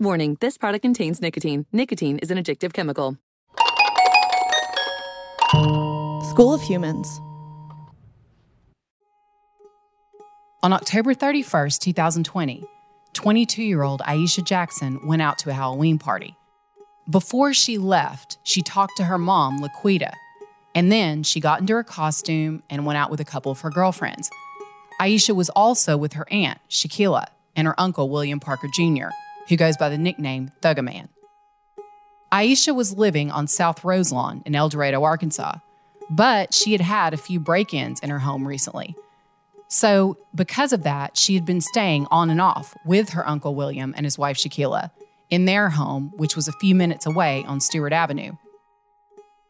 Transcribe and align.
Warning, 0.00 0.36
this 0.40 0.56
product 0.56 0.82
contains 0.82 1.20
nicotine. 1.20 1.66
Nicotine 1.72 2.18
is 2.18 2.30
an 2.30 2.38
addictive 2.38 2.72
chemical. 2.72 3.18
School 6.30 6.54
of 6.54 6.62
Humans. 6.62 7.20
On 10.62 10.72
October 10.72 11.14
31st, 11.14 11.80
2020, 11.80 12.64
22 13.12 13.62
year 13.64 13.82
old 13.82 14.00
Ieshia 14.02 14.44
Jackson 14.44 15.04
went 15.04 15.20
out 15.20 15.36
to 15.38 15.50
a 15.50 15.52
Halloween 15.52 15.98
party. 15.98 16.36
Before 17.10 17.52
she 17.52 17.76
left, 17.76 18.38
she 18.44 18.62
talked 18.62 18.96
to 18.98 19.04
her 19.04 19.18
mom, 19.18 19.58
Laquita, 19.60 20.12
and 20.76 20.92
then 20.92 21.24
she 21.24 21.40
got 21.40 21.58
into 21.60 21.74
her 21.74 21.82
costume 21.82 22.62
and 22.70 22.86
went 22.86 22.98
out 22.98 23.10
with 23.10 23.18
a 23.18 23.24
couple 23.24 23.50
of 23.50 23.62
her 23.62 23.70
girlfriends. 23.70 24.30
Ieshia 25.00 25.34
was 25.34 25.50
also 25.50 25.96
with 25.96 26.12
her 26.12 26.26
aunt, 26.30 26.60
Shaquilla, 26.70 27.26
and 27.56 27.66
her 27.66 27.80
uncle, 27.80 28.08
William 28.08 28.38
Parker 28.38 28.68
Jr., 28.72 29.08
who 29.48 29.56
goes 29.56 29.76
by 29.76 29.88
the 29.88 29.98
nickname 29.98 30.50
Thugaman. 30.62 31.08
Ieshia 32.32 32.74
was 32.74 32.96
living 32.96 33.30
on 33.30 33.46
South 33.46 33.84
Roselawn 33.84 34.42
in 34.44 34.54
El 34.54 34.68
Dorado, 34.68 35.02
Arkansas, 35.02 35.58
but 36.10 36.52
she 36.52 36.72
had 36.72 36.80
had 36.80 37.14
a 37.14 37.18
few 37.18 37.40
break 37.40 37.72
ins 37.72 38.00
in 38.00 38.10
her 38.10 38.18
home 38.18 38.46
recently. 38.46 38.94
So, 39.68 40.16
because 40.34 40.72
of 40.72 40.82
that, 40.84 41.16
she 41.16 41.34
had 41.34 41.44
been 41.44 41.60
staying 41.60 42.06
on 42.10 42.30
and 42.30 42.40
off 42.40 42.74
with 42.86 43.10
her 43.10 43.26
uncle 43.28 43.54
William 43.54 43.92
and 43.96 44.06
his 44.06 44.18
wife 44.18 44.38
Shaquilla 44.38 44.90
in 45.30 45.44
their 45.44 45.68
home, 45.68 46.12
which 46.16 46.36
was 46.36 46.48
a 46.48 46.52
few 46.52 46.74
minutes 46.74 47.04
away 47.04 47.44
on 47.46 47.60
Stewart 47.60 47.92
Avenue. 47.92 48.32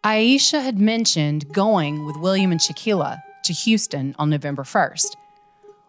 Ieshia 0.04 0.62
had 0.62 0.78
mentioned 0.78 1.52
going 1.52 2.04
with 2.04 2.16
William 2.16 2.50
and 2.50 2.60
Shaquilla 2.60 3.20
to 3.44 3.52
Houston 3.52 4.14
on 4.18 4.30
November 4.30 4.62
1st. 4.62 5.16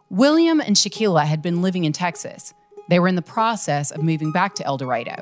William 0.09 0.59
and 0.59 0.76
Shaquilla 0.76 1.26
had 1.26 1.41
been 1.41 1.62
living 1.62 1.86
in 1.86 1.94
Texas. 1.94 2.53
They 2.90 3.00
were 3.00 3.08
in 3.08 3.16
the 3.16 3.22
process 3.22 3.92
of 3.92 4.04
moving 4.04 4.32
back 4.32 4.56
to 4.56 4.66
El 4.66 4.78
Dorado. 4.78 5.16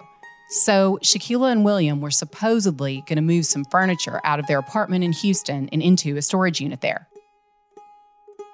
So, 0.50 0.98
Shaquilla 1.04 1.52
and 1.52 1.66
William 1.66 2.00
were 2.00 2.12
supposedly 2.12 3.04
going 3.06 3.18
to 3.18 3.22
move 3.22 3.46
some 3.46 3.66
furniture 3.66 4.22
out 4.24 4.40
of 4.40 4.48
their 4.48 4.60
apartment 4.60 5.04
in 5.04 5.12
Houston 5.12 5.68
and 5.74 5.82
into 5.82 6.16
a 6.16 6.22
storage 6.22 6.62
unit 6.62 6.80
there. 6.80 7.10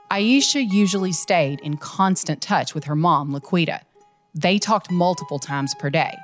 Ieshia 0.10 0.68
usually 0.72 1.12
stayed 1.12 1.60
in 1.62 1.78
constant 1.78 2.42
touch 2.42 2.74
with 2.74 2.86
her 2.86 2.96
mom, 2.96 3.32
Laquita. 3.32 3.82
They 4.34 4.58
talked 4.58 4.90
multiple 4.90 5.38
times 5.38 5.76
per 5.76 5.92
day. 5.92 6.16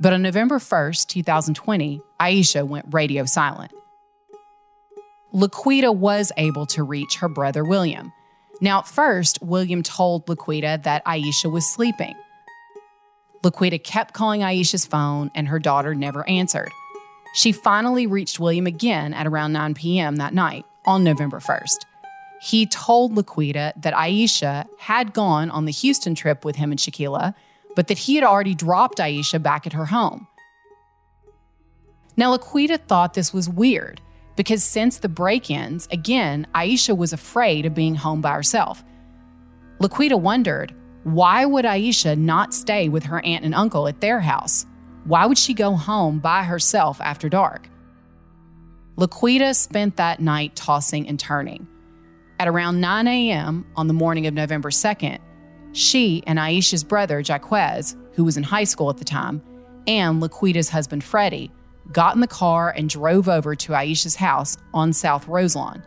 But 0.00 0.14
on 0.14 0.22
November 0.22 0.58
1st, 0.58 1.06
2020, 1.08 2.00
Ieshia 2.18 2.66
went 2.66 2.86
radio 2.90 3.26
silent. 3.26 3.72
Laquita 5.34 5.94
was 5.94 6.32
able 6.38 6.66
to 6.66 6.82
reach 6.82 7.16
her 7.16 7.28
brother 7.28 7.64
William. 7.64 8.12
Now, 8.60 8.80
at 8.80 8.86
first, 8.86 9.40
William 9.42 9.82
told 9.82 10.26
Laquita 10.26 10.82
that 10.84 11.04
Ieshia 11.04 11.50
was 11.50 11.66
sleeping. 11.66 12.14
Laquita 13.42 13.82
kept 13.82 14.14
calling 14.14 14.40
Ieshia's 14.40 14.86
phone, 14.86 15.30
and 15.34 15.48
her 15.48 15.58
daughter 15.58 15.94
never 15.94 16.28
answered. 16.28 16.70
She 17.34 17.52
finally 17.52 18.06
reached 18.06 18.38
William 18.38 18.66
again 18.66 19.14
at 19.14 19.26
around 19.26 19.52
9 19.52 19.74
p.m. 19.74 20.16
that 20.16 20.34
night 20.34 20.64
on 20.84 21.02
November 21.02 21.40
1st. 21.40 21.84
He 22.40 22.66
told 22.66 23.14
Laquita 23.14 23.72
that 23.80 23.94
Ieshia 23.94 24.66
had 24.78 25.12
gone 25.12 25.50
on 25.50 25.64
the 25.64 25.72
Houston 25.72 26.14
trip 26.14 26.44
with 26.44 26.56
him 26.56 26.70
and 26.70 26.78
Shaquilla, 26.78 27.34
but 27.74 27.88
that 27.88 27.98
he 27.98 28.16
had 28.16 28.24
already 28.24 28.54
dropped 28.54 28.98
Ieshia 28.98 29.42
back 29.42 29.66
at 29.66 29.72
her 29.72 29.86
home. 29.86 30.26
Now, 32.16 32.36
Laquita 32.36 32.78
thought 32.78 33.14
this 33.14 33.32
was 33.32 33.48
weird 33.48 34.00
because 34.36 34.62
since 34.62 34.98
the 34.98 35.08
break 35.08 35.50
ins, 35.50 35.88
again, 35.90 36.46
Ieshia 36.54 36.96
was 36.96 37.12
afraid 37.12 37.64
of 37.64 37.74
being 37.74 37.94
home 37.94 38.20
by 38.20 38.32
herself. 38.32 38.84
Laquita 39.80 40.20
wondered 40.20 40.74
why 41.04 41.44
would 41.44 41.64
Ieshia 41.64 42.16
not 42.16 42.54
stay 42.54 42.88
with 42.88 43.04
her 43.04 43.24
aunt 43.24 43.44
and 43.44 43.54
uncle 43.54 43.88
at 43.88 44.00
their 44.00 44.20
house? 44.20 44.66
Why 45.04 45.26
would 45.26 45.38
she 45.38 45.54
go 45.54 45.74
home 45.74 46.20
by 46.20 46.44
herself 46.44 47.00
after 47.00 47.28
dark? 47.28 47.68
Laquita 48.96 49.54
spent 49.56 49.96
that 49.96 50.20
night 50.20 50.54
tossing 50.54 51.08
and 51.08 51.18
turning. 51.18 51.66
At 52.38 52.46
around 52.46 52.80
9 52.80 53.08
a.m. 53.08 53.66
on 53.76 53.88
the 53.88 53.94
morning 53.94 54.26
of 54.26 54.34
November 54.34 54.70
2nd, 54.70 55.18
she 55.72 56.22
and 56.26 56.38
Ieshia's 56.38 56.84
brother, 56.84 57.20
Jaquez, 57.20 57.96
who 58.12 58.24
was 58.24 58.36
in 58.36 58.42
high 58.42 58.64
school 58.64 58.90
at 58.90 58.98
the 58.98 59.04
time, 59.04 59.42
and 59.86 60.22
Laquita's 60.22 60.68
husband, 60.68 61.02
Freddie, 61.02 61.50
got 61.90 62.14
in 62.14 62.20
the 62.20 62.26
car 62.26 62.70
and 62.70 62.88
drove 62.88 63.28
over 63.28 63.56
to 63.56 63.72
Ieshia's 63.72 64.16
house 64.16 64.56
on 64.72 64.92
South 64.92 65.26
Roselawn. 65.26 65.82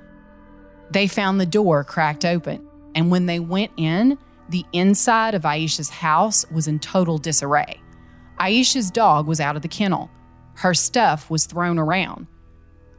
They 0.92 1.08
found 1.08 1.40
the 1.40 1.46
door 1.46 1.84
cracked 1.84 2.26
open, 2.26 2.68
and 2.96 3.12
when 3.12 3.28
they 3.28 3.40
went 3.40 3.72
in, 3.78 4.18
the 4.50 4.66
inside 4.74 5.34
of 5.34 5.44
Ieshia's 5.44 5.90
house 5.90 6.46
was 6.52 6.68
in 6.68 6.80
total 6.80 7.18
disarray. 7.18 7.82
Ieshia's 8.40 8.92
dog 8.92 9.28
was 9.28 9.40
out 9.40 9.56
of 9.56 9.62
the 9.62 9.68
kennel. 9.68 10.10
Her 10.56 10.74
stuff 10.74 11.30
was 11.30 11.46
thrown 11.46 11.80
around. 11.80 12.28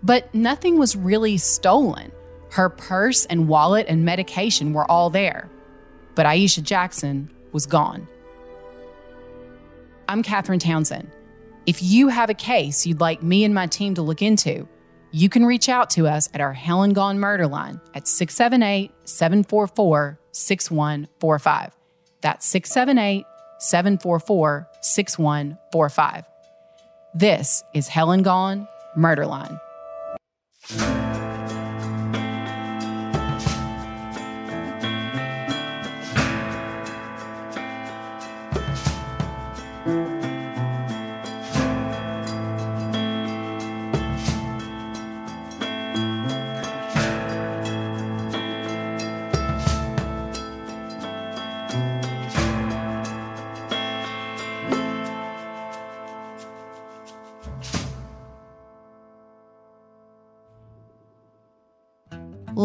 But 0.03 0.35
nothing 0.35 0.79
was 0.79 0.97
really 0.97 1.37
stolen. 1.37 2.13
Her 2.51 2.69
purse 2.69 3.27
and 3.27 3.49
wallet 3.49 3.87
and 3.89 4.05
medication 4.05 4.73
were 4.73 4.91
all 4.91 5.11
there. 5.11 5.49
But 6.15 6.27
Ieshia 6.27 6.63
Jackson 6.63 7.31
was 7.53 7.67
gone. 7.67 8.09
I'm 10.09 10.23
Catherine 10.23 10.59
Townsend. 10.59 11.11
If 11.67 11.83
you 11.83 12.09
have 12.09 12.31
a 12.31 12.35
case 12.35 12.87
you'd 12.87 13.01
like 13.01 13.23
me 13.23 13.45
and 13.45 13.55
my 13.55 13.67
team 13.67 13.95
to 13.95 14.03
look 14.03 14.23
into, 14.23 14.69
you 15.13 15.29
can 15.29 15.47
reach 15.47 15.69
out 15.69 15.91
to 15.91 16.07
us 16.07 16.29
at 16.35 16.41
our 16.41 16.53
Hell 16.53 16.83
and 16.83 16.95
Gone 16.95 17.19
murder 17.19 17.47
line 17.47 17.81
at 17.95 18.07
678 18.07 18.91
744 19.05 20.19
6145. 20.33 21.77
That's 22.21 22.47
678 22.47 23.25
744 23.59 24.69
6145. 24.81 26.25
This 27.15 27.63
is 27.75 27.89
Hell 27.89 28.11
and 28.11 28.25
Gone, 28.25 28.69
Murderline. 28.97 29.59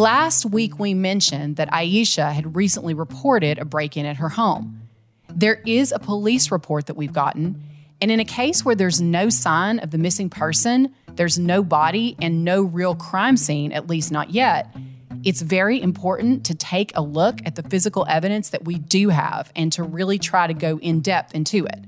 Last 0.01 0.47
week, 0.47 0.79
we 0.79 0.95
mentioned 0.95 1.57
that 1.57 1.69
Ieshia 1.69 2.33
had 2.33 2.55
recently 2.55 2.95
reported 2.95 3.59
a 3.59 3.65
break 3.65 3.95
in 3.95 4.07
at 4.07 4.15
her 4.15 4.29
home. 4.29 4.81
There 5.29 5.61
is 5.63 5.91
a 5.91 5.99
police 5.99 6.49
report 6.49 6.87
that 6.87 6.97
we've 6.97 7.13
gotten, 7.13 7.61
and 8.01 8.09
in 8.09 8.19
a 8.19 8.25
case 8.25 8.65
where 8.65 8.73
there's 8.73 8.99
no 8.99 9.29
sign 9.29 9.77
of 9.77 9.91
the 9.91 9.99
missing 9.99 10.27
person, 10.27 10.91
there's 11.13 11.37
no 11.37 11.61
body, 11.61 12.17
and 12.19 12.43
no 12.43 12.63
real 12.63 12.95
crime 12.95 13.37
scene, 13.37 13.71
at 13.71 13.85
least 13.85 14.11
not 14.11 14.31
yet, 14.31 14.75
it's 15.23 15.43
very 15.43 15.79
important 15.79 16.47
to 16.47 16.55
take 16.55 16.91
a 16.95 17.01
look 17.03 17.37
at 17.45 17.53
the 17.53 17.61
physical 17.61 18.03
evidence 18.09 18.49
that 18.49 18.65
we 18.65 18.79
do 18.79 19.09
have 19.09 19.51
and 19.55 19.71
to 19.73 19.83
really 19.83 20.17
try 20.17 20.47
to 20.47 20.55
go 20.55 20.79
in 20.79 21.01
depth 21.01 21.35
into 21.35 21.63
it. 21.65 21.79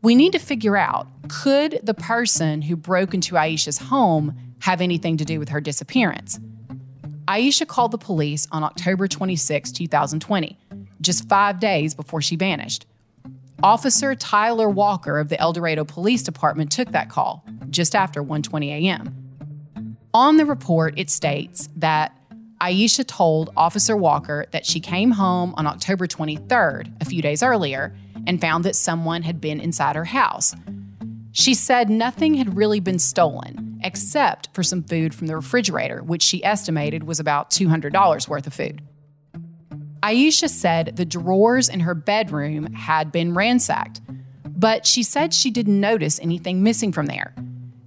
We 0.00 0.14
need 0.14 0.30
to 0.34 0.38
figure 0.38 0.76
out 0.76 1.08
could 1.26 1.80
the 1.82 1.94
person 1.94 2.62
who 2.62 2.76
broke 2.76 3.14
into 3.14 3.34
Ieshia's 3.34 3.78
home 3.78 4.36
have 4.60 4.80
anything 4.80 5.16
to 5.16 5.24
do 5.24 5.40
with 5.40 5.48
her 5.48 5.60
disappearance? 5.60 6.38
Ieshia 7.32 7.66
called 7.66 7.92
the 7.92 7.98
police 7.98 8.46
on 8.52 8.62
October 8.62 9.08
26, 9.08 9.72
2020, 9.72 10.58
just 11.00 11.26
five 11.30 11.60
days 11.60 11.94
before 11.94 12.20
she 12.20 12.36
vanished. 12.36 12.84
Officer 13.62 14.14
Tyler 14.14 14.68
Walker 14.68 15.18
of 15.18 15.30
the 15.30 15.40
El 15.40 15.54
Dorado 15.54 15.82
Police 15.82 16.22
Department 16.22 16.70
took 16.70 16.92
that 16.92 17.08
call 17.08 17.42
just 17.70 17.94
after 17.94 18.22
1:20 18.22 18.68
a.m. 18.68 19.56
On 20.12 20.36
the 20.36 20.44
report, 20.44 20.98
it 20.98 21.08
states 21.08 21.70
that 21.76 22.14
Ieshia 22.60 23.06
told 23.06 23.48
Officer 23.56 23.96
Walker 23.96 24.44
that 24.50 24.66
she 24.66 24.78
came 24.78 25.12
home 25.12 25.54
on 25.56 25.66
October 25.66 26.06
23rd, 26.06 26.92
a 27.00 27.06
few 27.06 27.22
days 27.22 27.42
earlier, 27.42 27.96
and 28.26 28.42
found 28.42 28.62
that 28.64 28.76
someone 28.76 29.22
had 29.22 29.40
been 29.40 29.58
inside 29.58 29.96
her 29.96 30.04
house. 30.04 30.54
She 31.32 31.54
said 31.54 31.88
nothing 31.88 32.34
had 32.34 32.58
really 32.58 32.80
been 32.80 32.98
stolen, 32.98 33.71
except 33.84 34.48
for 34.54 34.62
some 34.62 34.82
food 34.82 35.14
from 35.14 35.26
the 35.26 35.36
refrigerator, 35.36 36.02
which 36.02 36.22
she 36.22 36.44
estimated 36.44 37.04
was 37.04 37.20
about 37.20 37.50
$200 37.50 38.28
worth 38.28 38.46
of 38.46 38.54
food. 38.54 38.82
Ieshia 40.02 40.48
said 40.48 40.96
the 40.96 41.04
drawers 41.04 41.68
in 41.68 41.80
her 41.80 41.94
bedroom 41.94 42.72
had 42.72 43.12
been 43.12 43.34
ransacked, 43.34 44.00
but 44.44 44.86
she 44.86 45.02
said 45.02 45.32
she 45.32 45.50
didn't 45.50 45.80
notice 45.80 46.18
anything 46.20 46.62
missing 46.62 46.92
from 46.92 47.06
there. 47.06 47.34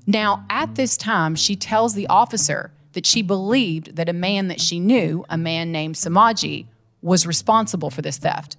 Now, 0.07 0.45
at 0.49 0.75
this 0.75 0.97
time, 0.97 1.35
she 1.35 1.55
tells 1.55 1.93
the 1.93 2.07
officer 2.07 2.71
that 2.93 3.05
she 3.05 3.21
believed 3.21 3.97
that 3.97 4.07
a 4.07 4.13
man 4.13 4.47
that 4.47 4.61
she 4.61 4.79
knew, 4.79 5.25
a 5.29 5.37
man 5.37 5.71
named 5.71 5.95
Samaji, 5.95 6.67
was 7.01 7.27
responsible 7.27 7.89
for 7.89 8.01
this 8.01 8.17
theft. 8.17 8.57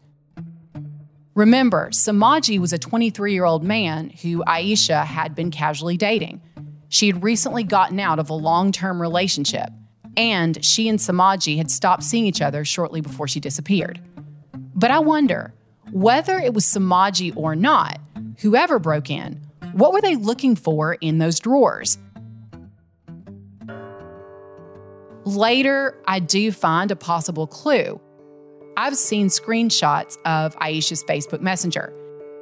Remember, 1.35 1.91
Samaji 1.91 2.59
was 2.59 2.73
a 2.73 2.79
23 2.79 3.33
year 3.33 3.45
old 3.45 3.63
man 3.63 4.11
who 4.23 4.43
Ieshia 4.45 5.05
had 5.05 5.35
been 5.35 5.51
casually 5.51 5.97
dating. 5.97 6.41
She 6.89 7.07
had 7.07 7.23
recently 7.23 7.65
gotten 7.65 8.01
out 8.01 8.19
of 8.19 8.31
a 8.31 8.35
long 8.35 8.73
term 8.73 9.01
relationship, 9.01 9.71
and 10.17 10.65
she 10.65 10.89
and 10.89 10.99
Samaji 10.99 11.57
had 11.57 11.71
stopped 11.71 12.03
seeing 12.03 12.27
each 12.27 12.41
other 12.41 12.65
shortly 12.65 13.01
before 13.01 13.29
she 13.29 13.41
disappeared. 13.41 14.01
But 14.75 14.91
I 14.91 14.99
wonder 14.99 15.55
whether 15.91 16.39
it 16.39 16.55
was 16.55 16.65
Samaji 16.65 17.37
or 17.37 17.55
not, 17.55 18.01
whoever 18.39 18.79
broke 18.79 19.11
in, 19.11 19.41
what 19.73 19.93
were 19.93 20.01
they 20.01 20.17
looking 20.17 20.57
for 20.57 20.95
in 20.95 21.19
those 21.19 21.39
drawers? 21.39 21.99
Later, 25.25 26.01
I 26.07 26.21
do 26.21 26.53
find 26.53 26.91
a 26.91 26.97
possible 26.97 27.47
clue. 27.47 28.01
I've 28.77 28.97
seen 28.97 29.29
screenshots 29.29 30.17
of 30.25 30.57
Ieshia's 30.57 31.03
Facebook 31.05 31.41
Messenger. 31.41 31.93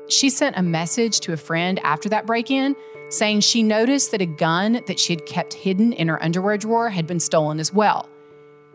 She 0.08 0.28
sent 0.28 0.58
a 0.58 0.62
message 0.62 1.20
to 1.20 1.32
a 1.32 1.36
friend 1.36 1.80
after 1.82 2.08
that 2.10 2.26
break 2.26 2.50
in 2.50 2.76
saying 3.16 3.40
she 3.40 3.62
noticed 3.62 4.10
that 4.10 4.20
a 4.20 4.26
gun 4.26 4.80
that 4.86 4.98
she 4.98 5.12
had 5.12 5.26
kept 5.26 5.54
hidden 5.54 5.92
in 5.92 6.08
her 6.08 6.22
underwear 6.22 6.56
drawer 6.56 6.90
had 6.90 7.06
been 7.06 7.20
stolen 7.20 7.60
as 7.60 7.72
well. 7.72 8.08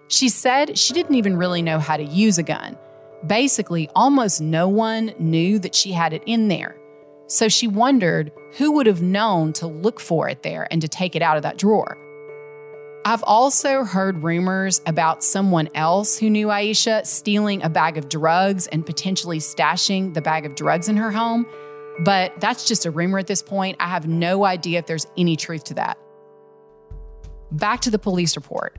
She 0.07 0.29
said 0.29 0.77
she 0.77 0.93
didn't 0.93 1.15
even 1.15 1.37
really 1.37 1.61
know 1.61 1.79
how 1.79 1.97
to 1.97 2.03
use 2.03 2.37
a 2.37 2.43
gun. 2.43 2.77
Basically, 3.25 3.89
almost 3.95 4.41
no 4.41 4.67
one 4.67 5.13
knew 5.19 5.59
that 5.59 5.75
she 5.75 5.91
had 5.91 6.13
it 6.13 6.23
in 6.25 6.47
there. 6.47 6.77
So 7.27 7.47
she 7.47 7.67
wondered 7.67 8.31
who 8.57 8.71
would 8.71 8.87
have 8.87 9.01
known 9.01 9.53
to 9.53 9.67
look 9.67 9.99
for 9.99 10.27
it 10.29 10.41
there 10.41 10.67
and 10.71 10.81
to 10.81 10.87
take 10.87 11.15
it 11.15 11.21
out 11.21 11.37
of 11.37 11.43
that 11.43 11.57
drawer. 11.57 11.97
I've 13.05 13.23
also 13.23 13.83
heard 13.83 14.23
rumors 14.23 14.81
about 14.85 15.23
someone 15.23 15.69
else 15.73 16.17
who 16.17 16.29
knew 16.29 16.47
Ieshia 16.47 17.05
stealing 17.05 17.63
a 17.63 17.69
bag 17.69 17.97
of 17.97 18.09
drugs 18.09 18.67
and 18.67 18.85
potentially 18.85 19.39
stashing 19.39 20.13
the 20.13 20.21
bag 20.21 20.45
of 20.45 20.55
drugs 20.55 20.89
in 20.89 20.97
her 20.97 21.11
home. 21.11 21.45
But 21.99 22.39
that's 22.39 22.65
just 22.65 22.85
a 22.85 22.91
rumor 22.91 23.19
at 23.19 23.27
this 23.27 23.41
point. 23.41 23.77
I 23.79 23.87
have 23.87 24.07
no 24.07 24.45
idea 24.45 24.79
if 24.79 24.85
there's 24.85 25.05
any 25.17 25.35
truth 25.35 25.65
to 25.65 25.73
that. 25.75 25.97
Back 27.51 27.81
to 27.81 27.91
the 27.91 27.99
police 27.99 28.35
report. 28.35 28.77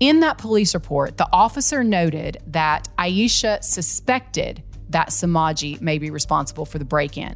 In 0.00 0.20
that 0.20 0.38
police 0.38 0.74
report, 0.74 1.16
the 1.16 1.28
officer 1.32 1.82
noted 1.82 2.38
that 2.48 2.88
Ieshia 2.98 3.62
suspected 3.64 4.62
that 4.90 5.08
Samaji 5.08 5.80
may 5.80 5.98
be 5.98 6.10
responsible 6.10 6.64
for 6.64 6.78
the 6.78 6.84
break 6.84 7.16
in. 7.16 7.34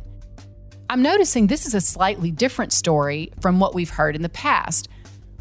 I'm 0.88 1.02
noticing 1.02 1.46
this 1.46 1.66
is 1.66 1.74
a 1.74 1.80
slightly 1.80 2.30
different 2.30 2.72
story 2.72 3.32
from 3.40 3.58
what 3.58 3.74
we've 3.74 3.90
heard 3.90 4.14
in 4.14 4.22
the 4.22 4.28
past. 4.28 4.88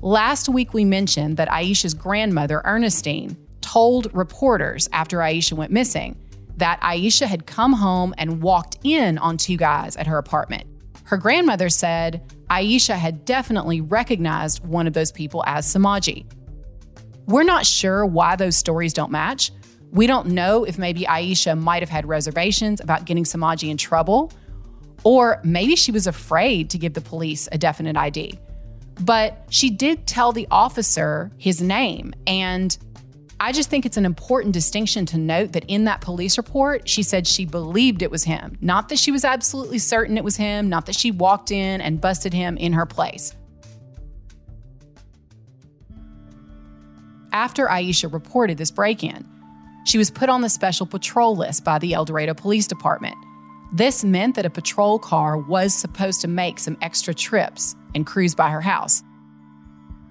Last 0.02 0.50
week, 0.50 0.74
we 0.74 0.86
mentioned 0.86 1.38
that 1.38 1.50
Ieshia's 1.50 1.94
grandmother, 1.94 2.62
Ernestine, 2.64 3.38
told 3.60 4.14
reporters 4.16 4.90
after 4.94 5.18
Ieshia 5.18 5.54
went 5.54 5.72
missing 5.72 6.18
that 6.58 6.80
Ieshia 6.82 7.28
had 7.28 7.46
come 7.46 7.74
home 7.74 8.14
and 8.18 8.42
walked 8.42 8.78
in 8.84 9.18
on 9.18 9.38
two 9.38 9.58
guys 9.58 9.96
at 9.98 10.08
her 10.08 10.18
apartment. 10.18 10.66
Her 11.04 11.18
grandmother 11.18 11.70
said 11.70 12.22
Ieshia 12.50 12.96
had 12.96 13.26
definitely 13.26 13.82
recognized 13.82 14.66
one 14.66 14.88
of 14.88 14.94
those 14.94 15.12
people 15.12 15.44
as 15.46 15.66
Samaji. 15.66 16.26
We're 17.28 17.44
not 17.44 17.66
sure 17.66 18.06
why 18.06 18.36
those 18.36 18.56
stories 18.56 18.94
don't 18.94 19.12
match. 19.12 19.52
We 19.92 20.08
don't 20.08 20.28
know 20.28 20.64
if 20.64 20.78
maybe 20.78 21.02
Ieshia 21.02 21.60
might 21.60 21.82
have 21.82 21.90
had 21.90 22.06
reservations 22.06 22.80
about 22.80 23.06
getting 23.06 23.24
Samaji 23.24 23.70
in 23.70 23.78
trouble, 23.78 24.32
or 25.04 25.42
maybe 25.44 25.76
she 25.76 25.92
was 25.92 26.08
afraid 26.08 26.70
to 26.70 26.78
give 26.78 26.94
the 26.94 27.02
police 27.02 27.50
a 27.52 27.58
definite 27.58 27.98
ID. 27.98 28.40
But 29.02 29.46
she 29.50 29.70
did 29.70 30.06
tell 30.08 30.32
the 30.32 30.48
officer 30.52 31.32
his 31.38 31.62
name, 31.62 32.14
and 32.28 32.78
I 33.44 33.52
just 33.52 33.72
think 33.72 33.88
it's 33.88 33.98
an 33.98 34.06
important 34.06 34.54
distinction 34.54 35.08
to 35.08 35.18
note 35.18 35.54
that 35.54 35.66
in 35.68 35.86
that 35.86 36.00
police 36.00 36.38
report, 36.38 36.88
she 36.88 37.02
said 37.02 37.26
she 37.26 37.44
believed 37.44 38.04
it 38.04 38.12
was 38.12 38.24
him. 38.24 38.56
Not 38.62 38.90
that 38.90 39.00
she 39.00 39.12
was 39.12 39.26
absolutely 39.26 39.80
certain 39.80 40.16
it 40.16 40.24
was 40.24 40.36
him, 40.36 40.70
not 40.70 40.86
that 40.86 40.96
she 40.96 41.10
walked 41.10 41.50
in 41.50 41.82
and 41.82 42.00
busted 42.00 42.34
him 42.36 42.56
in 42.58 42.74
her 42.74 42.86
place. 42.86 43.36
After 47.32 47.66
Ieshia 47.66 48.14
reported 48.14 48.60
this 48.60 48.70
break 48.70 49.04
in, 49.04 49.28
she 49.86 49.98
was 49.98 50.12
put 50.12 50.30
on 50.30 50.42
the 50.42 50.50
special 50.50 50.86
patrol 50.86 51.36
list 51.36 51.66
by 51.66 51.80
the 51.80 51.96
El 51.96 52.06
Dorado 52.06 52.36
Police 52.36 52.68
Department. 52.68 53.16
This 53.74 54.04
meant 54.04 54.36
that 54.36 54.46
a 54.46 54.52
patrol 54.52 55.00
car 55.00 55.36
was 55.40 55.74
supposed 55.74 56.22
to 56.22 56.28
make 56.28 56.60
some 56.60 56.78
extra 56.84 57.16
trips 57.16 57.76
and 57.96 58.06
cruise 58.06 58.36
by 58.36 58.52
her 58.52 58.62
house. 58.62 59.02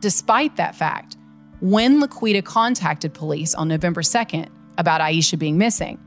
Despite 0.00 0.56
that 0.56 0.74
fact, 0.74 1.16
when 1.60 2.00
Laquita 2.00 2.42
contacted 2.42 3.14
police 3.14 3.54
on 3.54 3.68
November 3.68 4.02
2nd 4.02 4.48
about 4.78 5.00
Ieshia 5.00 5.38
being 5.38 5.58
missing. 5.58 5.98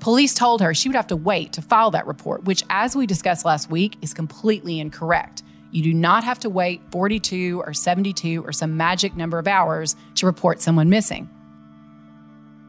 Police 0.00 0.34
told 0.34 0.60
her 0.60 0.74
she 0.74 0.88
would 0.88 0.96
have 0.96 1.06
to 1.08 1.16
wait 1.16 1.52
to 1.54 1.62
file 1.62 1.90
that 1.92 2.06
report, 2.06 2.44
which, 2.44 2.62
as 2.70 2.94
we 2.94 3.06
discussed 3.06 3.44
last 3.44 3.70
week, 3.70 3.96
is 4.02 4.14
completely 4.14 4.78
incorrect. 4.78 5.42
You 5.72 5.82
do 5.82 5.94
not 5.94 6.22
have 6.22 6.38
to 6.40 6.50
wait 6.50 6.80
42 6.92 7.62
or 7.66 7.72
72 7.72 8.44
or 8.44 8.52
some 8.52 8.76
magic 8.76 9.16
number 9.16 9.38
of 9.38 9.48
hours 9.48 9.96
to 10.16 10.26
report 10.26 10.60
someone 10.60 10.88
missing. 10.88 11.28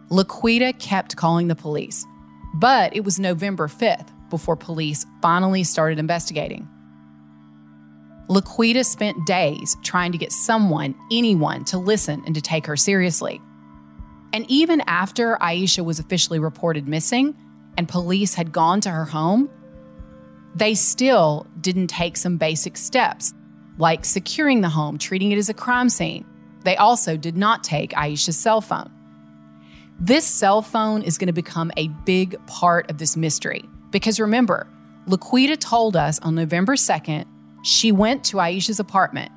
Laquita 0.10 0.78
kept 0.80 1.16
calling 1.16 1.48
the 1.48 1.56
police, 1.56 2.06
but 2.56 2.96
it 2.96 3.04
was 3.04 3.20
November 3.20 3.68
5th 3.68 4.10
before 4.30 4.56
police 4.56 5.06
finally 5.22 5.64
started 5.64 6.00
investigating. 6.00 6.68
Laquita 8.30 8.84
spent 8.84 9.26
days 9.26 9.78
trying 9.84 10.12
to 10.12 10.18
get 10.18 10.32
someone, 10.32 10.96
anyone, 11.12 11.64
to 11.66 11.78
listen 11.78 12.24
and 12.26 12.34
to 12.36 12.42
take 12.42 12.66
her 12.66 12.76
seriously. 12.76 13.40
And 14.34 14.50
even 14.50 14.82
after 14.88 15.38
Ieshia 15.42 15.86
was 15.86 16.00
officially 16.00 16.40
reported 16.40 16.88
missing 16.88 17.36
and 17.78 17.88
police 17.88 18.34
had 18.34 18.52
gone 18.52 18.82
to 18.82 18.90
her 18.90 19.06
home, 19.06 19.50
they 20.56 20.74
still 20.74 21.46
didn't 21.62 21.88
take 21.88 22.18
some 22.18 22.38
basic 22.38 22.78
steps, 22.78 23.34
like 23.78 24.06
securing 24.06 24.62
the 24.62 24.70
home, 24.70 24.98
treating 24.98 25.32
it 25.32 25.38
as 25.38 25.50
a 25.50 25.54
crime 25.54 25.90
scene. 25.90 26.26
They 26.64 26.78
also 26.78 27.18
did 27.18 27.38
not 27.38 27.64
take 27.64 27.92
Ieshia's 27.92 28.38
cell 28.38 28.62
phone. 28.62 28.92
This 30.00 30.26
cell 30.26 30.62
phone 30.62 31.04
is 31.04 31.18
going 31.18 31.28
to 31.28 31.34
become 31.34 31.72
a 31.78 31.90
big 32.06 32.36
part 32.48 32.90
of 32.90 32.98
this 32.98 33.16
mystery 33.16 33.64
because 33.92 34.20
remember, 34.20 34.68
Laquita 35.08 35.58
told 35.58 35.96
us 35.96 36.20
on 36.20 36.36
November 36.36 36.76
2nd 36.76 37.26
she 37.66 37.92
went 37.92 38.24
to 38.24 38.38
Ieshia's 38.38 38.80
apartment. 38.80 39.32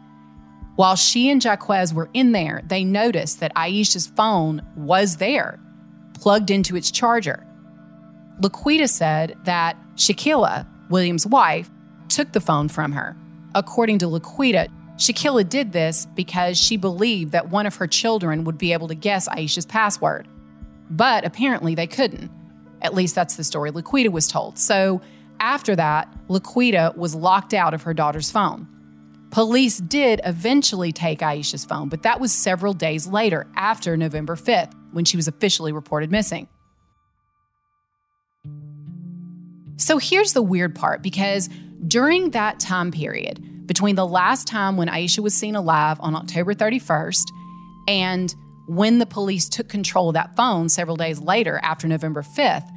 While 0.76 0.96
she 0.96 1.30
and 1.30 1.42
Jaquez 1.42 1.94
were 1.94 2.10
in 2.12 2.32
there, 2.32 2.60
they 2.66 2.84
noticed 2.84 3.40
that 3.40 3.54
Ieshia's 3.56 4.06
phone 4.06 4.60
was 4.76 5.16
there, 5.16 5.58
plugged 6.12 6.50
into 6.50 6.76
its 6.76 6.90
charger. 6.90 7.46
Laquita 8.42 8.86
said 8.86 9.34
that 9.44 9.78
Shakila, 9.96 10.66
William's 10.90 11.26
wife, 11.26 11.70
took 12.08 12.32
the 12.32 12.40
phone 12.40 12.68
from 12.68 12.92
her. 12.92 13.16
According 13.54 13.98
to 14.00 14.06
Laquita, 14.06 14.68
Shakila 14.96 15.48
did 15.48 15.72
this 15.72 16.06
because 16.14 16.58
she 16.58 16.76
believed 16.76 17.32
that 17.32 17.48
one 17.48 17.64
of 17.64 17.76
her 17.76 17.86
children 17.86 18.44
would 18.44 18.58
be 18.58 18.74
able 18.74 18.88
to 18.88 18.94
guess 18.94 19.26
Ieshia's 19.28 19.64
password. 19.64 20.28
But 20.90 21.24
apparently 21.24 21.74
they 21.74 21.86
couldn't. 21.86 22.30
At 22.82 22.92
least 22.92 23.14
that's 23.14 23.36
the 23.36 23.44
story 23.44 23.70
Laquita 23.70 24.12
was 24.12 24.28
told. 24.28 24.58
So 24.58 25.00
after 25.40 25.76
that, 25.76 26.08
Laquita 26.28 26.96
was 26.96 27.14
locked 27.14 27.54
out 27.54 27.74
of 27.74 27.82
her 27.82 27.94
daughter's 27.94 28.30
phone. 28.30 28.66
Police 29.30 29.78
did 29.78 30.20
eventually 30.24 30.90
take 30.92 31.20
Ieshia's 31.20 31.64
phone, 31.64 31.88
but 31.88 32.02
that 32.02 32.18
was 32.18 32.32
several 32.32 32.72
days 32.72 33.06
later, 33.06 33.46
after 33.56 33.96
November 33.96 34.36
5th, 34.36 34.72
when 34.92 35.04
she 35.04 35.16
was 35.16 35.28
officially 35.28 35.72
reported 35.72 36.10
missing. 36.10 36.48
So 39.76 39.98
here's 39.98 40.32
the 40.32 40.42
weird 40.42 40.74
part 40.74 41.02
because 41.02 41.48
during 41.86 42.30
that 42.30 42.58
time 42.58 42.90
period, 42.90 43.66
between 43.66 43.96
the 43.96 44.06
last 44.06 44.48
time 44.48 44.76
when 44.76 44.88
Ieshia 44.88 45.20
was 45.20 45.34
seen 45.34 45.54
alive 45.54 45.98
on 46.00 46.16
October 46.16 46.54
31st 46.54 47.24
and 47.86 48.34
when 48.66 48.98
the 48.98 49.06
police 49.06 49.48
took 49.48 49.68
control 49.68 50.08
of 50.08 50.14
that 50.14 50.34
phone 50.34 50.68
several 50.68 50.96
days 50.96 51.20
later 51.20 51.60
after 51.62 51.86
November 51.86 52.22
5th, 52.22 52.68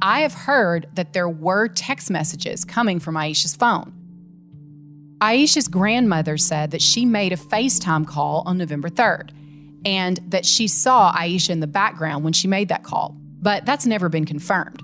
I 0.00 0.20
have 0.20 0.34
heard 0.34 0.88
that 0.94 1.12
there 1.12 1.28
were 1.28 1.68
text 1.68 2.10
messages 2.10 2.64
coming 2.64 3.00
from 3.00 3.16
Ieshia's 3.16 3.56
phone. 3.56 3.92
Ieshia's 5.20 5.66
grandmother 5.66 6.36
said 6.38 6.70
that 6.70 6.82
she 6.82 7.04
made 7.04 7.32
a 7.32 7.36
FaceTime 7.36 8.06
call 8.06 8.44
on 8.46 8.58
November 8.58 8.88
3rd 8.88 9.30
and 9.84 10.20
that 10.28 10.46
she 10.46 10.68
saw 10.68 11.12
Ieshia 11.12 11.50
in 11.50 11.60
the 11.60 11.66
background 11.66 12.22
when 12.22 12.32
she 12.32 12.46
made 12.46 12.68
that 12.68 12.84
call, 12.84 13.16
but 13.40 13.66
that's 13.66 13.86
never 13.86 14.08
been 14.08 14.24
confirmed. 14.24 14.82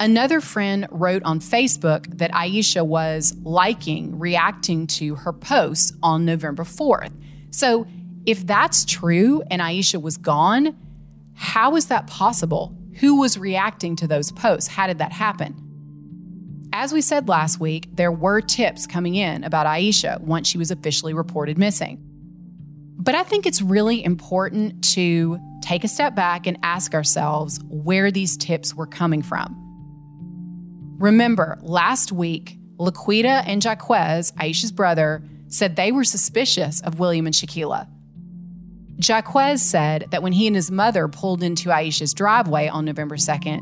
Another 0.00 0.40
friend 0.40 0.86
wrote 0.90 1.22
on 1.24 1.40
Facebook 1.40 2.18
that 2.18 2.32
Ieshia 2.32 2.84
was 2.84 3.36
liking, 3.42 4.18
reacting 4.18 4.86
to 4.88 5.14
her 5.14 5.32
posts 5.32 5.92
on 6.02 6.24
November 6.24 6.64
4th. 6.64 7.12
So, 7.50 7.86
if 8.26 8.46
that's 8.46 8.86
true 8.86 9.42
and 9.50 9.60
Ieshia 9.60 10.00
was 10.00 10.16
gone, 10.16 10.74
how 11.34 11.76
is 11.76 11.86
that 11.86 12.06
possible? 12.06 12.74
Who 12.96 13.20
was 13.20 13.38
reacting 13.38 13.96
to 13.96 14.06
those 14.06 14.30
posts? 14.32 14.68
How 14.68 14.86
did 14.86 14.98
that 14.98 15.12
happen? 15.12 15.60
As 16.72 16.92
we 16.92 17.00
said 17.00 17.28
last 17.28 17.60
week, 17.60 17.88
there 17.92 18.10
were 18.10 18.40
tips 18.40 18.86
coming 18.86 19.14
in 19.14 19.44
about 19.44 19.66
Ieshia 19.66 20.20
once 20.20 20.48
she 20.48 20.58
was 20.58 20.70
officially 20.70 21.14
reported 21.14 21.56
missing. 21.56 21.98
But 22.96 23.14
I 23.14 23.22
think 23.22 23.46
it's 23.46 23.62
really 23.62 24.04
important 24.04 24.82
to 24.94 25.38
take 25.62 25.84
a 25.84 25.88
step 25.88 26.14
back 26.14 26.46
and 26.46 26.58
ask 26.62 26.94
ourselves 26.94 27.60
where 27.68 28.10
these 28.10 28.36
tips 28.36 28.74
were 28.74 28.86
coming 28.86 29.22
from. 29.22 29.56
Remember, 30.98 31.58
last 31.62 32.12
week, 32.12 32.58
Laquita 32.76 33.44
and 33.46 33.64
Jaquez, 33.64 34.32
Ieshia's 34.32 34.72
brother, 34.72 35.22
said 35.48 35.76
they 35.76 35.92
were 35.92 36.04
suspicious 36.04 36.80
of 36.80 36.98
William 36.98 37.26
and 37.26 37.34
Shakila. 37.34 37.88
Jaquez 38.98 39.62
said 39.62 40.06
that 40.10 40.22
when 40.22 40.32
he 40.32 40.46
and 40.46 40.54
his 40.54 40.70
mother 40.70 41.08
pulled 41.08 41.42
into 41.42 41.70
Ieshia's 41.70 42.14
driveway 42.14 42.68
on 42.68 42.84
November 42.84 43.16
2nd, 43.16 43.60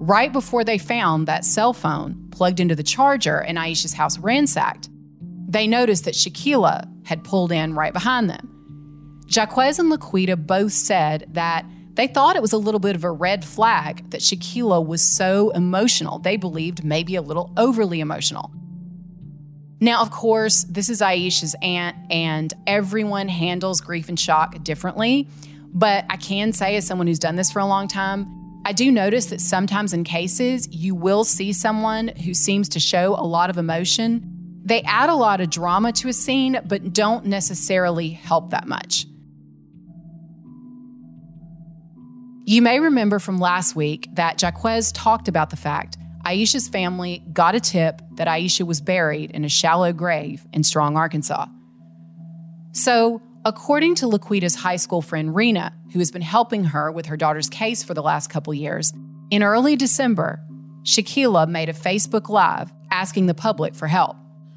right 0.00 0.32
before 0.32 0.64
they 0.64 0.78
found 0.78 1.26
that 1.26 1.44
cell 1.44 1.72
phone 1.72 2.28
plugged 2.30 2.60
into 2.60 2.74
the 2.74 2.82
charger 2.82 3.38
and 3.38 3.58
Ieshia's 3.58 3.94
house 3.94 4.18
ransacked, 4.18 4.88
they 5.48 5.66
noticed 5.66 6.04
that 6.04 6.14
Shakila 6.14 6.88
had 7.04 7.24
pulled 7.24 7.52
in 7.52 7.74
right 7.74 7.92
behind 7.92 8.30
them. 8.30 8.48
Jaquez 9.28 9.78
and 9.78 9.90
Laquita 9.90 10.36
both 10.36 10.72
said 10.72 11.26
that 11.32 11.66
they 11.94 12.06
thought 12.06 12.36
it 12.36 12.42
was 12.42 12.52
a 12.52 12.58
little 12.58 12.80
bit 12.80 12.96
of 12.96 13.04
a 13.04 13.10
red 13.10 13.44
flag 13.44 14.08
that 14.10 14.20
Shakila 14.20 14.84
was 14.84 15.02
so 15.02 15.50
emotional. 15.50 16.18
They 16.18 16.36
believed 16.36 16.84
maybe 16.84 17.16
a 17.16 17.22
little 17.22 17.52
overly 17.56 18.00
emotional. 18.00 18.50
Now, 19.82 20.00
of 20.00 20.12
course, 20.12 20.62
this 20.62 20.88
is 20.88 21.00
Ieshia's 21.00 21.56
aunt, 21.60 21.96
and 22.08 22.54
everyone 22.68 23.26
handles 23.26 23.80
grief 23.80 24.08
and 24.08 24.18
shock 24.18 24.62
differently. 24.62 25.26
But 25.74 26.04
I 26.08 26.18
can 26.18 26.52
say, 26.52 26.76
as 26.76 26.86
someone 26.86 27.08
who's 27.08 27.18
done 27.18 27.34
this 27.34 27.50
for 27.50 27.58
a 27.58 27.66
long 27.66 27.88
time, 27.88 28.60
I 28.64 28.74
do 28.74 28.92
notice 28.92 29.26
that 29.26 29.40
sometimes 29.40 29.92
in 29.92 30.04
cases, 30.04 30.68
you 30.70 30.94
will 30.94 31.24
see 31.24 31.52
someone 31.52 32.06
who 32.06 32.32
seems 32.32 32.68
to 32.68 32.78
show 32.78 33.16
a 33.16 33.26
lot 33.26 33.50
of 33.50 33.58
emotion. 33.58 34.60
They 34.64 34.82
add 34.82 35.08
a 35.08 35.16
lot 35.16 35.40
of 35.40 35.50
drama 35.50 35.90
to 35.94 36.08
a 36.08 36.12
scene, 36.12 36.60
but 36.64 36.92
don't 36.92 37.26
necessarily 37.26 38.10
help 38.10 38.50
that 38.50 38.68
much. 38.68 39.06
You 42.44 42.62
may 42.62 42.78
remember 42.78 43.18
from 43.18 43.40
last 43.40 43.74
week 43.74 44.06
that 44.12 44.40
Jaquez 44.40 44.92
talked 44.92 45.26
about 45.26 45.50
the 45.50 45.56
fact 45.56 45.96
Ieshia's 46.24 46.68
family 46.68 47.22
got 47.32 47.54
a 47.54 47.60
tip 47.60 48.00
that 48.12 48.28
Ieshia 48.28 48.66
was 48.66 48.80
buried 48.80 49.32
in 49.32 49.44
a 49.44 49.48
shallow 49.48 49.92
grave 49.92 50.46
in 50.52 50.62
Strong, 50.62 50.96
Arkansas. 50.96 51.46
So, 52.72 53.20
according 53.44 53.96
to 53.96 54.06
Laquita's 54.06 54.54
high 54.54 54.76
school 54.76 55.02
friend 55.02 55.34
Rena, 55.34 55.72
who 55.92 55.98
has 55.98 56.10
been 56.10 56.22
helping 56.22 56.64
her 56.64 56.92
with 56.92 57.06
her 57.06 57.16
daughter's 57.16 57.48
case 57.48 57.82
for 57.82 57.94
the 57.94 58.02
last 58.02 58.30
couple 58.30 58.54
years, 58.54 58.92
in 59.30 59.42
early 59.42 59.76
December, 59.76 60.40
Shakila 60.84 61.48
made 61.48 61.68
a 61.68 61.72
Facebook 61.72 62.28
Live 62.28 62.72
asking 62.90 63.26
the 63.26 63.34
public 63.34 63.74
for 63.74 63.88
help. 63.88 64.16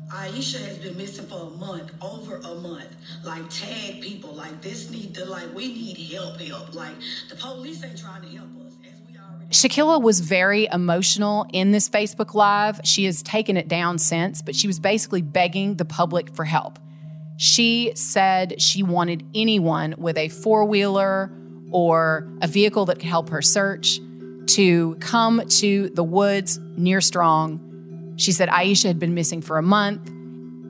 Ieshia 0.09 0.65
has 0.67 0.77
been 0.77 0.95
missing 0.97 1.25
for 1.25 1.47
a 1.47 1.49
month, 1.57 1.91
over 2.01 2.37
a 2.37 2.55
month. 2.55 2.95
Like 3.23 3.49
tag 3.49 4.01
people, 4.01 4.33
like 4.33 4.61
this 4.61 4.91
need 4.91 5.15
to 5.15 5.25
like 5.25 5.53
we 5.55 5.67
need 5.67 5.97
help, 6.13 6.39
help. 6.39 6.75
Like 6.75 6.95
the 7.29 7.35
police 7.35 7.83
ain't 7.83 7.97
trying 7.97 8.21
to 8.21 8.27
help 8.29 8.49
us. 8.64 8.64
Shakila 9.49 10.01
was 10.01 10.19
very 10.19 10.67
emotional 10.71 11.45
in 11.53 11.71
this 11.71 11.89
Facebook 11.89 12.33
Live. 12.33 12.81
She 12.83 13.05
has 13.05 13.21
taken 13.21 13.57
it 13.57 13.67
down 13.67 13.97
since, 13.97 14.41
but 14.41 14.55
she 14.55 14.67
was 14.67 14.79
basically 14.79 15.21
begging 15.21 15.75
the 15.75 15.85
public 15.85 16.35
for 16.35 16.45
help. 16.45 16.79
She 17.37 17.91
said 17.95 18.61
she 18.61 18.81
wanted 18.81 19.25
anyone 19.35 19.95
with 19.97 20.17
a 20.17 20.29
four 20.29 20.65
wheeler 20.65 21.31
or 21.71 22.27
a 22.41 22.47
vehicle 22.47 22.85
that 22.85 22.99
could 22.99 23.09
help 23.09 23.29
her 23.29 23.41
search 23.41 23.99
to 24.47 24.95
come 24.95 25.45
to 25.47 25.89
the 25.89 26.03
woods 26.03 26.59
near 26.77 27.01
Strong 27.01 27.65
she 28.17 28.31
said 28.31 28.49
Ieshia 28.49 28.87
had 28.87 28.99
been 28.99 29.13
missing 29.13 29.41
for 29.41 29.57
a 29.57 29.61
month 29.61 30.07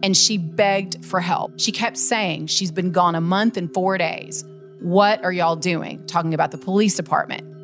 and 0.04 0.16
she 0.16 0.38
begged 0.38 1.04
for 1.06 1.20
help. 1.20 1.60
She 1.60 1.72
kept 1.72 1.98
saying 1.98 2.48
she's 2.48 2.72
been 2.72 2.92
gone 2.92 3.16
a 3.16 3.22
month 3.22 3.58
and 3.58 3.74
four 3.74 3.98
days. 3.98 4.44
What 4.80 5.24
are 5.24 5.32
y'all 5.32 5.56
doing? 5.56 6.06
Talking 6.06 6.34
about 6.34 6.52
the 6.52 6.58
police 6.58 6.96
department. 6.96 7.55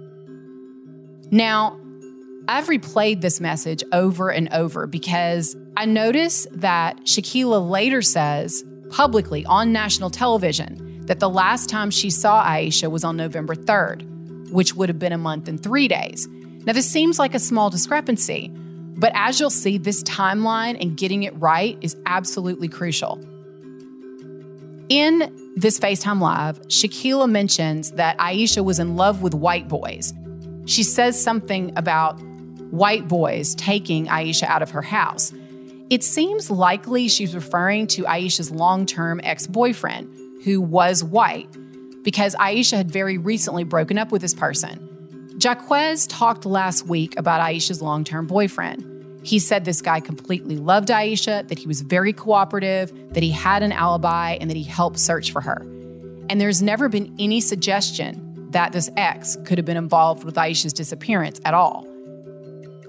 Now, 1.31 1.79
I've 2.47 2.67
replayed 2.67 3.21
this 3.21 3.39
message 3.39 3.83
over 3.93 4.29
and 4.29 4.51
over 4.53 4.85
because 4.85 5.55
I 5.77 5.85
notice 5.85 6.45
that 6.51 6.97
Shakila 7.01 7.69
later 7.69 8.01
says 8.01 8.65
publicly 8.89 9.45
on 9.45 9.71
national 9.71 10.09
television 10.09 11.05
that 11.05 11.19
the 11.19 11.29
last 11.29 11.69
time 11.69 11.89
she 11.89 12.09
saw 12.09 12.43
Ieshia 12.43 12.91
was 12.91 13.05
on 13.05 13.15
November 13.15 13.55
3rd, 13.55 14.51
which 14.51 14.75
would 14.75 14.89
have 14.89 14.99
been 14.99 15.13
a 15.13 15.17
month 15.17 15.47
and 15.47 15.61
three 15.61 15.87
days. 15.87 16.27
Now, 16.65 16.73
this 16.73 16.89
seems 16.89 17.17
like 17.17 17.33
a 17.33 17.39
small 17.39 17.69
discrepancy, 17.69 18.49
but 18.49 19.13
as 19.15 19.39
you'll 19.39 19.49
see, 19.49 19.77
this 19.77 20.03
timeline 20.03 20.79
and 20.81 20.97
getting 20.97 21.23
it 21.23 21.33
right 21.39 21.77
is 21.81 21.95
absolutely 22.05 22.67
crucial. 22.67 23.19
In 24.89 25.53
this 25.55 25.79
FaceTime 25.79 26.19
Live, 26.19 26.61
Shakila 26.63 27.29
mentions 27.29 27.91
that 27.91 28.17
Ieshia 28.17 28.63
was 28.65 28.77
in 28.79 28.97
love 28.97 29.21
with 29.21 29.33
white 29.33 29.69
boys. 29.69 30.13
She 30.65 30.83
says 30.83 31.21
something 31.21 31.73
about 31.75 32.19
white 32.71 33.07
boys 33.07 33.55
taking 33.55 34.07
Ieshia 34.07 34.47
out 34.47 34.61
of 34.61 34.71
her 34.71 34.81
house. 34.81 35.33
It 35.89 36.03
seems 36.03 36.49
likely 36.49 37.07
she's 37.07 37.35
referring 37.35 37.87
to 37.87 38.03
Ieshia's 38.03 38.51
long 38.51 38.85
term 38.85 39.19
ex 39.23 39.47
boyfriend, 39.47 40.09
who 40.43 40.61
was 40.61 41.03
white, 41.03 41.49
because 42.03 42.35
Ieshia 42.35 42.77
had 42.77 42.91
very 42.91 43.17
recently 43.17 43.63
broken 43.63 43.97
up 43.97 44.11
with 44.11 44.21
this 44.21 44.33
person. 44.33 44.87
Jaquez 45.39 46.07
talked 46.07 46.45
last 46.45 46.85
week 46.85 47.17
about 47.17 47.41
Ieshia's 47.41 47.81
long 47.81 48.03
term 48.03 48.27
boyfriend. 48.27 48.87
He 49.23 49.37
said 49.37 49.65
this 49.65 49.81
guy 49.81 49.99
completely 49.99 50.55
loved 50.55 50.89
Ieshia, 50.89 51.47
that 51.47 51.59
he 51.59 51.67
was 51.67 51.81
very 51.81 52.13
cooperative, 52.13 52.91
that 53.13 53.21
he 53.21 53.31
had 53.31 53.61
an 53.61 53.71
alibi, 53.71 54.37
and 54.39 54.49
that 54.49 54.57
he 54.57 54.63
helped 54.63 54.97
search 54.97 55.31
for 55.31 55.41
her. 55.41 55.61
And 56.29 56.39
there's 56.39 56.61
never 56.61 56.87
been 56.87 57.13
any 57.19 57.41
suggestion 57.41 58.30
that 58.51 58.71
this 58.71 58.89
ex 58.97 59.37
could 59.45 59.57
have 59.57 59.65
been 59.65 59.77
involved 59.77 60.23
with 60.23 60.35
Ieshia's 60.35 60.73
disappearance 60.73 61.39
at 61.45 61.53
all. 61.53 61.85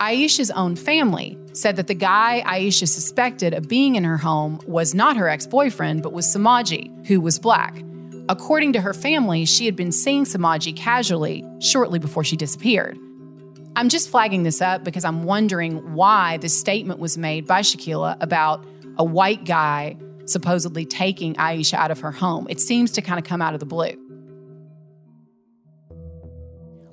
Ieshia's 0.00 0.50
own 0.50 0.74
family 0.74 1.38
said 1.52 1.76
that 1.76 1.86
the 1.86 1.94
guy 1.94 2.42
Ieshia 2.46 2.88
suspected 2.88 3.54
of 3.54 3.68
being 3.68 3.94
in 3.94 4.04
her 4.04 4.16
home 4.16 4.60
was 4.66 4.94
not 4.94 5.16
her 5.16 5.28
ex 5.28 5.46
boyfriend, 5.46 6.02
but 6.02 6.12
was 6.12 6.26
Samaji, 6.26 7.06
who 7.06 7.20
was 7.20 7.38
black. 7.38 7.82
According 8.28 8.72
to 8.72 8.80
her 8.80 8.94
family, 8.94 9.44
she 9.44 9.66
had 9.66 9.76
been 9.76 9.92
seeing 9.92 10.24
Samaji 10.24 10.74
casually 10.76 11.44
shortly 11.60 11.98
before 11.98 12.24
she 12.24 12.36
disappeared. 12.36 12.98
I'm 13.76 13.88
just 13.88 14.08
flagging 14.08 14.42
this 14.42 14.60
up 14.60 14.84
because 14.84 15.04
I'm 15.04 15.22
wondering 15.24 15.94
why 15.94 16.36
this 16.38 16.58
statement 16.58 16.98
was 16.98 17.16
made 17.16 17.46
by 17.46 17.60
Shakila 17.60 18.16
about 18.20 18.64
a 18.98 19.04
white 19.04 19.44
guy 19.44 19.96
supposedly 20.26 20.84
taking 20.84 21.34
Ieshia 21.34 21.74
out 21.74 21.90
of 21.90 22.00
her 22.00 22.10
home. 22.10 22.46
It 22.50 22.60
seems 22.60 22.92
to 22.92 23.02
kind 23.02 23.18
of 23.18 23.24
come 23.24 23.40
out 23.40 23.54
of 23.54 23.60
the 23.60 23.66
blue. 23.66 23.96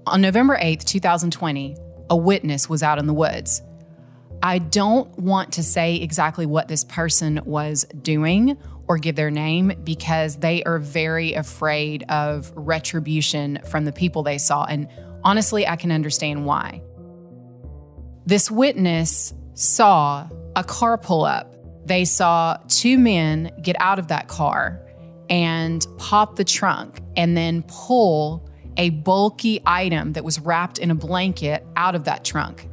On 0.07 0.21
November 0.21 0.57
8th, 0.57 0.85
2020, 0.85 1.75
a 2.09 2.17
witness 2.17 2.69
was 2.69 2.81
out 2.81 2.99
in 2.99 3.05
the 3.05 3.13
woods. 3.13 3.61
I 4.41 4.59
don't 4.59 5.15
want 5.19 5.53
to 5.53 5.63
say 5.63 5.97
exactly 5.97 6.45
what 6.45 6.67
this 6.67 6.83
person 6.85 7.41
was 7.45 7.85
doing 8.01 8.57
or 8.87 8.97
give 8.97 9.15
their 9.15 9.29
name 9.29 9.73
because 9.83 10.37
they 10.37 10.63
are 10.63 10.79
very 10.79 11.33
afraid 11.33 12.03
of 12.09 12.51
retribution 12.55 13.59
from 13.69 13.85
the 13.85 13.91
people 13.91 14.23
they 14.23 14.37
saw. 14.37 14.63
And 14.65 14.87
honestly, 15.23 15.67
I 15.67 15.75
can 15.75 15.91
understand 15.91 16.45
why. 16.45 16.81
This 18.25 18.49
witness 18.49 19.33
saw 19.53 20.27
a 20.55 20.63
car 20.63 20.97
pull 20.97 21.25
up. 21.25 21.53
They 21.85 22.05
saw 22.05 22.57
two 22.67 22.97
men 22.97 23.51
get 23.61 23.75
out 23.79 23.99
of 23.99 24.07
that 24.07 24.27
car 24.27 24.81
and 25.29 25.85
pop 25.97 26.35
the 26.35 26.43
trunk 26.43 27.01
and 27.15 27.35
then 27.35 27.63
pull 27.67 28.48
a 28.77 28.89
bulky 28.89 29.61
item 29.65 30.13
that 30.13 30.23
was 30.23 30.39
wrapped 30.39 30.77
in 30.77 30.91
a 30.91 30.95
blanket 30.95 31.65
out 31.75 31.95
of 31.95 32.05
that 32.05 32.23
trunk. 32.23 32.67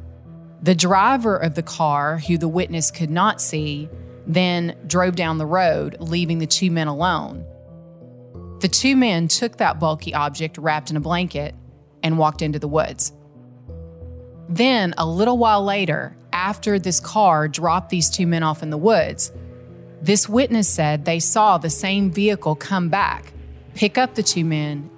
The 0.61 0.75
driver 0.75 1.37
of 1.37 1.55
the 1.55 1.63
car, 1.63 2.17
who 2.17 2.37
the 2.37 2.47
witness 2.47 2.91
could 2.91 3.09
not 3.09 3.41
see, 3.41 3.89
then 4.25 4.75
drove 4.87 5.15
down 5.15 5.37
the 5.37 5.45
road, 5.45 5.97
leaving 5.99 6.39
the 6.39 6.47
two 6.47 6.71
men 6.71 6.87
alone. 6.87 7.45
The 8.59 8.67
two 8.67 8.95
men 8.95 9.27
took 9.27 9.57
that 9.57 9.79
bulky 9.79 10.13
object 10.13 10.57
wrapped 10.57 10.89
in 10.89 10.97
a 10.97 11.01
blanket 11.01 11.53
and 12.01 12.17
walked 12.17 12.41
into 12.41 12.59
the 12.59 12.67
woods. 12.67 13.11
Then, 14.49 14.93
a 14.97 15.05
little 15.05 15.37
while 15.37 15.63
later, 15.63 16.15
after 16.33 16.79
this 16.79 16.99
car 16.99 17.47
dropped 17.47 17.89
these 17.89 18.09
two 18.09 18.25
men 18.25 18.43
off 18.43 18.63
in 18.63 18.69
the 18.69 18.77
woods, 18.77 19.31
this 20.01 20.29
witness 20.29 20.67
said 20.67 21.05
they 21.05 21.19
saw 21.19 21.57
the 21.57 21.69
same 21.69 22.11
vehicle 22.11 22.55
come 22.55 22.89
back, 22.89 23.33
pick 23.75 23.97
up 23.97 24.15
the 24.15 24.23
two 24.23 24.45
men, 24.45 24.89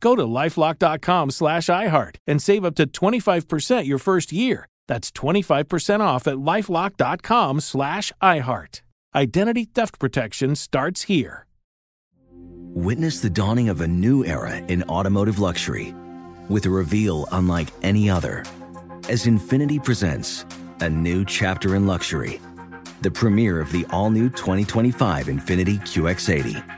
Go 0.00 0.16
to 0.16 0.22
lifelock.com 0.22 1.30
slash 1.30 1.66
iHeart 1.66 2.16
and 2.26 2.40
save 2.40 2.64
up 2.64 2.74
to 2.76 2.86
25% 2.86 3.86
your 3.86 3.98
first 3.98 4.32
year. 4.32 4.66
That's 4.86 5.10
25% 5.10 6.00
off 6.00 6.26
at 6.26 6.36
lifelock.com 6.36 7.60
slash 7.60 8.12
iHeart. 8.22 8.82
Identity 9.14 9.64
theft 9.64 9.98
protection 9.98 10.54
starts 10.56 11.02
here. 11.02 11.46
Witness 12.74 13.20
the 13.20 13.30
dawning 13.30 13.68
of 13.68 13.80
a 13.80 13.88
new 13.88 14.24
era 14.24 14.56
in 14.56 14.82
automotive 14.84 15.38
luxury 15.38 15.94
with 16.48 16.66
a 16.66 16.70
reveal 16.70 17.26
unlike 17.32 17.68
any 17.82 18.08
other 18.08 18.44
as 19.08 19.24
Infiniti 19.24 19.82
presents 19.82 20.44
a 20.80 20.88
new 20.88 21.24
chapter 21.24 21.74
in 21.74 21.86
luxury, 21.86 22.40
the 23.00 23.10
premiere 23.10 23.60
of 23.60 23.72
the 23.72 23.86
all-new 23.90 24.28
2025 24.30 25.26
Infiniti 25.26 25.80
QX80. 25.80 26.77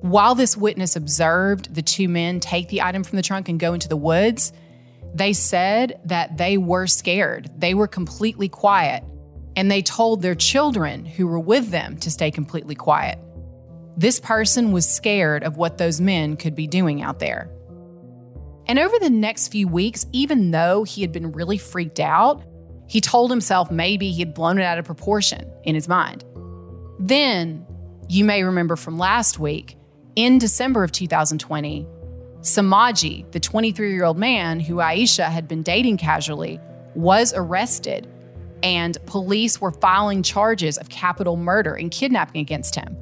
While 0.00 0.34
this 0.34 0.56
witness 0.56 0.94
observed 0.94 1.74
the 1.74 1.82
two 1.82 2.08
men 2.08 2.40
take 2.40 2.68
the 2.68 2.82
item 2.82 3.02
from 3.02 3.16
the 3.16 3.22
trunk 3.22 3.48
and 3.48 3.58
go 3.58 3.74
into 3.74 3.88
the 3.88 3.96
woods, 3.96 4.52
they 5.14 5.32
said 5.32 6.00
that 6.04 6.36
they 6.36 6.56
were 6.56 6.86
scared. 6.86 7.50
They 7.58 7.74
were 7.74 7.88
completely 7.88 8.48
quiet, 8.48 9.02
and 9.56 9.70
they 9.70 9.82
told 9.82 10.22
their 10.22 10.34
children 10.34 11.04
who 11.04 11.26
were 11.26 11.40
with 11.40 11.70
them 11.70 11.96
to 11.98 12.10
stay 12.10 12.30
completely 12.30 12.74
quiet. 12.74 13.18
This 13.96 14.20
person 14.20 14.70
was 14.70 14.88
scared 14.88 15.42
of 15.42 15.56
what 15.56 15.78
those 15.78 16.00
men 16.00 16.36
could 16.36 16.54
be 16.54 16.68
doing 16.68 17.02
out 17.02 17.18
there. 17.18 17.50
And 18.66 18.78
over 18.78 18.96
the 19.00 19.10
next 19.10 19.48
few 19.48 19.66
weeks, 19.66 20.06
even 20.12 20.52
though 20.52 20.84
he 20.84 21.00
had 21.00 21.10
been 21.10 21.32
really 21.32 21.58
freaked 21.58 21.98
out, 21.98 22.44
He 22.88 23.00
told 23.02 23.30
himself 23.30 23.70
maybe 23.70 24.10
he 24.10 24.20
had 24.20 24.34
blown 24.34 24.58
it 24.58 24.64
out 24.64 24.78
of 24.78 24.86
proportion 24.86 25.50
in 25.62 25.74
his 25.74 25.88
mind. 25.88 26.24
Then, 26.98 27.66
you 28.08 28.24
may 28.24 28.42
remember 28.42 28.76
from 28.76 28.98
last 28.98 29.38
week, 29.38 29.76
in 30.18 30.36
December 30.36 30.82
of 30.82 30.90
2020, 30.90 31.86
Samaji, 32.40 33.30
the 33.30 33.38
23 33.38 33.92
year 33.92 34.02
old 34.02 34.18
man 34.18 34.58
who 34.58 34.74
Ieshia 34.74 35.28
had 35.28 35.46
been 35.46 35.62
dating 35.62 35.96
casually, 35.96 36.58
was 36.96 37.32
arrested, 37.36 38.08
and 38.64 38.98
police 39.06 39.60
were 39.60 39.70
filing 39.70 40.24
charges 40.24 40.76
of 40.76 40.88
capital 40.88 41.36
murder 41.36 41.74
and 41.74 41.92
kidnapping 41.92 42.40
against 42.40 42.74
him. 42.74 42.96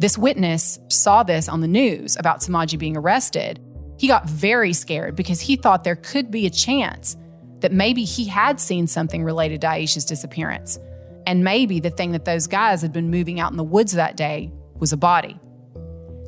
This 0.00 0.18
witness 0.18 0.80
saw 0.88 1.22
this 1.22 1.48
on 1.48 1.60
the 1.60 1.68
news 1.68 2.16
about 2.16 2.40
Samaji 2.40 2.76
being 2.76 2.96
arrested. 2.96 3.60
He 3.96 4.08
got 4.08 4.28
very 4.28 4.72
scared 4.72 5.14
because 5.14 5.40
he 5.40 5.54
thought 5.54 5.84
there 5.84 5.94
could 5.94 6.32
be 6.32 6.44
a 6.44 6.50
chance 6.50 7.16
that 7.60 7.70
maybe 7.70 8.02
he 8.02 8.24
had 8.24 8.58
seen 8.58 8.88
something 8.88 9.22
related 9.22 9.60
to 9.60 9.68
Ieshia's 9.68 10.06
disappearance. 10.06 10.76
And 11.24 11.44
maybe 11.44 11.78
the 11.78 11.90
thing 11.90 12.10
that 12.12 12.24
those 12.24 12.48
guys 12.48 12.82
had 12.82 12.92
been 12.92 13.10
moving 13.12 13.38
out 13.38 13.52
in 13.52 13.56
the 13.56 13.62
woods 13.62 13.92
that 13.92 14.16
day 14.16 14.50
was 14.74 14.92
a 14.92 14.96
body. 14.96 15.38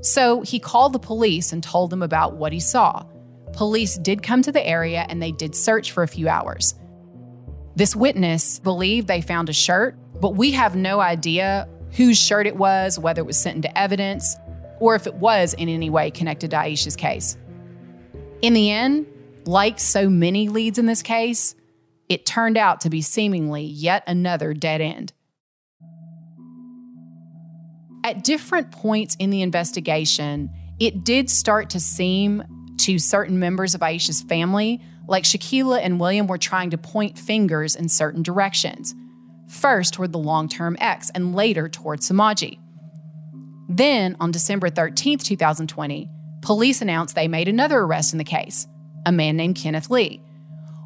So 0.03 0.43
he 0.43 0.59
called 0.59 0.93
the 0.93 0.99
police 0.99 1.53
and 1.53 1.63
told 1.63 1.91
them 1.91 2.03
about 2.03 2.35
what 2.35 2.53
he 2.53 2.61
saw. 2.61 3.05
Police 3.53 3.97
did 3.99 4.23
come 4.23 4.43
to 4.43 4.53
the 4.53 4.67
area 4.67 5.07
and 5.09 5.23
they 5.23 5.33
did 5.33 5.55
search 5.55 5.93
for 5.93 6.03
a 6.03 6.09
few 6.09 6.29
hours. 6.29 6.75
This 7.77 7.97
witness 7.97 8.59
believed 8.59 9.07
they 9.07 9.21
found 9.21 9.49
a 9.49 9.53
shirt, 9.53 9.97
but 10.21 10.35
we 10.35 10.51
have 10.53 10.77
no 10.77 11.01
idea 11.01 11.69
whose 11.93 12.19
shirt 12.19 12.47
it 12.47 12.57
was, 12.57 12.99
whether 12.99 13.21
it 13.21 13.27
was 13.27 13.39
sent 13.39 13.57
into 13.57 13.79
evidence, 13.79 14.37
or 14.81 14.95
if 14.95 15.07
it 15.07 15.15
was 15.15 15.55
in 15.55 15.69
any 15.69 15.89
way 15.89 16.11
connected 16.11 16.51
to 16.51 16.57
Ieshia's 16.57 16.97
case. 16.97 17.39
In 18.43 18.55
the 18.55 18.71
end, 18.71 19.07
like 19.45 19.79
so 19.79 20.11
many 20.11 20.49
leads 20.49 20.79
in 20.79 20.87
this 20.87 21.03
case, 21.03 21.55
it 22.09 22.27
turned 22.27 22.59
out 22.59 22.81
to 22.81 22.91
be 22.91 23.03
seemingly 23.03 23.63
yet 23.63 24.03
another 24.07 24.53
dead 24.53 24.81
end. 24.81 25.13
At 28.05 28.25
different 28.25 28.73
points 28.73 29.17
in 29.19 29.31
the 29.31 29.43
investigation, 29.43 30.51
it 30.81 31.05
did 31.05 31.31
start 31.31 31.71
to 31.71 31.81
seem 31.81 32.43
to 32.79 32.99
certain 32.99 33.39
members 33.39 33.75
of 33.75 33.81
Ieshia's 33.81 34.23
family 34.23 34.81
like 35.07 35.25
Shakila 35.25 35.81
and 35.83 36.01
William 36.01 36.27
were 36.27 36.39
trying 36.39 36.71
to 36.71 36.79
point 36.79 37.19
fingers 37.19 37.77
in 37.77 37.89
certain 37.89 38.23
directions 38.23 38.95
first 39.49 39.95
toward 39.95 40.13
the 40.13 40.19
long 40.19 40.49
term 40.49 40.77
ex 40.81 41.11
and 41.11 41.35
later 41.35 41.69
toward 41.69 42.01
Samaji. 42.01 42.59
Then, 43.69 44.17
on 44.21 44.31
December 44.31 44.71
13, 44.71 45.19
2020, 45.19 46.11
police 46.41 46.83
announced 46.83 47.15
they 47.15 47.29
made 47.29 47.49
another 47.49 47.81
arrest 47.81 48.13
in 48.13 48.19
the 48.19 48.25
case 48.25 48.67
a 49.05 49.13
man 49.13 49.37
named 49.37 49.57
Kenneth 49.57 49.91
Lee. 49.91 50.23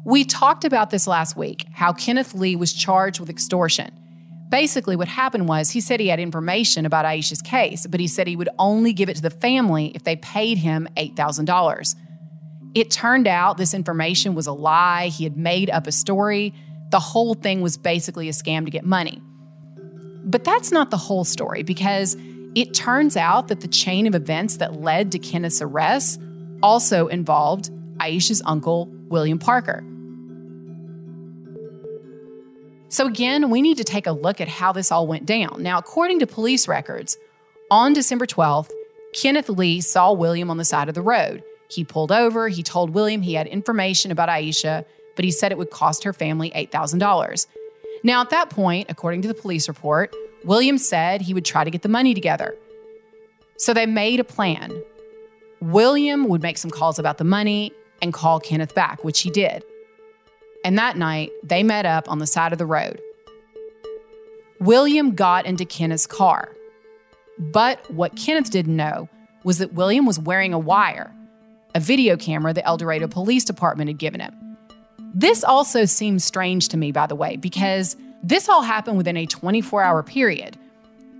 We 0.05 0.23
talked 0.23 0.65
about 0.65 0.89
this 0.89 1.07
last 1.07 1.37
week 1.37 1.65
how 1.71 1.93
Kenneth 1.93 2.33
Lee 2.33 2.55
was 2.55 2.73
charged 2.73 3.19
with 3.19 3.29
extortion. 3.29 3.91
Basically, 4.49 4.95
what 4.95 5.07
happened 5.07 5.47
was 5.47 5.71
he 5.71 5.81
said 5.81 5.99
he 5.99 6.07
had 6.07 6.19
information 6.19 6.85
about 6.85 7.05
Ieshia's 7.05 7.41
case, 7.41 7.85
but 7.85 7.99
he 7.99 8.07
said 8.07 8.27
he 8.27 8.35
would 8.35 8.49
only 8.57 8.93
give 8.93 9.09
it 9.09 9.17
to 9.17 9.21
the 9.21 9.29
family 9.29 9.91
if 9.93 10.03
they 10.03 10.15
paid 10.15 10.57
him 10.57 10.87
$8,000. 10.95 11.95
It 12.73 12.91
turned 12.91 13.27
out 13.27 13.57
this 13.57 13.73
information 13.73 14.35
was 14.35 14.47
a 14.47 14.53
lie. 14.53 15.07
He 15.07 15.23
had 15.23 15.35
made 15.35 15.69
up 15.69 15.87
a 15.87 15.91
story 15.91 16.53
the 16.89 16.99
whole 16.99 17.33
thing 17.33 17.61
was 17.61 17.77
basically 17.77 18.29
a 18.29 18.31
scam 18.31 18.65
to 18.65 18.71
get 18.71 18.85
money. 18.85 19.21
But 20.23 20.43
that's 20.43 20.71
not 20.71 20.89
the 20.89 20.97
whole 20.97 21.23
story 21.23 21.63
because 21.63 22.15
it 22.55 22.73
turns 22.73 23.17
out 23.17 23.49
that 23.49 23.61
the 23.61 23.67
chain 23.67 24.07
of 24.07 24.15
events 24.15 24.57
that 24.57 24.81
led 24.81 25.11
to 25.11 25.19
Kenneth's 25.19 25.61
arrest 25.61 26.21
also 26.63 27.07
involved 27.07 27.69
Ieshia's 27.99 28.41
uncle, 28.45 28.87
William 29.09 29.39
Parker. 29.39 29.83
So, 32.89 33.05
again, 33.05 33.49
we 33.49 33.61
need 33.61 33.77
to 33.77 33.83
take 33.83 34.07
a 34.07 34.11
look 34.11 34.39
at 34.39 34.47
how 34.47 34.71
this 34.71 34.91
all 34.91 35.07
went 35.07 35.25
down. 35.25 35.61
Now, 35.61 35.77
according 35.77 36.19
to 36.19 36.27
police 36.27 36.67
records, 36.67 37.17
on 37.69 37.93
December 37.93 38.25
12th, 38.25 38.71
Kenneth 39.13 39.49
Lee 39.49 39.81
saw 39.81 40.13
William 40.13 40.49
on 40.49 40.57
the 40.57 40.65
side 40.65 40.87
of 40.87 40.95
the 40.95 41.01
road. 41.01 41.43
He 41.69 41.83
pulled 41.83 42.11
over, 42.11 42.47
he 42.47 42.63
told 42.63 42.91
William 42.91 43.21
he 43.21 43.33
had 43.33 43.47
information 43.47 44.11
about 44.11 44.29
Ieshia, 44.29 44.85
but 45.15 45.25
he 45.25 45.31
said 45.31 45.51
it 45.51 45.57
would 45.57 45.71
cost 45.71 46.03
her 46.05 46.13
family 46.13 46.49
$8,000. 46.51 47.47
Now, 48.03 48.21
at 48.21 48.29
that 48.29 48.49
point, 48.49 48.87
according 48.89 49.21
to 49.23 49.27
the 49.27 49.33
police 49.33 49.67
report, 49.67 50.13
William 50.45 50.77
said 50.77 51.21
he 51.21 51.33
would 51.33 51.45
try 51.45 51.63
to 51.63 51.71
get 51.71 51.81
the 51.81 51.89
money 51.89 52.13
together. 52.13 52.55
So 53.57 53.73
they 53.73 53.85
made 53.85 54.19
a 54.19 54.23
plan. 54.23 54.71
William 55.59 56.29
would 56.29 56.41
make 56.41 56.57
some 56.57 56.71
calls 56.71 56.99
about 56.99 57.17
the 57.17 57.23
money 57.23 57.73
and 58.01 58.13
call 58.13 58.39
Kenneth 58.39 58.75
back, 58.75 59.03
which 59.03 59.21
he 59.21 59.31
did. 59.31 59.63
And 60.67 60.77
that 60.77 60.97
night, 60.97 61.31
they 61.43 61.63
met 61.63 61.85
up 61.85 62.11
on 62.11 62.19
the 62.19 62.27
side 62.27 62.51
of 62.51 62.59
the 62.59 62.65
road. 62.65 62.99
William 64.59 65.15
got 65.15 65.45
into 65.45 65.63
Kenneth's 65.63 66.05
car. 66.05 66.53
But 67.39 67.89
what 67.89 68.17
Kenneth 68.17 68.51
didn't 68.51 68.75
know 68.75 69.07
was 69.45 69.59
that 69.59 69.75
William 69.75 70.05
was 70.05 70.19
wearing 70.19 70.53
a 70.53 70.59
wire, 70.59 71.15
a 71.73 71.79
video 71.79 72.17
camera 72.17 72.53
the 72.53 72.65
El 72.65 72.75
Dorado 72.75 73.07
Police 73.07 73.45
Department 73.45 73.87
had 73.87 73.97
given 73.97 74.19
him. 74.19 74.57
This 75.13 75.41
also 75.41 75.85
seems 75.85 76.25
strange 76.25 76.67
to 76.67 76.75
me, 76.75 76.91
by 76.91 77.07
the 77.07 77.15
way, 77.15 77.37
because 77.37 77.95
this 78.21 78.49
all 78.49 78.61
happened 78.61 78.97
within 78.97 79.15
a 79.15 79.25
24 79.25 79.81
hour 79.81 80.03
period. 80.03 80.57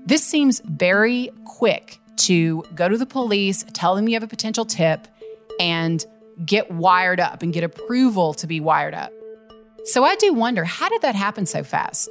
This 0.05 0.25
seems 0.25 0.59
very 0.65 1.29
quick 1.45 2.01
to 2.17 2.65
go 2.75 2.89
to 2.89 2.97
the 2.97 3.05
police, 3.05 3.63
tell 3.71 3.95
them 3.95 4.09
you 4.09 4.15
have 4.15 4.23
a 4.23 4.27
potential 4.27 4.65
tip, 4.65 5.07
and 5.57 6.05
get 6.45 6.69
wired 6.69 7.21
up 7.21 7.43
and 7.43 7.53
get 7.53 7.63
approval 7.63 8.33
to 8.33 8.45
be 8.45 8.59
wired 8.59 8.93
up. 8.93 9.13
So 9.87 10.03
I 10.03 10.15
do 10.15 10.33
wonder 10.33 10.65
how 10.65 10.89
did 10.89 11.01
that 11.03 11.15
happen 11.15 11.45
so 11.45 11.63
fast? 11.63 12.09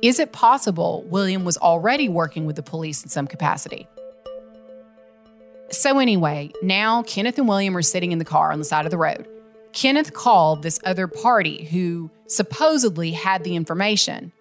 Is 0.00 0.18
it 0.18 0.32
possible 0.32 1.04
William 1.10 1.44
was 1.44 1.58
already 1.58 2.08
working 2.08 2.46
with 2.46 2.56
the 2.56 2.62
police 2.62 3.02
in 3.02 3.10
some 3.10 3.26
capacity? 3.26 3.86
So, 5.70 5.98
anyway, 5.98 6.50
now 6.62 7.02
Kenneth 7.02 7.36
and 7.36 7.46
William 7.46 7.76
are 7.76 7.82
sitting 7.82 8.12
in 8.12 8.18
the 8.18 8.24
car 8.24 8.50
on 8.50 8.58
the 8.58 8.64
side 8.64 8.86
of 8.86 8.90
the 8.90 8.96
road. 8.96 9.28
Kenneth 9.74 10.14
called 10.14 10.62
this 10.62 10.80
other 10.82 11.06
party 11.06 11.64
who 11.64 12.10
supposedly 12.26 13.10
had 13.10 13.44
the 13.44 13.54
information. 13.54 14.32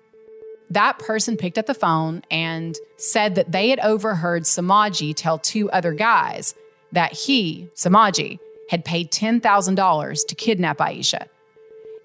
That 0.69 0.99
person 0.99 1.35
picked 1.35 1.57
up 1.57 1.65
the 1.65 1.73
phone 1.73 2.23
and 2.31 2.77
said 2.95 3.35
that 3.35 3.51
they 3.51 3.71
had 3.71 3.79
overheard 3.79 4.43
Samaji 4.43 5.13
tell 5.13 5.37
two 5.37 5.69
other 5.71 5.91
guys 5.91 6.55
that 6.93 7.11
he, 7.11 7.67
Samaji, 7.75 8.39
had 8.69 8.85
paid 8.85 9.11
$10,000 9.11 10.27
to 10.27 10.35
kidnap 10.35 10.77
Ieshia. 10.77 11.27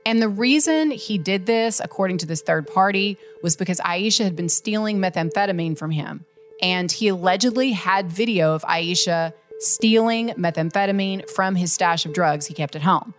And 0.06 0.20
the 0.20 0.28
reason 0.28 0.90
he 0.90 1.16
did 1.16 1.46
this, 1.46 1.80
according 1.82 2.18
to 2.18 2.26
this 2.26 2.42
third 2.42 2.66
party, 2.66 3.16
was 3.42 3.56
because 3.56 3.80
Ieshia 3.80 4.24
had 4.24 4.36
been 4.36 4.50
stealing 4.50 4.98
methamphetamine 4.98 5.78
from 5.78 5.90
him. 5.90 6.24
And 6.60 6.92
he 6.92 7.08
allegedly 7.08 7.72
had 7.72 8.12
video 8.12 8.54
of 8.54 8.62
Ieshia 8.62 9.32
stealing 9.60 10.28
methamphetamine 10.30 11.28
from 11.30 11.54
his 11.56 11.72
stash 11.72 12.04
of 12.04 12.12
drugs 12.12 12.46
he 12.46 12.54
kept 12.54 12.76
at 12.76 12.82
home. 12.82 13.14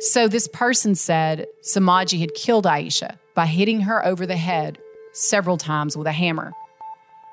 So 0.00 0.26
this 0.26 0.48
person 0.48 0.96
said 0.96 1.46
Samaji 1.62 2.18
had 2.18 2.34
killed 2.34 2.64
Ieshia 2.64 3.18
by 3.34 3.46
hitting 3.46 3.82
her 3.82 4.04
over 4.04 4.26
the 4.26 4.36
head 4.36 4.78
several 5.12 5.56
times 5.56 5.96
with 5.96 6.08
a 6.08 6.12
hammer. 6.12 6.52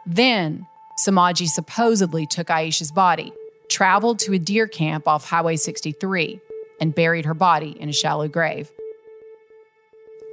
Then 0.06 0.68
Samaji 1.06 1.48
supposedly 1.48 2.28
took 2.28 2.48
Ieshia's 2.48 2.92
body, 2.92 3.34
traveled 3.70 4.20
to 4.20 4.34
a 4.34 4.39
deer 4.39 4.68
camp 4.68 5.08
off 5.08 5.26
Highway 5.26 5.56
63, 5.56 6.39
and 6.80 6.96
buried 6.96 7.26
her 7.26 7.34
body 7.34 7.76
in 7.80 7.89
a 7.89 7.94
shallow 7.94 8.28
grave. 8.28 8.72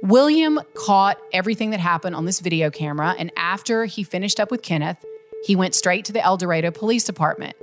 William 0.03 0.59
caught 0.75 1.17
everything 1.33 1.71
that 1.71 1.79
happened 1.79 2.15
on 2.15 2.25
this 2.25 2.39
video 2.39 2.69
camera, 2.69 3.15
and 3.17 3.31
after 3.35 3.85
he 3.85 4.03
finished 4.03 4.39
up 4.39 4.51
with 4.51 4.61
Kenneth, 4.61 5.03
he 5.43 5.55
went 5.55 5.75
straight 5.75 6.05
to 6.05 6.13
the 6.13 6.21
El 6.21 6.37
Dorado 6.37 6.71
Police 6.71 7.03
Department. 7.03 7.55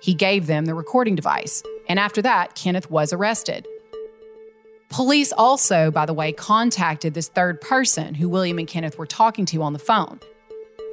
He 0.00 0.14
gave 0.14 0.46
them 0.46 0.66
the 0.66 0.74
recording 0.74 1.14
device, 1.14 1.62
and 1.88 1.98
after 1.98 2.20
that, 2.22 2.54
Kenneth 2.54 2.90
was 2.90 3.12
arrested. 3.12 3.66
Police 4.90 5.32
also, 5.32 5.90
by 5.90 6.04
the 6.04 6.12
way, 6.12 6.32
contacted 6.32 7.14
this 7.14 7.28
third 7.28 7.60
person 7.62 8.14
who 8.14 8.28
William 8.28 8.58
and 8.58 8.68
Kenneth 8.68 8.98
were 8.98 9.06
talking 9.06 9.46
to 9.46 9.62
on 9.62 9.72
the 9.72 9.78
phone. 9.78 10.20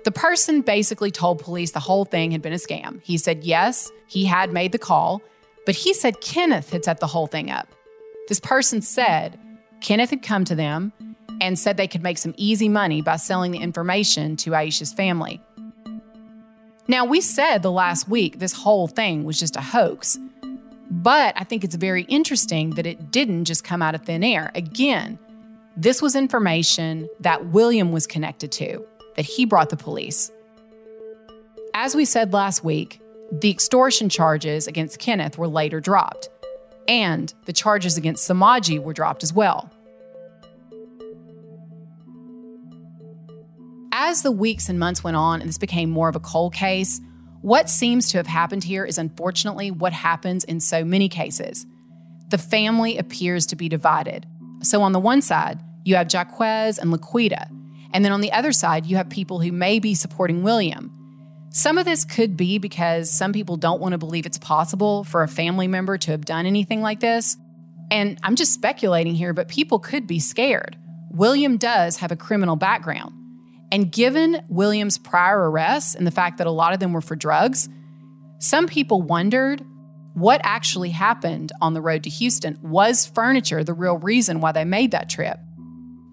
The 0.05 0.11
person 0.11 0.61
basically 0.61 1.11
told 1.11 1.39
police 1.39 1.71
the 1.71 1.81
whole 1.81 2.05
thing 2.05 2.31
had 2.31 2.41
been 2.41 2.53
a 2.53 2.55
scam. 2.55 3.01
He 3.03 3.17
said, 3.17 3.43
yes, 3.43 3.91
he 4.07 4.23
had 4.23 4.53
made 4.53 4.71
the 4.71 4.79
call, 4.79 5.21
but 5.69 5.75
he 5.75 5.93
said 5.93 6.19
Kenneth 6.19 6.71
had 6.71 6.83
set 6.83 6.99
the 6.99 7.05
whole 7.05 7.27
thing 7.27 7.51
up. 7.51 7.67
This 8.27 8.39
person 8.39 8.81
said 8.81 9.37
Kenneth 9.81 10.09
had 10.09 10.23
come 10.23 10.43
to 10.45 10.55
them 10.55 10.91
and 11.41 11.59
said 11.59 11.77
they 11.77 11.87
could 11.87 12.01
make 12.01 12.17
some 12.17 12.33
easy 12.37 12.67
money 12.67 13.03
by 13.03 13.17
selling 13.17 13.51
the 13.51 13.59
information 13.59 14.35
to 14.37 14.55
Ieshia's 14.55 14.91
family. 14.91 15.39
Now, 16.87 17.05
we 17.05 17.21
said 17.21 17.61
the 17.61 17.71
last 17.71 18.09
week 18.09 18.39
this 18.39 18.51
whole 18.51 18.87
thing 18.87 19.25
was 19.25 19.37
just 19.37 19.55
a 19.57 19.61
hoax, 19.61 20.17
but 20.89 21.35
I 21.37 21.43
think 21.43 21.63
it's 21.63 21.75
very 21.75 22.01
interesting 22.05 22.71
that 22.71 22.87
it 22.87 23.11
didn't 23.11 23.45
just 23.45 23.63
come 23.63 23.83
out 23.83 23.93
of 23.93 24.01
thin 24.01 24.23
air. 24.23 24.51
Again, 24.55 25.19
this 25.77 26.01
was 26.01 26.15
information 26.15 27.07
that 27.19 27.45
William 27.45 27.91
was 27.91 28.07
connected 28.07 28.51
to, 28.53 28.83
that 29.17 29.25
he 29.25 29.45
brought 29.45 29.69
the 29.69 29.77
police. 29.77 30.31
As 31.75 31.93
we 31.93 32.05
said 32.05 32.33
last 32.33 32.63
week, 32.63 32.99
the 33.31 33.51
extortion 33.51 34.09
charges 34.09 34.65
against 34.67 34.97
Kenneth 34.97 35.37
were 35.37 35.47
later 35.47 35.79
dropped, 35.79 36.29
and 36.87 37.31
the 37.45 37.53
charges 37.53 37.95
against 37.95 38.27
Samaji 38.27 38.81
were 38.81 38.93
dropped 38.93 39.21
as 39.21 39.31
well. 39.31 39.71
As 43.91 44.23
the 44.23 44.31
weeks 44.31 44.67
and 44.67 44.79
months 44.79 45.03
went 45.03 45.15
on 45.15 45.41
and 45.41 45.49
this 45.49 45.59
became 45.59 45.91
more 45.91 46.09
of 46.09 46.15
a 46.15 46.19
cold 46.19 46.53
case, 46.53 47.01
what 47.41 47.69
seems 47.69 48.09
to 48.09 48.17
have 48.17 48.25
happened 48.25 48.63
here 48.63 48.83
is 48.83 48.97
unfortunately 48.97 49.69
what 49.69 49.93
happens 49.93 50.43
in 50.43 50.59
so 50.59 50.83
many 50.83 51.07
cases. 51.07 51.67
The 52.29 52.37
family 52.39 52.97
appears 52.97 53.45
to 53.47 53.55
be 53.55 53.69
divided. 53.69 54.25
So, 54.61 54.81
on 54.81 54.91
the 54.91 54.99
one 54.99 55.21
side, 55.21 55.59
you 55.85 55.95
have 55.95 56.11
Jaquez 56.11 56.79
and 56.79 56.91
Laquita, 56.91 57.47
and 57.93 58.03
then 58.03 58.11
on 58.11 58.21
the 58.21 58.31
other 58.31 58.51
side, 58.51 58.87
you 58.87 58.97
have 58.97 59.09
people 59.09 59.39
who 59.39 59.51
may 59.51 59.79
be 59.79 59.93
supporting 59.93 60.43
William, 60.43 60.91
some 61.51 61.77
of 61.77 61.85
this 61.85 62.05
could 62.05 62.37
be 62.37 62.59
because 62.59 63.11
some 63.11 63.33
people 63.33 63.57
don't 63.57 63.81
want 63.81 63.93
to 63.93 63.97
believe 63.97 64.25
it's 64.25 64.37
possible 64.37 65.03
for 65.03 65.23
a 65.23 65.27
family 65.27 65.67
member 65.67 65.97
to 65.97 66.11
have 66.11 66.25
done 66.25 66.45
anything 66.45 66.81
like 66.81 66.99
this. 66.99 67.37
And 67.89 68.19
I'm 68.21 68.35
just 68.35 68.53
speculating 68.53 69.15
here, 69.15 69.33
but 69.33 69.47
people 69.47 69.79
could 69.79 70.05
be 70.05 70.19
scared. 70.19 70.77
William 71.09 71.57
does 71.57 71.97
have 71.97 72.11
a 72.11 72.15
criminal 72.15 72.55
background. 72.55 73.15
And 73.71 73.91
given 73.91 74.43
William's 74.47 74.99
prior 74.99 75.49
arrests 75.49 75.95
and 75.95 76.05
the 76.05 76.11
fact 76.11 76.37
that 76.37 76.47
a 76.47 76.51
lot 76.51 76.73
of 76.73 76.79
them 76.79 76.93
were 76.93 77.01
for 77.01 77.15
drugs, 77.15 77.67
some 78.37 78.67
people 78.67 79.01
wondered 79.01 79.65
what 80.13 80.41
actually 80.43 80.89
happened 80.89 81.51
on 81.61 81.73
the 81.73 81.81
road 81.81 82.03
to 82.03 82.09
Houston. 82.09 82.59
Was 82.61 83.07
furniture 83.07 83.63
the 83.63 83.73
real 83.73 83.97
reason 83.97 84.39
why 84.39 84.51
they 84.51 84.65
made 84.65 84.91
that 84.91 85.09
trip? 85.09 85.39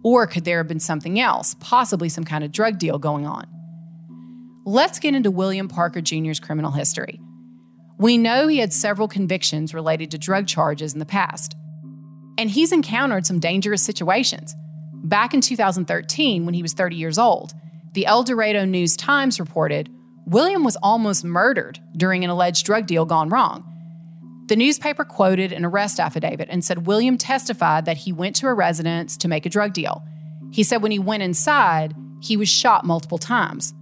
Or 0.03 0.27
could 0.27 0.45
there 0.45 0.59
have 0.59 0.69
been 0.69 0.81
something 0.81 1.21
else, 1.21 1.57
possibly 1.61 2.09
some 2.09 2.25
kind 2.25 2.43
of 2.45 2.53
drug 2.53 2.79
deal 2.79 2.99
going 2.99 3.27
on? 3.27 3.47
Let's 4.69 4.99
get 4.99 5.15
into 5.15 5.31
William 5.31 5.69
Parker 5.69 6.01
Jr.'s 6.01 6.41
criminal 6.41 6.73
history. 6.73 7.21
We 7.99 8.19
know 8.19 8.49
he 8.49 8.59
had 8.59 8.73
several 8.73 9.07
convictions 9.07 9.73
related 9.73 10.11
to 10.11 10.19
drug 10.19 10.49
charges 10.49 10.93
in 10.93 10.99
the 10.99 11.07
past, 11.07 11.55
and 12.37 12.51
he's 12.51 12.73
encountered 12.73 13.27
some 13.27 13.39
dangerous 13.39 13.85
situations. 13.85 14.57
Back 14.93 15.35
in 15.35 15.41
2013, 15.41 16.45
when 16.45 16.55
he 16.55 16.63
was 16.63 16.73
30 16.73 16.97
years 16.97 17.17
old, 17.17 17.53
the 17.93 18.07
El 18.07 18.25
Dorado 18.25 18.65
News 18.65 18.97
Times 18.97 19.39
reported 19.39 19.89
William 20.27 20.65
was 20.65 20.77
almost 20.83 21.25
murdered 21.25 21.79
during 21.97 22.25
an 22.25 22.31
alleged 22.31 22.67
drug 22.67 22.89
deal 22.89 23.05
gone 23.05 23.29
wrong. 23.29 23.63
The 24.49 24.57
newspaper 24.57 25.05
quoted 25.05 25.53
an 25.53 25.65
arrest 25.65 26.01
affidavit 26.01 26.49
and 26.51 26.65
said 26.65 26.89
William 26.89 27.19
testified 27.19 27.85
that 27.85 27.99
he 27.99 28.13
went 28.13 28.35
to 28.37 28.49
a 28.49 28.55
residence 28.55 29.17
to 29.19 29.29
make 29.29 29.47
a 29.47 29.51
drug 29.51 29.75
deal. 29.75 30.05
He 30.51 30.65
said 30.65 30.83
when 30.83 30.91
he 30.91 30.99
went 30.99 31.23
inside, 31.23 31.95
he 32.21 32.37
was 32.37 32.49
shot 32.49 32.85
multiple 32.85 33.19
times. 33.19 33.73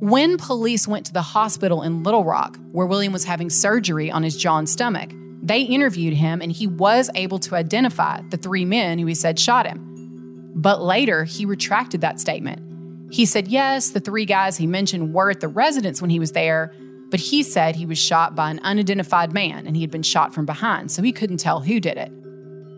When 0.00 0.38
police 0.38 0.88
went 0.88 1.06
to 1.06 1.12
the 1.12 1.22
hospital 1.22 1.82
in 1.82 2.02
Little 2.02 2.24
Rock, 2.24 2.58
where 2.72 2.86
William 2.86 3.12
was 3.12 3.24
having 3.24 3.48
surgery 3.48 4.10
on 4.10 4.24
his 4.24 4.36
jaw 4.36 4.58
and 4.58 4.68
stomach, 4.68 5.10
they 5.40 5.60
interviewed 5.60 6.14
him 6.14 6.42
and 6.42 6.50
he 6.50 6.66
was 6.66 7.10
able 7.14 7.38
to 7.40 7.54
identify 7.54 8.20
the 8.30 8.36
three 8.36 8.64
men 8.64 8.98
who 8.98 9.06
he 9.06 9.14
said 9.14 9.38
shot 9.38 9.66
him. 9.66 10.52
But 10.56 10.82
later, 10.82 11.24
he 11.24 11.46
retracted 11.46 12.00
that 12.00 12.18
statement. 12.18 13.12
He 13.14 13.24
said, 13.24 13.46
yes, 13.46 13.90
the 13.90 14.00
three 14.00 14.24
guys 14.24 14.56
he 14.56 14.66
mentioned 14.66 15.14
were 15.14 15.30
at 15.30 15.40
the 15.40 15.48
residence 15.48 16.00
when 16.00 16.10
he 16.10 16.18
was 16.18 16.32
there, 16.32 16.74
but 17.10 17.20
he 17.20 17.44
said 17.44 17.76
he 17.76 17.86
was 17.86 17.98
shot 17.98 18.34
by 18.34 18.50
an 18.50 18.58
unidentified 18.64 19.32
man 19.32 19.64
and 19.64 19.76
he 19.76 19.82
had 19.82 19.92
been 19.92 20.02
shot 20.02 20.34
from 20.34 20.44
behind, 20.44 20.90
so 20.90 21.02
he 21.02 21.12
couldn't 21.12 21.36
tell 21.36 21.60
who 21.60 21.78
did 21.78 21.96
it. 21.96 22.10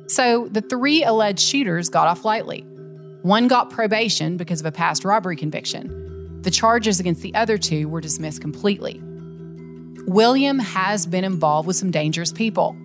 So 0.09 0.49
the 0.49 0.61
three 0.61 1.03
alleged 1.03 1.41
shooters 1.41 1.89
got 1.89 2.09
off 2.09 2.27
lightly. 2.27 2.61
One 3.23 3.49
got 3.49 3.71
probation 3.71 4.37
because 4.37 4.61
of 4.61 4.67
a 4.67 4.73
past 4.73 5.05
robbery 5.05 5.37
conviction. 5.37 6.06
The 6.47 6.53
charges 6.53 7.01
against 7.01 7.23
the 7.23 7.35
other 7.35 7.59
two 7.59 7.89
were 7.89 8.01
dismissed 8.01 8.41
completely. 8.41 9.01
William 10.07 10.61
has 10.61 11.05
been 11.05 11.25
involved 11.25 11.67
with 11.67 11.75
some 11.75 11.91
dangerous 11.91 12.31
people, 12.31 12.77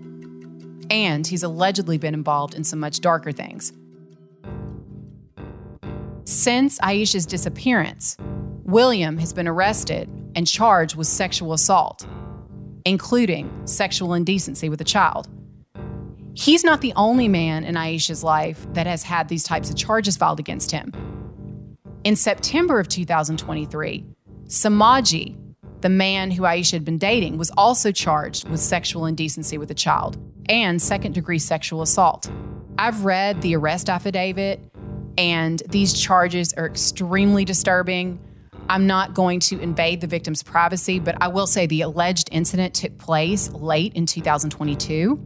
and 0.90 1.28
he's 1.28 1.44
allegedly 1.44 2.00
been 2.00 2.16
involved 2.16 2.56
in 2.56 2.64
some 2.64 2.80
much 2.80 3.02
darker 3.02 3.32
things. 3.32 3.72
Since 6.24 6.80
Ieshia's 6.80 7.28
disappearance, 7.28 8.18
William 8.64 9.20
has 9.20 9.32
been 9.32 9.48
arrested 9.48 10.10
and 10.34 10.48
charged 10.48 10.96
with 10.96 11.06
sexual 11.06 11.54
assault, 11.54 12.08
including 12.84 13.68
sexual 13.68 14.16
indecency 14.16 14.70
with 14.70 14.82
a 14.82 14.86
child. 14.86 15.28
He's 16.34 16.64
not 16.64 16.82
the 16.82 16.94
only 16.96 17.28
man 17.28 17.64
in 17.64 17.76
Ieshia's 17.76 18.24
life 18.24 18.66
that 18.74 18.88
has 18.88 19.04
had 19.04 19.28
these 19.28 19.44
types 19.44 19.70
of 19.70 19.76
charges 19.76 20.18
filed 20.18 20.40
against 20.40 20.72
him. 20.72 20.92
In 22.04 22.16
September 22.16 22.80
of 22.80 22.88
2023, 22.88 24.04
Samaji, 24.48 25.38
the 25.82 25.90
man 25.90 26.32
who 26.32 26.42
Ieshia 26.42 26.72
had 26.72 26.84
been 26.84 26.98
dating, 26.98 27.38
was 27.38 27.52
also 27.56 27.92
charged 27.92 28.50
with 28.50 28.60
sexual 28.60 29.06
indecency 29.06 29.60
with 29.60 29.70
a 29.70 29.76
child 29.76 30.18
and 30.50 30.82
second 30.82 31.14
degree 31.14 31.38
sexual 31.38 31.84
assault. 31.84 32.32
I've 32.80 33.06
read 33.06 33.44
the 33.44 33.56
arrest 33.56 33.88
affidavit 33.88 34.60
and 35.16 35.62
these 35.70 35.94
charges 35.94 36.54
are 36.54 36.66
extremely 36.66 37.46
disturbing. 37.46 38.20
I'm 38.68 38.88
not 38.88 39.14
going 39.14 39.40
to 39.42 39.60
invade 39.60 40.02
the 40.02 40.08
victim's 40.08 40.42
privacy, 40.42 40.98
but 40.98 41.16
I 41.22 41.28
will 41.28 41.46
say 41.46 41.68
the 41.68 41.82
alleged 41.82 42.30
incident 42.32 42.74
took 42.74 42.98
place 42.98 43.52
late 43.52 43.94
in 43.94 44.08
2022 44.08 45.20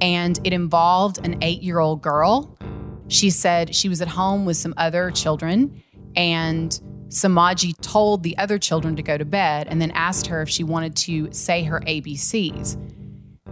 and 0.00 0.40
it 0.42 0.52
involved 0.52 1.24
an 1.24 1.38
eight 1.42 1.62
year 1.62 1.78
old 1.78 2.02
girl. 2.02 2.58
She 3.06 3.30
said 3.30 3.72
she 3.72 3.88
was 3.88 4.02
at 4.02 4.08
home 4.08 4.44
with 4.44 4.56
some 4.56 4.74
other 4.76 5.12
children 5.12 5.80
and 6.18 6.78
Samaji 7.08 7.80
told 7.80 8.24
the 8.24 8.36
other 8.36 8.58
children 8.58 8.96
to 8.96 9.02
go 9.02 9.16
to 9.16 9.24
bed 9.24 9.68
and 9.70 9.80
then 9.80 9.92
asked 9.92 10.26
her 10.26 10.42
if 10.42 10.48
she 10.48 10.64
wanted 10.64 10.96
to 10.96 11.32
say 11.32 11.62
her 11.62 11.80
ABCs. 11.80 12.76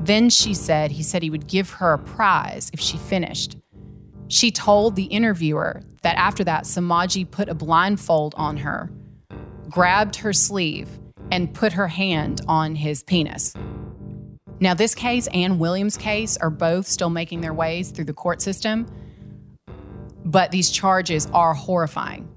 Then 0.01 0.29
she 0.29 0.53
said 0.53 0.91
he 0.91 1.05
said 1.05 1.23
he 1.23 1.31
would 1.31 1.47
give 1.47 1.71
her 1.71 1.93
a 1.93 1.99
prize 1.99 2.71
if 2.75 2.81
she 2.81 2.99
finished. 2.99 3.57
She 4.29 4.51
told 4.51 4.97
the 4.97 5.05
interviewer 5.05 5.81
that 6.03 6.17
after 6.17 6.43
that, 6.45 6.65
Samaji 6.65 7.31
put 7.31 7.49
a 7.49 7.55
blindfold 7.55 8.35
on 8.37 8.57
her, 8.59 8.91
grabbed 9.71 10.17
her 10.17 10.33
sleeve, 10.33 10.89
and 11.31 11.55
put 11.55 11.73
her 11.73 11.87
hand 11.87 12.41
on 12.49 12.75
his 12.75 13.05
penis. 13.05 13.55
Now, 14.59 14.75
this 14.75 14.95
case 14.95 15.29
and 15.33 15.61
Williams' 15.61 15.97
case 15.97 16.37
are 16.39 16.51
both 16.51 16.89
still 16.89 17.11
making 17.11 17.43
their 17.43 17.55
ways 17.55 17.91
through 17.91 18.07
the 18.07 18.13
court 18.13 18.43
system, 18.43 18.87
but 20.25 20.51
these 20.51 20.71
charges 20.71 21.27
are 21.33 21.55
horrifying. 21.55 22.29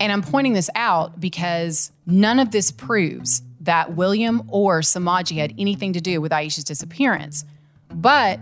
And 0.00 0.10
I'm 0.10 0.22
pointing 0.22 0.54
this 0.54 0.70
out 0.74 1.20
because 1.20 1.92
none 2.06 2.40
of 2.40 2.50
this 2.50 2.70
proves 2.70 3.42
that 3.60 3.94
William 3.94 4.42
or 4.48 4.80
Samaji 4.80 5.36
had 5.36 5.54
anything 5.58 5.92
to 5.92 6.00
do 6.00 6.20
with 6.22 6.32
Ieshia's 6.32 6.64
disappearance. 6.64 7.44
But 7.94 8.40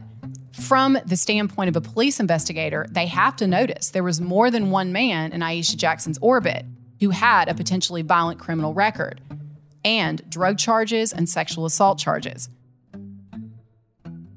from 0.52 0.98
the 1.04 1.16
standpoint 1.16 1.68
of 1.68 1.76
a 1.76 1.80
police 1.80 2.20
investigator, 2.20 2.86
they 2.90 3.06
have 3.06 3.34
to 3.36 3.46
notice 3.46 3.90
there 3.90 4.04
was 4.04 4.20
more 4.20 4.50
than 4.50 4.70
one 4.70 4.92
man 4.92 5.32
in 5.32 5.40
Ieshia 5.40 5.76
Jackson's 5.76 6.18
orbit 6.22 6.64
who 7.00 7.10
had 7.10 7.48
a 7.48 7.54
potentially 7.54 8.02
violent 8.02 8.38
criminal 8.38 8.72
record 8.72 9.20
and 9.84 10.22
drug 10.30 10.58
charges 10.58 11.12
and 11.12 11.28
sexual 11.28 11.66
assault 11.66 11.98
charges. 11.98 12.48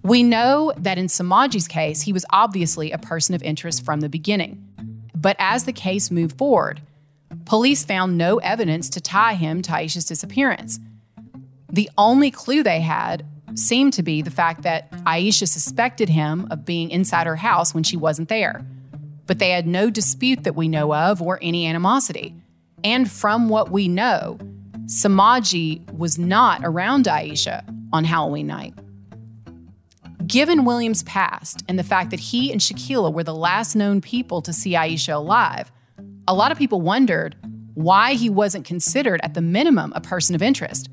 We 0.04 0.24
know 0.24 0.74
that 0.78 0.98
in 0.98 1.06
Samaji's 1.06 1.68
case, 1.68 2.02
he 2.02 2.14
was 2.14 2.26
obviously 2.32 2.92
a 2.92 2.98
person 2.98 3.36
of 3.36 3.44
interest 3.44 3.86
from 3.86 4.02
the 4.02 4.10
beginning. 4.10 4.68
But 5.16 5.36
as 5.38 5.66
the 5.66 5.74
case 5.74 6.10
moved 6.10 6.38
forward, 6.38 6.82
police 7.52 7.84
found 7.84 8.18
no 8.18 8.38
evidence 8.38 8.88
to 8.88 9.02
tie 9.02 9.34
him 9.34 9.62
to 9.62 9.74
Ieshia's 9.74 10.06
disappearance. 10.06 10.80
The 11.70 11.90
only 11.98 12.32
clue 12.32 12.64
they 12.64 12.80
had 12.80 13.26
seemed 13.56 13.92
to 13.92 14.04
be 14.04 14.22
the 14.22 14.32
fact 14.32 14.62
that 14.62 14.90
Ieshia 15.04 15.50
suspected 15.50 16.08
him 16.08 16.48
of 16.50 16.64
being 16.64 16.90
inside 16.92 17.28
her 17.28 17.36
house 17.36 17.74
when 17.74 17.84
she 17.84 17.98
wasn't 17.98 18.30
there. 18.30 18.66
But 19.28 19.40
they 19.40 19.50
had 19.50 19.68
no 19.68 19.90
dispute 19.90 20.46
that 20.46 20.56
we 20.56 20.70
know 20.70 20.94
of 20.94 21.22
or 21.22 21.40
any 21.42 21.68
animosity. 21.68 22.34
And 22.86 23.12
from 23.12 23.50
what 23.50 23.70
we 23.70 23.90
know, 23.90 24.40
Samaji 24.86 25.92
was 25.92 26.18
not 26.18 26.62
around 26.64 27.04
Ieshia 27.04 27.66
on 27.92 28.06
Halloween 28.06 28.48
night. 28.48 28.76
Given 30.26 30.64
Williams' 30.64 31.04
past 31.04 31.66
and 31.68 31.78
the 31.78 31.84
fact 31.84 32.12
that 32.12 32.22
he 32.22 32.50
and 32.54 32.62
Shaquilla 32.62 33.12
were 33.12 33.26
the 33.26 33.36
last 33.36 33.76
known 33.76 34.00
people 34.00 34.42
to 34.44 34.54
see 34.54 34.72
Ieshia 34.72 35.16
alive, 35.16 35.70
a 36.28 36.34
lot 36.34 36.52
of 36.52 36.58
people 36.58 36.80
wondered 36.80 37.36
why 37.74 38.14
he 38.14 38.30
wasn't 38.30 38.66
considered 38.66 39.20
at 39.24 39.34
the 39.34 39.42
minimum 39.42 39.94
a 39.96 40.02
person 40.02 40.36
of 40.36 40.42
interest. 40.42 40.90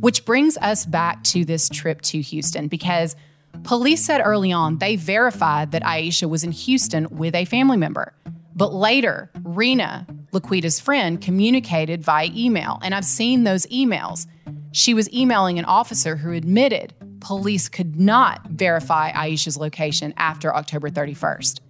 Which 0.00 0.24
brings 0.24 0.56
us 0.58 0.84
back 0.84 1.22
to 1.24 1.44
this 1.44 1.68
trip 1.68 2.02
to 2.02 2.20
Houston 2.20 2.68
because 2.68 3.16
police 3.62 4.04
said 4.04 4.20
early 4.20 4.52
on 4.52 4.78
they 4.78 4.96
verified 4.96 5.72
that 5.72 5.82
Ieshia 5.82 6.28
was 6.28 6.44
in 6.44 6.52
Houston 6.52 7.08
with 7.10 7.34
a 7.34 7.44
family 7.44 7.76
member. 7.76 8.14
But 8.54 8.72
later, 8.72 9.30
Rena, 9.42 10.06
Laquita's 10.32 10.78
friend, 10.80 11.20
communicated 11.20 12.04
via 12.04 12.28
email, 12.34 12.78
and 12.82 12.94
I've 12.94 13.04
seen 13.04 13.44
those 13.44 13.66
emails. 13.66 14.26
She 14.72 14.94
was 14.94 15.12
emailing 15.12 15.58
an 15.58 15.64
officer 15.64 16.16
who 16.16 16.32
admitted 16.32 16.94
police 17.20 17.68
could 17.68 17.98
not 17.98 18.46
verify 18.48 19.10
Ieshia's 19.12 19.56
location 19.56 20.12
after 20.16 20.54
October 20.54 20.90
31st. 20.90 21.60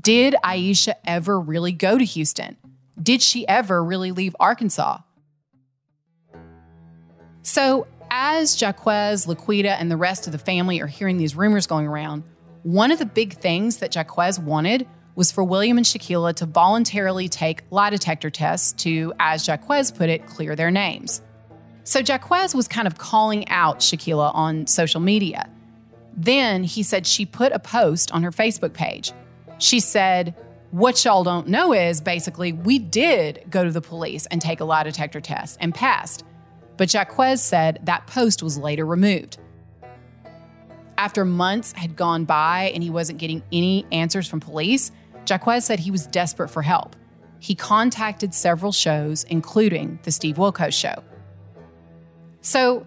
Did 0.00 0.34
Ieshia 0.44 0.94
ever 1.04 1.40
really 1.40 1.72
go 1.72 1.96
to 1.96 2.04
Houston? 2.04 2.56
Did 3.00 3.22
she 3.22 3.46
ever 3.46 3.82
really 3.82 4.12
leave 4.12 4.34
Arkansas? 4.40 4.98
So, 7.42 7.86
as 8.10 8.60
Jaquez, 8.60 9.26
Laquita, 9.26 9.76
and 9.78 9.90
the 9.90 9.96
rest 9.96 10.26
of 10.26 10.32
the 10.32 10.38
family 10.38 10.80
are 10.80 10.86
hearing 10.86 11.16
these 11.16 11.34
rumors 11.34 11.66
going 11.66 11.86
around, 11.86 12.24
One 12.62 12.92
of 12.92 13.00
the 13.00 13.06
big 13.06 13.34
things 13.34 13.78
that 13.78 13.94
Jaquez 13.94 14.38
wanted 14.38 14.86
was 15.16 15.32
for 15.32 15.42
William 15.42 15.76
and 15.78 15.86
Shaquilla 15.86 16.32
to 16.36 16.46
voluntarily 16.46 17.28
take 17.28 17.64
lie 17.70 17.90
detector 17.90 18.30
tests 18.30 18.72
to, 18.84 19.12
as 19.18 19.46
Jaquez 19.46 19.90
put 19.90 20.08
it, 20.08 20.26
clear 20.26 20.54
their 20.54 20.70
names. 20.70 21.22
So 21.84 21.98
Jaquez 21.98 22.54
was 22.54 22.68
kind 22.68 22.86
of 22.86 22.98
calling 22.98 23.48
out 23.48 23.80
Shaquilla 23.80 24.32
on 24.32 24.68
social 24.68 25.00
media. 25.00 25.50
Then 26.16 26.62
he 26.62 26.84
said 26.84 27.04
she 27.06 27.26
put 27.26 27.52
a 27.52 27.58
post 27.58 28.12
on 28.12 28.22
her 28.22 28.30
Facebook 28.30 28.74
page. 28.74 29.12
She 29.58 29.80
said, 29.80 30.34
What 30.72 31.04
y'all 31.04 31.22
don't 31.22 31.48
know 31.48 31.74
is 31.74 32.00
basically, 32.00 32.54
we 32.54 32.78
did 32.78 33.44
go 33.50 33.62
to 33.62 33.70
the 33.70 33.82
police 33.82 34.24
and 34.24 34.40
take 34.40 34.60
a 34.60 34.64
lie 34.64 34.84
detector 34.84 35.20
test 35.20 35.58
and 35.60 35.74
passed. 35.74 36.24
But 36.78 36.94
Jaquez 36.94 37.42
said 37.42 37.80
that 37.82 38.06
post 38.06 38.42
was 38.42 38.56
later 38.56 38.86
removed. 38.86 39.36
After 40.96 41.26
months 41.26 41.72
had 41.72 41.94
gone 41.94 42.24
by 42.24 42.72
and 42.72 42.82
he 42.82 42.88
wasn't 42.88 43.18
getting 43.18 43.42
any 43.52 43.84
answers 43.92 44.26
from 44.26 44.40
police, 44.40 44.92
Jaquez 45.28 45.66
said 45.66 45.78
he 45.78 45.90
was 45.90 46.06
desperate 46.06 46.48
for 46.48 46.62
help. 46.62 46.96
He 47.38 47.54
contacted 47.54 48.32
several 48.32 48.72
shows, 48.72 49.24
including 49.24 49.98
The 50.04 50.10
Steve 50.10 50.36
Wilkos 50.36 50.72
Show. 50.72 51.04
So, 52.40 52.86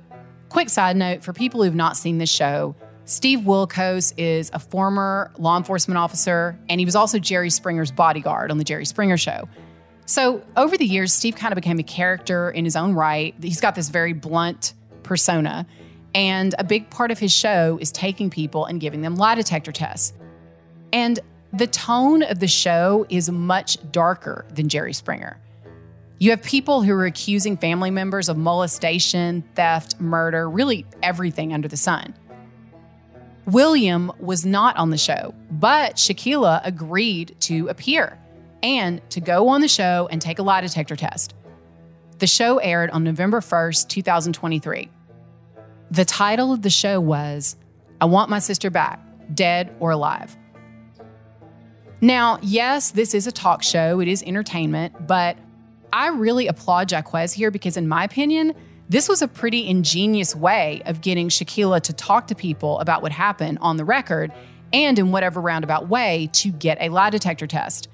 quick 0.50 0.70
side 0.70 0.98
note 0.98 1.24
for 1.24 1.34
people 1.34 1.64
who've 1.64 1.76
not 1.76 1.98
seen 1.98 2.18
this 2.18 2.32
show, 2.32 2.76
Steve 3.06 3.42
Wilkos 3.42 4.14
is 4.18 4.50
a 4.52 4.58
former 4.58 5.32
law 5.38 5.58
enforcement 5.58 6.00
officer, 6.00 6.58
and 6.68 6.80
he 6.82 6.86
was 6.86 6.96
also 6.96 7.20
Jerry 7.20 7.52
Springer's 7.52 7.92
bodyguard 7.92 8.50
on 8.50 8.58
The 8.58 8.64
Jerry 8.64 8.86
Springer 8.86 9.16
Show. 9.16 9.48
So, 10.08 10.44
over 10.58 10.76
the 10.76 10.86
years, 10.86 11.14
Steve 11.14 11.36
kind 11.36 11.52
of 11.52 11.56
became 11.56 11.78
a 11.78 11.84
character 11.84 12.50
in 12.50 12.66
his 12.66 12.76
own 12.76 12.94
right. 12.94 13.36
He's 13.42 13.62
got 13.62 13.76
this 13.76 13.90
very 13.90 14.14
blunt 14.14 14.74
persona, 15.04 15.68
and 16.16 16.56
a 16.58 16.64
big 16.64 16.90
part 16.90 17.12
of 17.12 17.20
his 17.20 17.32
show 17.32 17.78
is 17.80 17.92
taking 17.92 18.32
people 18.32 18.66
and 18.66 18.82
giving 18.82 19.02
them 19.02 19.16
lie 19.16 19.36
detector 19.36 19.72
tests. 19.72 20.14
And 20.92 21.20
the 21.54 21.68
tone 21.68 22.24
of 22.24 22.40
the 22.40 22.48
show 22.48 23.06
is 23.10 23.30
much 23.30 23.78
darker 23.92 24.48
than 24.52 24.68
Jerry 24.68 24.94
Springer. 24.94 25.40
You 26.18 26.32
have 26.32 26.42
people 26.42 26.82
who 26.82 26.94
are 26.94 27.06
accusing 27.06 27.58
family 27.58 27.92
members 27.92 28.30
of 28.30 28.38
molestation, 28.38 29.44
theft, 29.54 30.00
murder, 30.00 30.50
really 30.50 30.88
everything 31.04 31.54
under 31.54 31.68
the 31.68 31.78
sun. 31.78 32.16
William 33.48 34.12
was 34.20 34.46
not 34.46 34.76
on 34.78 34.90
the 34.90 34.98
show, 34.98 35.34
but 35.52 35.96
Shaquilla 35.96 36.62
agreed 36.64 37.36
to 37.42 37.68
appear 37.68 38.20
and 38.64 39.08
to 39.12 39.22
go 39.22 39.50
on 39.50 39.62
the 39.62 39.68
show 39.68 40.08
and 40.12 40.20
take 40.22 40.40
a 40.40 40.44
lie 40.44 40.62
detector 40.62 40.96
test. 40.96 41.36
The 42.18 42.28
show 42.28 42.58
aired 42.58 42.90
on 42.90 43.04
November 43.04 43.42
1st, 43.42 43.90
2023. 43.90 44.90
The 45.92 46.06
title 46.06 46.52
of 46.52 46.64
the 46.64 46.70
show 46.70 47.00
was 47.00 47.56
I 48.02 48.06
Want 48.06 48.30
My 48.30 48.40
Sister 48.40 48.72
Back, 48.72 49.00
Dead 49.34 49.76
or 49.80 49.92
Alive. 49.92 50.36
Now, 52.02 52.40
yes, 52.42 52.92
this 52.92 53.14
is 53.14 53.28
a 53.28 53.32
talk 53.32 53.62
show, 53.62 54.00
it 54.00 54.08
is 54.08 54.24
entertainment, 54.24 55.08
but 55.08 55.38
I 55.94 56.08
really 56.08 56.48
applaud 56.48 56.92
Jaquez 56.92 57.34
here 57.34 57.52
because, 57.52 57.78
in 57.78 57.88
my 57.88 58.04
opinion, 58.04 58.54
this 58.88 59.10
was 59.10 59.22
a 59.22 59.28
pretty 59.28 59.68
ingenious 59.68 60.36
way 60.36 60.82
of 60.86 61.02
getting 61.02 61.30
Shaquilla 61.30 61.82
to 61.82 61.94
talk 61.94 62.28
to 62.28 62.36
people 62.36 62.80
about 62.80 63.02
what 63.02 63.12
happened 63.12 63.58
on 63.62 63.78
the 63.78 63.86
record 63.86 64.32
and 64.74 65.00
in 65.00 65.12
whatever 65.12 65.42
roundabout 65.42 65.88
way 65.88 66.30
to 66.34 66.52
get 66.52 66.78
a 66.80 66.90
lie 66.90 67.10
detector 67.10 67.48
test. 67.48 67.88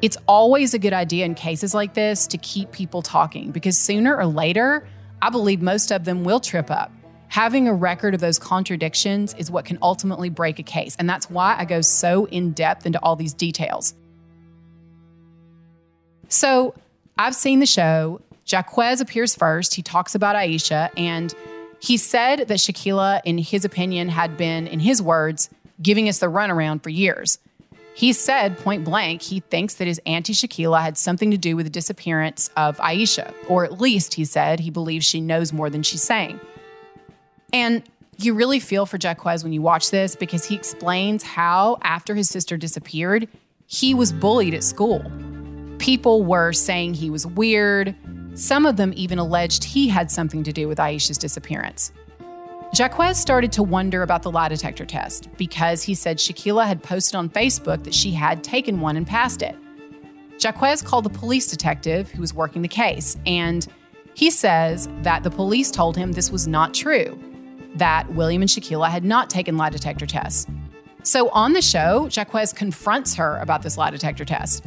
It's 0.00 0.16
always 0.26 0.72
a 0.72 0.78
good 0.78 0.94
idea 0.94 1.26
in 1.26 1.34
cases 1.34 1.74
like 1.74 1.92
this 1.92 2.26
to 2.28 2.38
keep 2.38 2.72
people 2.72 3.02
talking 3.02 3.50
because 3.50 3.76
sooner 3.76 4.16
or 4.16 4.24
later, 4.24 4.86
I 5.20 5.28
believe 5.28 5.60
most 5.60 5.90
of 5.90 6.04
them 6.04 6.24
will 6.24 6.40
trip 6.40 6.70
up. 6.70 6.90
Having 7.28 7.68
a 7.68 7.74
record 7.74 8.14
of 8.14 8.20
those 8.20 8.38
contradictions 8.38 9.34
is 9.34 9.50
what 9.50 9.66
can 9.66 9.78
ultimately 9.82 10.30
break 10.30 10.58
a 10.58 10.62
case. 10.62 10.96
And 10.98 11.08
that's 11.08 11.28
why 11.28 11.54
I 11.58 11.64
go 11.64 11.80
so 11.80 12.24
in 12.26 12.52
depth 12.52 12.86
into 12.86 12.98
all 13.02 13.14
these 13.14 13.34
details. 13.34 13.94
So, 16.28 16.74
I've 17.18 17.34
seen 17.34 17.60
the 17.60 17.66
show. 17.66 18.22
Jaquez 18.50 19.00
appears 19.00 19.34
first. 19.34 19.74
He 19.74 19.82
talks 19.82 20.14
about 20.14 20.36
Ieshia, 20.36 20.90
and 20.96 21.34
he 21.80 21.96
said 21.96 22.48
that 22.48 22.58
Shaquilla, 22.58 23.20
in 23.24 23.38
his 23.38 23.64
opinion, 23.64 24.08
had 24.08 24.36
been, 24.36 24.66
in 24.66 24.80
his 24.80 25.00
words, 25.00 25.50
giving 25.82 26.08
us 26.08 26.18
the 26.18 26.26
runaround 26.26 26.82
for 26.82 26.90
years. 26.90 27.38
He 27.94 28.12
said 28.12 28.56
point 28.58 28.84
blank 28.84 29.20
he 29.20 29.40
thinks 29.40 29.74
that 29.74 29.86
his 29.86 30.00
auntie 30.06 30.32
Shaquilla 30.32 30.80
had 30.80 30.96
something 30.96 31.30
to 31.32 31.36
do 31.36 31.56
with 31.56 31.66
the 31.66 31.70
disappearance 31.70 32.48
of 32.56 32.78
Ieshia, 32.78 33.34
or 33.48 33.64
at 33.64 33.80
least 33.80 34.14
he 34.14 34.24
said 34.24 34.60
he 34.60 34.70
believes 34.70 35.04
she 35.04 35.20
knows 35.20 35.52
more 35.52 35.68
than 35.68 35.82
she's 35.82 36.02
saying. 36.02 36.40
And 37.52 37.82
you 38.16 38.34
really 38.34 38.60
feel 38.60 38.86
for 38.86 38.98
Jaquez 39.00 39.42
when 39.42 39.52
you 39.52 39.62
watch 39.62 39.90
this 39.90 40.14
because 40.14 40.44
he 40.44 40.54
explains 40.54 41.22
how, 41.22 41.78
after 41.82 42.14
his 42.14 42.28
sister 42.28 42.56
disappeared, 42.56 43.28
he 43.66 43.94
was 43.94 44.12
bullied 44.12 44.54
at 44.54 44.64
school. 44.64 45.04
People 45.78 46.24
were 46.24 46.52
saying 46.52 46.94
he 46.94 47.10
was 47.10 47.26
weird. 47.26 47.94
Some 48.40 48.64
of 48.64 48.76
them 48.78 48.94
even 48.96 49.18
alleged 49.18 49.62
he 49.64 49.86
had 49.86 50.10
something 50.10 50.42
to 50.44 50.52
do 50.52 50.66
with 50.66 50.78
Ieshia's 50.78 51.18
disappearance. 51.18 51.92
Jaquez 52.72 53.18
started 53.20 53.52
to 53.52 53.62
wonder 53.62 54.02
about 54.02 54.22
the 54.22 54.30
lie 54.30 54.48
detector 54.48 54.86
test 54.86 55.28
because 55.36 55.82
he 55.82 55.92
said 55.92 56.16
Shaquilla 56.16 56.66
had 56.66 56.82
posted 56.82 57.16
on 57.16 57.28
Facebook 57.28 57.84
that 57.84 57.92
she 57.92 58.12
had 58.12 58.42
taken 58.42 58.80
one 58.80 58.96
and 58.96 59.06
passed 59.06 59.42
it. 59.42 59.54
Jaquez 60.42 60.80
called 60.80 61.04
the 61.04 61.10
police 61.10 61.48
detective 61.48 62.10
who 62.10 62.22
was 62.22 62.32
working 62.32 62.62
the 62.62 62.68
case, 62.68 63.18
and 63.26 63.66
he 64.14 64.30
says 64.30 64.88
that 65.02 65.22
the 65.22 65.30
police 65.30 65.70
told 65.70 65.94
him 65.94 66.12
this 66.12 66.30
was 66.30 66.48
not 66.48 66.72
true, 66.72 67.22
that 67.74 68.10
William 68.14 68.40
and 68.40 68.50
Shaquilla 68.50 68.88
had 68.88 69.04
not 69.04 69.28
taken 69.28 69.58
lie 69.58 69.68
detector 69.68 70.06
tests. 70.06 70.46
So 71.02 71.28
on 71.28 71.52
the 71.52 71.60
show, 71.60 72.08
Jaquez 72.10 72.54
confronts 72.54 73.14
her 73.16 73.36
about 73.36 73.60
this 73.60 73.76
lie 73.76 73.90
detector 73.90 74.24
test. 74.24 74.64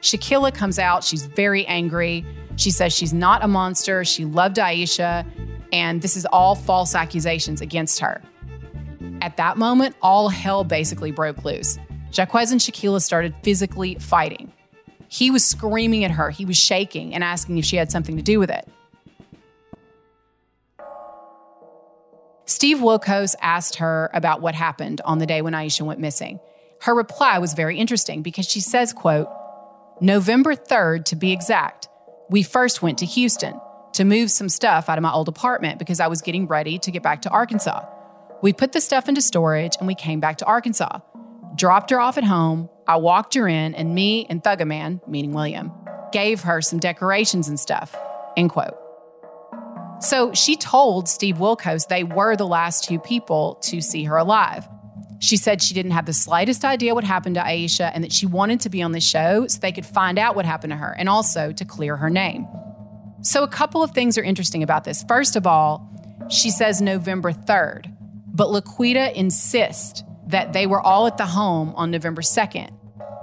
Shaquilla 0.00 0.52
comes 0.52 0.78
out. 0.78 1.04
She's 1.04 1.26
very 1.26 1.66
angry. 1.66 2.24
She 2.56 2.70
says 2.70 2.92
she's 2.92 3.12
not 3.12 3.42
a 3.42 3.48
monster. 3.48 4.04
She 4.04 4.24
loved 4.24 4.56
Ieshia, 4.56 5.26
and 5.72 6.02
this 6.02 6.16
is 6.16 6.26
all 6.26 6.54
false 6.54 6.94
accusations 6.94 7.60
against 7.60 8.00
her. 8.00 8.22
At 9.20 9.36
that 9.36 9.56
moment, 9.56 9.96
all 10.02 10.28
hell 10.28 10.64
basically 10.64 11.12
broke 11.12 11.44
loose. 11.44 11.78
Jaquez 12.12 12.52
and 12.52 12.60
Shaquilla 12.60 13.00
started 13.00 13.34
physically 13.42 13.94
fighting. 13.96 14.52
He 15.08 15.30
was 15.30 15.44
screaming 15.44 16.04
at 16.04 16.10
her, 16.10 16.30
he 16.30 16.44
was 16.44 16.56
shaking 16.56 17.14
and 17.14 17.22
asking 17.22 17.58
if 17.58 17.64
she 17.64 17.76
had 17.76 17.90
something 17.90 18.16
to 18.16 18.22
do 18.22 18.38
with 18.38 18.50
it. 18.50 18.68
Steve 22.44 22.78
Wilkos 22.78 23.34
asked 23.40 23.76
her 23.76 24.10
about 24.12 24.42
what 24.42 24.54
happened 24.54 25.00
on 25.04 25.18
the 25.18 25.26
day 25.26 25.40
when 25.42 25.52
Ieshia 25.52 25.82
went 25.82 26.00
missing. 26.00 26.40
Her 26.80 26.94
reply 26.94 27.38
was 27.38 27.54
very 27.54 27.78
interesting 27.78 28.22
because 28.22 28.48
she 28.48 28.60
says, 28.60 28.92
quote, 28.92 29.28
November 30.00 30.56
3rd, 30.56 31.04
to 31.06 31.16
be 31.16 31.32
exact, 31.32 31.88
we 32.32 32.42
first 32.42 32.80
went 32.80 32.98
to 32.98 33.04
Houston 33.04 33.60
to 33.92 34.04
move 34.04 34.30
some 34.30 34.48
stuff 34.48 34.88
out 34.88 34.96
of 34.96 35.02
my 35.02 35.12
old 35.12 35.28
apartment 35.28 35.78
because 35.78 36.00
I 36.00 36.06
was 36.06 36.22
getting 36.22 36.46
ready 36.46 36.78
to 36.78 36.90
get 36.90 37.02
back 37.02 37.22
to 37.22 37.30
Arkansas. 37.30 37.84
We 38.40 38.54
put 38.54 38.72
the 38.72 38.80
stuff 38.80 39.06
into 39.06 39.20
storage 39.20 39.76
and 39.78 39.86
we 39.86 39.94
came 39.94 40.18
back 40.18 40.38
to 40.38 40.46
Arkansas. 40.46 41.00
Dropped 41.54 41.90
her 41.90 42.00
off 42.00 42.16
at 42.16 42.24
home. 42.24 42.70
I 42.88 42.96
walked 42.96 43.34
her 43.34 43.46
in, 43.46 43.74
and 43.74 43.94
me 43.94 44.26
and 44.30 44.42
Thuggaman, 44.42 45.06
meaning 45.06 45.32
William, 45.32 45.70
gave 46.10 46.40
her 46.40 46.62
some 46.62 46.78
decorations 46.78 47.48
and 47.48 47.60
stuff. 47.60 47.94
End 48.36 48.48
quote. 48.48 48.74
So 50.00 50.32
she 50.32 50.56
told 50.56 51.10
Steve 51.10 51.36
Wilkos 51.36 51.86
they 51.86 52.02
were 52.02 52.34
the 52.34 52.46
last 52.46 52.84
two 52.84 52.98
people 52.98 53.56
to 53.64 53.82
see 53.82 54.04
her 54.04 54.16
alive. 54.16 54.66
She 55.22 55.36
said 55.36 55.62
she 55.62 55.72
didn't 55.72 55.92
have 55.92 56.06
the 56.06 56.12
slightest 56.12 56.64
idea 56.64 56.96
what 56.96 57.04
happened 57.04 57.36
to 57.36 57.42
Ieshia 57.42 57.92
and 57.94 58.02
that 58.02 58.12
she 58.12 58.26
wanted 58.26 58.58
to 58.62 58.68
be 58.68 58.82
on 58.82 58.90
the 58.90 59.00
show 59.00 59.46
so 59.46 59.60
they 59.60 59.70
could 59.70 59.86
find 59.86 60.18
out 60.18 60.34
what 60.34 60.44
happened 60.44 60.72
to 60.72 60.76
her 60.76 60.96
and 60.98 61.08
also 61.08 61.52
to 61.52 61.64
clear 61.64 61.96
her 61.96 62.10
name. 62.10 62.48
So, 63.20 63.44
a 63.44 63.48
couple 63.48 63.84
of 63.84 63.92
things 63.92 64.18
are 64.18 64.24
interesting 64.24 64.64
about 64.64 64.82
this. 64.82 65.04
First 65.04 65.36
of 65.36 65.46
all, 65.46 65.88
she 66.28 66.50
says 66.50 66.82
November 66.82 67.30
3rd, 67.30 67.94
but 68.34 68.48
Laquita 68.48 69.14
insists 69.14 70.02
that 70.26 70.52
they 70.52 70.66
were 70.66 70.80
all 70.80 71.06
at 71.06 71.18
the 71.18 71.26
home 71.26 71.72
on 71.76 71.92
November 71.92 72.22
2nd. 72.22 72.76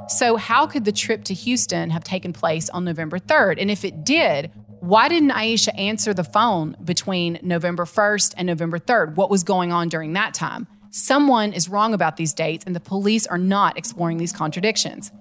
So, 0.07 0.37
how 0.37 0.67
could 0.67 0.85
the 0.85 0.93
trip 0.93 1.25
to 1.25 1.33
Houston 1.33 1.89
have 1.89 2.05
taken 2.05 2.31
place 2.31 2.69
on 2.69 2.85
November 2.85 3.19
3rd? 3.19 3.59
And 3.59 3.69
if 3.69 3.83
it 3.83 4.05
did, 4.05 4.51
why 4.79 5.09
didn't 5.09 5.31
Ieshia 5.31 5.77
answer 5.77 6.13
the 6.13 6.23
phone 6.23 6.77
between 6.81 7.39
November 7.41 7.83
1st 7.83 8.35
and 8.37 8.47
November 8.47 8.79
3rd? 8.79 9.15
What 9.15 9.29
was 9.29 9.43
going 9.43 9.73
on 9.73 9.89
during 9.89 10.13
that 10.13 10.33
time? 10.33 10.65
Someone 10.91 11.53
is 11.53 11.69
wrong 11.69 11.93
about 11.93 12.17
these 12.17 12.33
dates, 12.33 12.65
and 12.65 12.75
the 12.75 12.79
police 12.79 13.27
are 13.27 13.37
not 13.37 13.77
exploring 13.77 14.17
these 14.17 14.33
contradictions. 14.33 15.11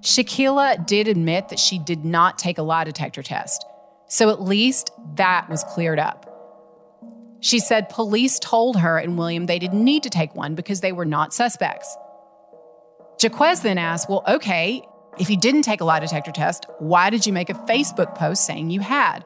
Shaquilla 0.00 0.84
did 0.84 1.06
admit 1.06 1.48
that 1.50 1.60
she 1.60 1.78
did 1.78 2.04
not 2.04 2.38
take 2.38 2.58
a 2.58 2.62
lie 2.62 2.84
detector 2.84 3.22
test, 3.22 3.64
so 4.08 4.30
at 4.30 4.42
least 4.42 4.90
that 5.14 5.48
was 5.48 5.62
cleared 5.64 6.00
up. 6.00 6.28
She 7.40 7.60
said 7.60 7.88
police 7.88 8.38
told 8.38 8.78
her 8.78 8.98
and 8.98 9.16
William 9.16 9.46
they 9.46 9.58
didn't 9.58 9.82
need 9.82 10.02
to 10.04 10.10
take 10.10 10.34
one 10.34 10.54
because 10.54 10.80
they 10.80 10.92
were 10.92 11.04
not 11.04 11.32
suspects. 11.32 11.96
Jaquez 13.20 13.62
then 13.62 13.78
asked, 13.78 14.08
Well, 14.08 14.24
okay, 14.26 14.82
if 15.18 15.30
you 15.30 15.36
didn't 15.36 15.62
take 15.62 15.80
a 15.80 15.84
lie 15.84 16.00
detector 16.00 16.32
test, 16.32 16.66
why 16.78 17.10
did 17.10 17.26
you 17.26 17.32
make 17.32 17.50
a 17.50 17.54
Facebook 17.54 18.16
post 18.16 18.44
saying 18.44 18.70
you 18.70 18.80
had? 18.80 19.24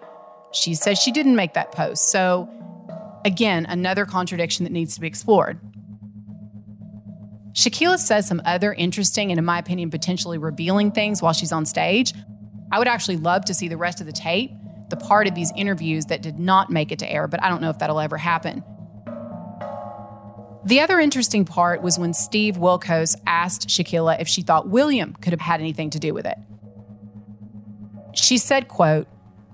She 0.52 0.74
says 0.74 0.98
she 0.98 1.12
didn't 1.12 1.36
make 1.36 1.54
that 1.54 1.72
post. 1.72 2.10
So 2.10 2.48
Again, 3.26 3.66
another 3.68 4.06
contradiction 4.06 4.62
that 4.62 4.72
needs 4.72 4.94
to 4.94 5.00
be 5.00 5.08
explored. 5.08 5.58
Shaquilla 7.54 7.98
says 7.98 8.28
some 8.28 8.40
other 8.44 8.72
interesting 8.72 9.32
and, 9.32 9.38
in 9.38 9.44
my 9.44 9.58
opinion, 9.58 9.90
potentially 9.90 10.38
revealing 10.38 10.92
things 10.92 11.20
while 11.20 11.32
she's 11.32 11.50
on 11.50 11.66
stage. 11.66 12.14
I 12.70 12.78
would 12.78 12.86
actually 12.86 13.16
love 13.16 13.44
to 13.46 13.54
see 13.54 13.66
the 13.66 13.76
rest 13.76 14.00
of 14.00 14.06
the 14.06 14.12
tape, 14.12 14.52
the 14.90 14.96
part 14.96 15.26
of 15.26 15.34
these 15.34 15.50
interviews 15.56 16.06
that 16.06 16.22
did 16.22 16.38
not 16.38 16.70
make 16.70 16.92
it 16.92 17.00
to 17.00 17.10
air, 17.10 17.26
but 17.26 17.42
I 17.42 17.48
don't 17.48 17.60
know 17.60 17.70
if 17.70 17.80
that'll 17.80 17.98
ever 17.98 18.16
happen. 18.16 18.62
The 20.64 20.78
other 20.78 21.00
interesting 21.00 21.44
part 21.44 21.82
was 21.82 21.98
when 21.98 22.14
Steve 22.14 22.54
Wilkos 22.54 23.16
asked 23.26 23.66
Shaquilla 23.66 24.20
if 24.20 24.28
she 24.28 24.42
thought 24.42 24.68
William 24.68 25.14
could 25.14 25.32
have 25.32 25.40
had 25.40 25.58
anything 25.58 25.90
to 25.90 25.98
do 25.98 26.14
with 26.14 26.26
it. 26.26 26.38
She 28.14 28.38
said, 28.38 28.68
quote, 28.68 29.08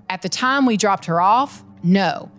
At 0.09 0.21
the 0.21 0.29
time 0.29 0.67
we 0.67 0.77
dropped 0.77 1.05
her 1.05 1.19
off, 1.19 1.63
no. 1.81 2.29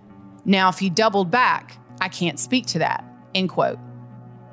Now 0.44 0.68
if 0.68 0.78
he 0.78 0.90
doubled 0.90 1.30
back, 1.30 1.78
I 2.00 2.08
can't 2.08 2.38
speak 2.38 2.66
to 2.66 2.78
that, 2.80 3.04
end 3.34 3.48
quote. 3.48 3.78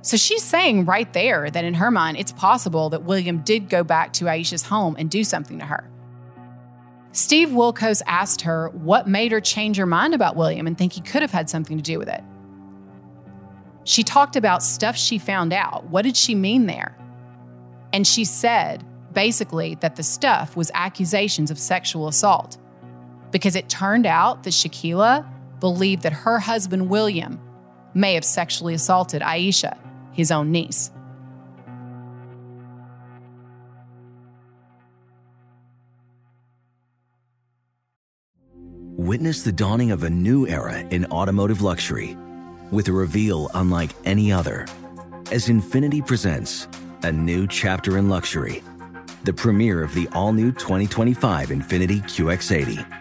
So 0.02 0.18
she's 0.18 0.44
saying 0.44 0.86
right 0.86 1.12
there 1.14 1.50
that 1.50 1.64
in 1.64 1.76
her 1.76 1.92
mind, 1.92 2.18
it's 2.18 2.32
possible 2.32 2.90
that 2.90 3.04
William 3.04 3.40
did 3.40 3.70
go 3.70 3.84
back 3.84 4.14
to 4.14 4.26
Ieshia's 4.26 4.64
home 4.64 4.96
and 4.98 5.10
do 5.10 5.24
something 5.24 5.60
to 5.60 5.66
her. 5.66 5.88
Steve 7.12 7.50
Wilkos 7.50 8.02
asked 8.08 8.42
her 8.42 8.70
what 8.70 9.08
made 9.08 9.32
her 9.32 9.42
change 9.42 9.78
her 9.78 9.86
mind 9.86 10.14
about 10.14 10.36
William 10.36 10.66
and 10.66 10.78
think 10.78 10.94
he 10.94 11.02
could 11.02 11.22
have 11.22 11.32
had 11.32 11.50
something 11.50 11.78
to 11.78 11.84
do 11.84 12.00
with 12.00 12.08
it. 12.08 12.24
She 13.84 14.04
talked 14.04 14.36
about 14.36 14.64
stuff 14.64 14.96
she 14.96 15.18
found 15.18 15.54
out. 15.54 15.86
What 15.86 16.04
did 16.04 16.16
she 16.16 16.36
mean 16.36 16.68
there? 16.68 16.98
And 17.94 18.08
she 18.08 18.24
said, 18.24 18.86
basically, 19.14 19.76
that 19.76 19.98
the 19.98 20.04
stuff 20.04 20.56
was 20.56 20.72
accusations 20.74 21.52
of 21.52 21.60
sexual 21.60 22.08
assault 22.08 22.58
because 23.32 23.56
it 23.56 23.70
turned 23.70 24.06
out 24.06 24.44
that 24.44 24.52
Shaquilla 24.52 25.28
believed 25.62 26.04
that 26.04 26.12
her 26.12 26.40
husband, 26.40 26.90
William, 26.90 27.40
may 27.94 28.16
have 28.16 28.26
sexually 28.26 28.74
assaulted 28.74 29.22
Ieshia 29.22 29.78
his 30.12 30.32
own 30.32 30.52
niece. 30.52 30.92
Witness 38.98 39.42
the 39.42 39.52
dawning 39.52 39.92
of 39.92 40.04
a 40.04 40.10
new 40.10 40.46
era 40.48 40.80
in 40.80 41.06
automotive 41.06 41.62
luxury 41.62 42.16
with 42.72 42.88
a 42.88 42.92
reveal 42.92 43.50
unlike 43.56 43.92
any 44.06 44.32
other 44.32 44.68
as 45.32 45.48
Infiniti 45.48 46.06
presents 46.06 46.68
a 47.04 47.12
new 47.12 47.48
chapter 47.48 47.98
in 47.98 48.10
luxury, 48.10 48.62
the 49.24 49.34
premiere 49.34 49.82
of 49.82 49.94
the 49.94 50.08
all 50.14 50.34
new 50.34 50.52
2025 50.52 51.50
Infiniti 51.50 52.02
QX80. 52.04 53.01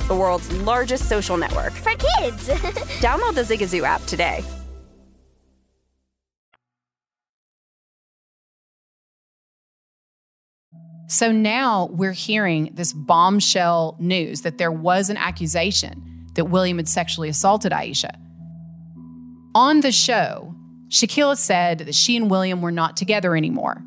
the 0.11 0.17
world's 0.17 0.51
largest 0.63 1.07
social 1.07 1.37
network. 1.37 1.71
For 1.71 1.91
kids! 1.91 2.49
Download 2.99 3.33
the 3.33 3.43
Zigazoo 3.43 3.83
app 3.83 4.03
today. 4.07 4.43
So 11.07 11.31
now 11.31 11.89
we're 11.93 12.11
hearing 12.11 12.71
this 12.73 12.91
bombshell 12.91 13.95
news 14.01 14.41
that 14.41 14.57
there 14.57 14.71
was 14.71 15.09
an 15.09 15.15
accusation 15.15 16.27
that 16.35 16.45
William 16.45 16.75
had 16.75 16.89
sexually 16.89 17.29
assaulted 17.29 17.71
Ieshia. 17.71 18.13
On 19.55 19.79
the 19.79 19.93
show, 19.93 20.53
Shaquilla 20.89 21.37
said 21.37 21.79
that 21.79 21.95
she 21.95 22.17
and 22.17 22.29
William 22.29 22.61
were 22.61 22.71
not 22.71 22.97
together 22.97 23.33
anymore. 23.33 23.81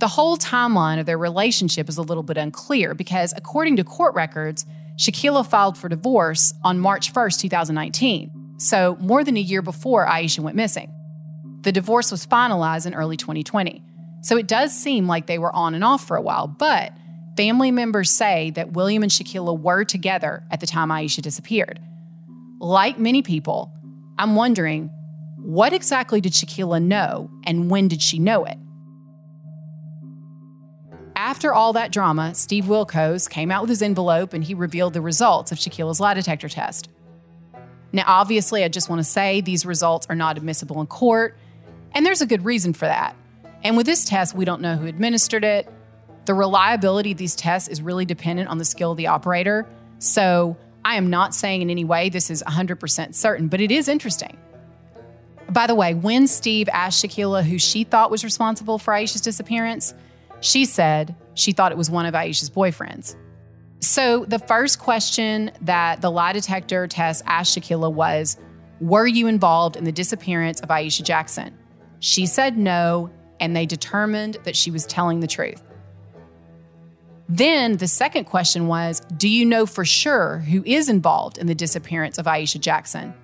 The 0.00 0.08
whole 0.08 0.36
timeline 0.36 1.00
of 1.00 1.06
their 1.06 1.16
relationship 1.16 1.88
is 1.88 1.96
a 1.96 2.02
little 2.02 2.22
bit 2.22 2.36
unclear 2.36 2.94
because, 2.94 3.32
according 3.34 3.76
to 3.76 3.84
court 3.84 4.14
records, 4.14 4.66
Shaquilla 4.96 5.46
filed 5.46 5.76
for 5.76 5.88
divorce 5.88 6.54
on 6.64 6.80
March 6.80 7.12
1st, 7.12 7.40
2019, 7.40 8.54
so 8.58 8.96
more 9.00 9.22
than 9.22 9.36
a 9.36 9.40
year 9.40 9.62
before 9.62 10.06
Ieshia 10.06 10.40
went 10.40 10.56
missing. 10.56 10.92
The 11.60 11.72
divorce 11.72 12.10
was 12.10 12.26
finalized 12.26 12.86
in 12.86 12.94
early 12.94 13.16
2020. 13.16 13.82
So 14.22 14.36
it 14.36 14.48
does 14.48 14.74
seem 14.74 15.06
like 15.06 15.26
they 15.26 15.38
were 15.38 15.54
on 15.54 15.74
and 15.74 15.84
off 15.84 16.06
for 16.06 16.16
a 16.16 16.22
while, 16.22 16.48
but 16.48 16.92
family 17.36 17.70
members 17.70 18.10
say 18.10 18.50
that 18.52 18.72
William 18.72 19.02
and 19.02 19.12
Shaquilla 19.12 19.58
were 19.58 19.84
together 19.84 20.42
at 20.50 20.60
the 20.60 20.66
time 20.66 20.88
Ieshia 20.88 21.22
disappeared. 21.22 21.78
Like 22.58 22.98
many 22.98 23.20
people, 23.20 23.72
I'm 24.18 24.34
wondering 24.34 24.90
what 25.36 25.72
exactly 25.72 26.20
did 26.20 26.32
Shaquilla 26.32 26.82
know 26.82 27.30
and 27.44 27.70
when 27.70 27.88
did 27.88 28.00
she 28.00 28.18
know 28.18 28.44
it? 28.44 28.56
After 31.16 31.54
all 31.54 31.72
that 31.72 31.92
drama, 31.92 32.34
Steve 32.34 32.64
Wilkos 32.64 33.28
came 33.28 33.50
out 33.50 33.62
with 33.62 33.70
his 33.70 33.80
envelope 33.80 34.34
and 34.34 34.44
he 34.44 34.52
revealed 34.52 34.92
the 34.92 35.00
results 35.00 35.50
of 35.50 35.56
Shaquilla's 35.56 35.98
lie 35.98 36.12
detector 36.12 36.48
test. 36.48 36.90
Now, 37.90 38.04
obviously, 38.06 38.64
I 38.64 38.68
just 38.68 38.90
want 38.90 38.98
to 39.00 39.04
say 39.04 39.40
these 39.40 39.64
results 39.64 40.06
are 40.10 40.14
not 40.14 40.36
admissible 40.36 40.78
in 40.82 40.86
court. 40.86 41.34
And 41.94 42.04
there's 42.04 42.20
a 42.20 42.26
good 42.26 42.44
reason 42.44 42.74
for 42.74 42.84
that. 42.84 43.16
And 43.64 43.78
with 43.78 43.86
this 43.86 44.04
test, 44.04 44.34
we 44.34 44.44
don't 44.44 44.60
know 44.60 44.76
who 44.76 44.86
administered 44.86 45.42
it. 45.42 45.66
The 46.26 46.34
reliability 46.34 47.12
of 47.12 47.18
these 47.18 47.34
tests 47.34 47.68
is 47.68 47.80
really 47.80 48.04
dependent 48.04 48.50
on 48.50 48.58
the 48.58 48.66
skill 48.66 48.90
of 48.90 48.98
the 48.98 49.06
operator. 49.06 49.66
So 49.98 50.58
I 50.84 50.96
am 50.96 51.08
not 51.08 51.34
saying 51.34 51.62
in 51.62 51.70
any 51.70 51.84
way 51.84 52.10
this 52.10 52.30
is 52.30 52.42
100% 52.46 53.14
certain, 53.14 53.48
but 53.48 53.62
it 53.62 53.70
is 53.70 53.88
interesting. 53.88 54.36
By 55.48 55.66
the 55.66 55.74
way, 55.74 55.94
when 55.94 56.26
Steve 56.26 56.68
asked 56.70 57.02
Shaquilla 57.02 57.42
who 57.42 57.58
she 57.58 57.84
thought 57.84 58.10
was 58.10 58.22
responsible 58.22 58.78
for 58.78 58.92
Ieshia's 58.92 59.22
disappearance, 59.22 59.94
she 60.40 60.64
said 60.64 61.14
she 61.34 61.52
thought 61.52 61.72
it 61.72 61.78
was 61.78 61.90
one 61.90 62.06
of 62.06 62.14
Ieshia's 62.14 62.50
boyfriends. 62.50 63.16
So 63.80 64.24
the 64.24 64.38
first 64.38 64.78
question 64.78 65.50
that 65.62 66.00
the 66.00 66.10
lie 66.10 66.32
detector 66.32 66.86
test 66.86 67.22
asked 67.26 67.56
Shaquilla 67.56 67.92
was 67.92 68.38
Were 68.80 69.06
you 69.06 69.26
involved 69.26 69.76
in 69.76 69.84
the 69.84 69.92
disappearance 69.92 70.60
of 70.60 70.70
Ieshia 70.70 71.04
Jackson? 71.04 71.56
She 72.00 72.26
said 72.26 72.56
no, 72.56 73.10
and 73.40 73.54
they 73.54 73.66
determined 73.66 74.38
that 74.44 74.56
she 74.56 74.70
was 74.70 74.86
telling 74.86 75.20
the 75.20 75.26
truth. 75.26 75.62
Then 77.28 77.76
the 77.76 77.88
second 77.88 78.24
question 78.24 78.66
was 78.66 79.00
Do 79.16 79.28
you 79.28 79.44
know 79.44 79.66
for 79.66 79.84
sure 79.84 80.38
who 80.38 80.62
is 80.64 80.88
involved 80.88 81.38
in 81.38 81.46
the 81.46 81.54
disappearance 81.54 82.18
of 82.18 82.26
Ieshia 82.26 82.60
Jackson? 82.60 83.14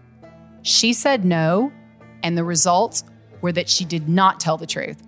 She 0.63 0.93
said 0.93 1.25
no, 1.25 1.73
and 2.23 2.37
the 2.37 2.45
results 2.45 3.05
were 3.41 3.53
that 3.53 3.69
she 3.69 3.85
did 3.85 4.09
not 4.09 4.39
tell 4.39 4.57
the 4.57 4.67
truth. 4.67 5.03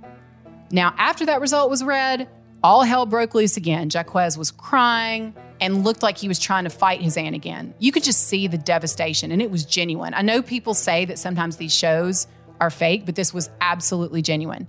Now, 0.70 0.94
after 0.98 1.26
that 1.26 1.40
result 1.40 1.70
was 1.70 1.84
read, 1.84 2.28
all 2.62 2.82
hell 2.82 3.06
broke 3.06 3.34
loose 3.34 3.56
again. 3.56 3.90
Jaquez 3.92 4.38
was 4.38 4.50
crying 4.50 5.34
and 5.60 5.84
looked 5.84 6.02
like 6.02 6.18
he 6.18 6.28
was 6.28 6.38
trying 6.38 6.64
to 6.64 6.70
fight 6.70 7.00
his 7.00 7.16
aunt 7.16 7.34
again. 7.34 7.74
You 7.78 7.92
could 7.92 8.02
just 8.02 8.26
see 8.26 8.46
the 8.46 8.58
devastation, 8.58 9.30
and 9.30 9.40
it 9.40 9.50
was 9.50 9.64
genuine. 9.64 10.14
I 10.14 10.22
know 10.22 10.42
people 10.42 10.74
say 10.74 11.04
that 11.04 11.18
sometimes 11.18 11.56
these 11.56 11.74
shows 11.74 12.26
are 12.60 12.70
fake, 12.70 13.06
but 13.06 13.14
this 13.14 13.32
was 13.32 13.50
absolutely 13.60 14.22
genuine. 14.22 14.66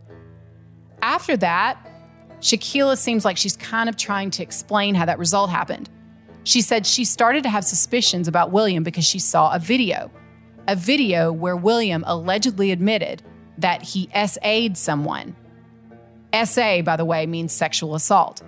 After 1.01 1.37
that, 1.37 1.89
Shaquilla 2.41 2.97
seems 2.97 3.25
like 3.25 3.37
she's 3.37 3.55
kind 3.57 3.89
of 3.89 3.95
trying 3.95 4.29
to 4.31 4.43
explain 4.43 4.95
how 4.95 5.05
that 5.05 5.17
result 5.17 5.49
happened. 5.49 5.89
She 6.43 6.61
said 6.61 6.85
she 6.85 7.05
started 7.05 7.43
to 7.43 7.49
have 7.49 7.65
suspicions 7.65 8.27
about 8.27 8.51
William 8.51 8.83
because 8.83 9.05
she 9.05 9.19
saw 9.19 9.53
a 9.53 9.59
video 9.59 10.11
a 10.67 10.75
video 10.75 11.31
where 11.31 11.55
William 11.55 12.03
allegedly 12.07 12.71
admitted 12.71 13.21
that 13.57 13.83
he 13.83 14.09
SA'd 14.13 14.77
someone. 14.77 15.35
SA, 16.43 16.81
by 16.81 16.95
the 16.97 17.05
way, 17.05 17.25
means 17.25 17.53
sexual 17.53 17.95
assault. 17.95 18.41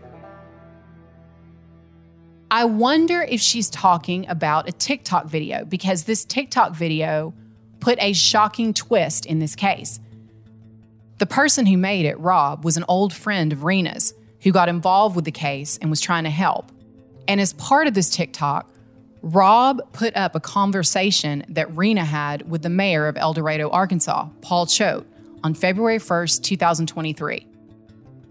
I 2.50 2.66
wonder 2.66 3.22
if 3.22 3.42
she's 3.42 3.70
talking 3.70 4.28
about 4.30 4.70
a 4.70 4.72
TikTok 4.72 5.26
video 5.26 5.66
because 5.66 6.04
this 6.04 6.24
TikTok 6.26 6.74
video 6.74 7.34
put 7.80 8.02
a 8.02 8.14
shocking 8.14 8.74
twist 8.74 9.26
in 9.26 9.40
this 9.40 9.56
case. 9.56 10.00
The 11.18 11.26
person 11.26 11.66
who 11.66 11.78
made 11.78 12.06
it, 12.06 12.20
Rob, 12.20 12.64
was 12.64 12.78
an 12.78 12.86
old 12.88 13.14
friend 13.14 13.52
of 13.52 13.64
Rena's 13.64 14.14
who 14.42 14.52
got 14.52 14.70
involved 14.70 15.16
with 15.16 15.26
the 15.26 15.32
case 15.32 15.78
and 15.82 15.90
was 15.90 16.00
trying 16.00 16.24
to 16.24 16.30
help. 16.30 16.72
And 17.28 17.42
as 17.42 17.54
part 17.54 17.88
of 17.88 17.94
this 17.94 18.10
TikTok, 18.10 18.72
Rob 19.22 19.82
put 19.94 20.16
up 20.16 20.36
a 20.36 20.40
conversation 20.40 21.44
that 21.50 21.76
Rena 21.76 22.06
had 22.06 22.50
with 22.50 22.62
the 22.62 22.70
mayor 22.70 23.08
of 23.08 23.18
El 23.18 23.34
Dorado, 23.34 23.70
Arkansas, 23.70 24.28
Paul 24.42 24.68
Choate, 24.68 25.06
on 25.44 25.54
February 25.54 25.98
1st, 25.98 26.44
2023. 26.44 27.47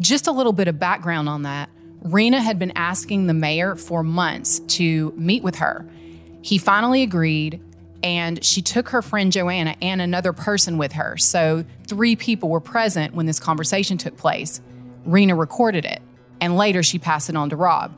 Just 0.01 0.27
a 0.27 0.33
little 0.33 0.53
bit 0.53 0.69
of 0.69 0.79
background 0.79 1.29
on 1.29 1.43
that. 1.43 1.71
Rena 2.03 2.41
had 2.41 2.59
been 2.59 2.73
asking 2.77 3.27
the 3.27 3.35
mayor 3.35 3.75
for 3.75 4.03
months 4.03 4.61
to 4.61 5.13
meet 5.17 5.43
with 5.43 5.57
her. 5.57 5.87
He 6.43 6.59
finally 6.59 7.03
agreed, 7.03 7.61
and 8.03 8.45
she 8.45 8.63
took 8.63 8.91
her 8.91 9.03
friend 9.03 9.33
Joanna 9.33 9.75
and 9.83 10.01
another 10.01 10.33
person 10.33 10.79
with 10.79 10.93
her. 10.93 11.17
So, 11.17 11.65
three 11.87 12.15
people 12.15 12.49
were 12.49 12.61
present 12.61 13.15
when 13.15 13.27
this 13.27 13.41
conversation 13.41 13.99
took 13.99 14.17
place. 14.17 14.61
Rena 15.05 15.35
recorded 15.35 15.85
it, 15.85 16.01
and 16.41 16.57
later 16.57 16.83
she 16.83 16.99
passed 16.99 17.29
it 17.29 17.37
on 17.37 17.51
to 17.51 17.57
Rob. 17.57 17.97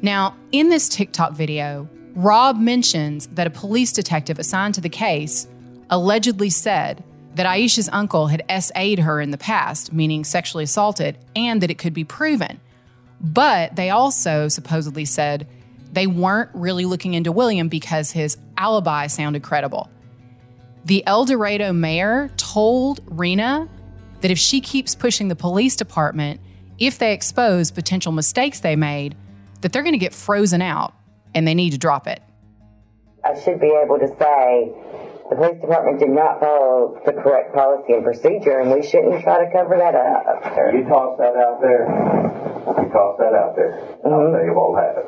Now, 0.00 0.36
in 0.52 0.70
this 0.70 0.88
TikTok 0.88 1.32
video, 1.32 1.88
Rob 2.14 2.58
mentions 2.58 3.26
that 3.28 3.46
a 3.46 3.50
police 3.50 3.92
detective 3.92 4.38
assigned 4.38 4.74
to 4.76 4.80
the 4.80 4.88
case 4.88 5.46
allegedly 5.90 6.48
said 6.48 7.04
that 7.34 7.46
Ieshia's 7.46 7.88
uncle 7.92 8.26
had 8.26 8.42
SA'd 8.48 9.00
her 9.00 9.20
in 9.20 9.30
the 9.30 9.38
past, 9.38 9.92
meaning 9.92 10.24
sexually 10.24 10.64
assaulted, 10.64 11.16
and 11.36 11.60
that 11.60 11.70
it 11.70 11.78
could 11.78 11.94
be 11.94 12.04
proven. 12.04 12.60
But 13.20 13.76
they 13.76 13.90
also 13.90 14.48
supposedly 14.48 15.04
said 15.04 15.46
they 15.92 16.06
weren't 16.06 16.50
really 16.54 16.84
looking 16.84 17.14
into 17.14 17.32
William 17.32 17.68
because 17.68 18.12
his 18.12 18.36
alibi 18.56 19.06
sounded 19.06 19.42
credible. 19.42 19.90
The 20.84 21.06
El 21.06 21.24
Dorado 21.24 21.72
mayor 21.72 22.30
told 22.36 23.00
Rena 23.06 23.68
that 24.22 24.30
if 24.30 24.38
she 24.38 24.60
keeps 24.60 24.94
pushing 24.94 25.28
the 25.28 25.36
police 25.36 25.76
department, 25.76 26.40
if 26.78 26.98
they 26.98 27.12
expose 27.12 27.70
potential 27.70 28.12
mistakes 28.12 28.60
they 28.60 28.76
made, 28.76 29.14
that 29.60 29.72
they're 29.72 29.82
going 29.82 29.92
to 29.92 29.98
get 29.98 30.14
frozen 30.14 30.62
out 30.62 30.94
and 31.34 31.46
they 31.46 31.54
need 31.54 31.70
to 31.70 31.78
drop 31.78 32.06
it. 32.06 32.22
I 33.22 33.38
should 33.38 33.60
be 33.60 33.66
able 33.66 33.98
to 33.98 34.08
say 34.18 34.72
the 35.30 35.36
police 35.36 35.60
department 35.60 36.00
did 36.00 36.10
not 36.10 36.40
follow 36.40 37.00
the 37.06 37.12
correct 37.12 37.54
policy 37.54 37.94
and 37.94 38.02
procedure, 38.02 38.58
and 38.58 38.74
we 38.74 38.82
shouldn't 38.82 39.22
try 39.22 39.38
to 39.38 39.50
cover 39.54 39.78
that 39.78 39.94
up. 39.94 40.26
You 40.74 40.82
toss 40.90 41.16
that 41.22 41.38
out 41.38 41.62
there. 41.62 41.86
You 42.66 42.90
toss 42.90 43.14
that 43.22 43.32
out 43.32 43.54
there. 43.54 43.78
Mm-hmm. 44.02 44.10
I'll 44.10 44.34
tell 44.34 44.44
you 44.44 44.54
what 44.58 44.74
will 44.74 44.82
happen. 44.82 45.06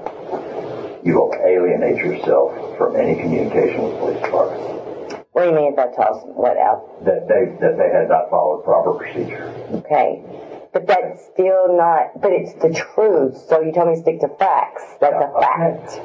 You 1.02 1.18
will 1.18 1.34
alienate 1.34 1.98
yourself 1.98 2.54
from 2.78 2.94
any 2.94 3.18
communication 3.18 3.82
with 3.82 3.92
the 3.92 3.98
police 3.98 4.22
department. 4.22 5.26
What 5.32 5.42
do 5.42 5.48
you 5.50 5.56
mean 5.56 5.74
that 5.74 5.96
toss 5.96 6.22
what 6.38 6.56
out? 6.56 7.04
That 7.04 7.26
they 7.26 7.58
that 7.58 7.74
they 7.74 7.90
had 7.90 8.08
not 8.08 8.30
followed 8.30 8.62
proper 8.62 8.94
procedure. 8.94 9.50
Okay. 9.82 10.22
But 10.72 10.86
that's 10.86 11.26
still 11.34 11.76
not, 11.76 12.20
but 12.20 12.30
it's 12.30 12.54
the 12.62 12.70
truth. 12.70 13.36
So 13.48 13.60
you 13.60 13.72
tell 13.72 13.86
me 13.86 14.00
stick 14.00 14.20
to 14.20 14.28
facts. 14.38 14.84
That's 15.00 15.18
a 15.18 15.40
fact. 15.40 16.00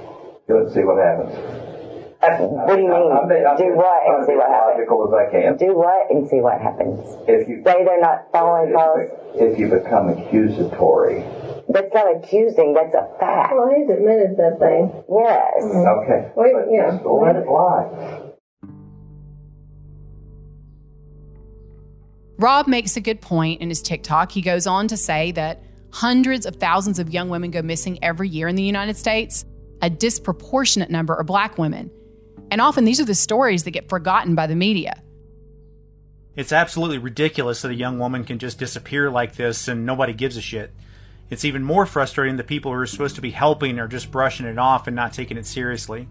Let's 0.49 0.73
see 0.73 0.83
what 0.83 0.97
happens. 0.97 1.76
Uh, 2.17 2.33
what 2.49 2.75
do 2.75 2.81
you 2.81 2.89
mean? 2.89 2.97
I'm, 3.13 3.29
I'm, 3.29 3.47
I'm, 3.47 3.57
do 3.57 3.77
what 3.77 4.01
and 4.09 4.25
see 4.25 4.33
what 4.33 4.49
happens? 4.49 4.89
as 4.89 5.13
I 5.13 5.25
can. 5.29 5.57
Do 5.57 5.77
what 5.77 6.09
and 6.09 6.27
see 6.27 6.41
what 6.41 6.59
happens. 6.59 7.05
If 7.27 7.47
you 7.47 7.61
say 7.63 7.85
they're 7.85 8.01
not 8.01 8.25
following 8.31 8.73
policy. 8.73 9.13
If 9.35 9.59
you 9.59 9.69
become 9.69 10.09
accusatory. 10.09 11.21
That's 11.69 11.93
not 11.93 12.17
accusing. 12.17 12.73
That's 12.73 12.95
a 12.95 13.05
fact. 13.19 13.53
Well, 13.53 13.69
he's 13.69 13.89
admitted 13.89 14.33
that 14.37 14.57
thing. 14.57 14.89
Yes. 15.13 15.61
Mm-hmm. 15.61 15.93
Okay. 16.01 16.31
Wait, 16.33 16.55
yeah. 16.73 16.97
Just 16.97 17.05
let 17.05 17.35
it 17.35 17.45
lie. 17.45 18.33
Rob 22.39 22.67
makes 22.67 22.97
a 22.97 23.01
good 23.01 23.21
point 23.21 23.61
in 23.61 23.69
his 23.69 23.81
TikTok. 23.81 24.31
He 24.31 24.41
goes 24.41 24.65
on 24.65 24.87
to 24.87 24.97
say 24.97 25.31
that 25.33 25.61
hundreds 25.91 26.47
of 26.47 26.55
thousands 26.55 26.97
of 26.97 27.11
young 27.11 27.29
women 27.29 27.51
go 27.51 27.61
missing 27.61 27.99
every 28.01 28.29
year 28.29 28.47
in 28.47 28.55
the 28.55 28.63
United 28.63 28.97
States. 28.97 29.45
A 29.83 29.89
disproportionate 29.89 30.89
number 30.89 31.15
are 31.15 31.23
black 31.23 31.59
women. 31.59 31.91
And 32.49 32.61
often 32.61 32.85
these 32.85 32.99
are 32.99 33.05
the 33.05 33.15
stories 33.15 33.63
that 33.63 33.71
get 33.71 33.89
forgotten 33.89 34.35
by 34.35 34.47
the 34.47 34.55
media. 34.55 35.01
It's 36.35 36.51
absolutely 36.51 36.99
ridiculous 36.99 37.63
that 37.63 37.71
a 37.71 37.75
young 37.75 37.97
woman 37.97 38.23
can 38.23 38.37
just 38.37 38.59
disappear 38.59 39.09
like 39.09 39.35
this 39.35 39.67
and 39.67 39.85
nobody 39.85 40.13
gives 40.13 40.37
a 40.37 40.41
shit. 40.41 40.71
It's 41.29 41.43
even 41.43 41.63
more 41.63 41.85
frustrating 41.85 42.37
that 42.37 42.47
people 42.47 42.71
who 42.71 42.77
are 42.77 42.85
supposed 42.85 43.15
to 43.15 43.21
be 43.21 43.31
helping 43.31 43.79
are 43.79 43.87
just 43.87 44.11
brushing 44.11 44.45
it 44.45 44.57
off 44.57 44.87
and 44.87 44.95
not 44.95 45.13
taking 45.13 45.37
it 45.37 45.45
seriously. 45.45 46.07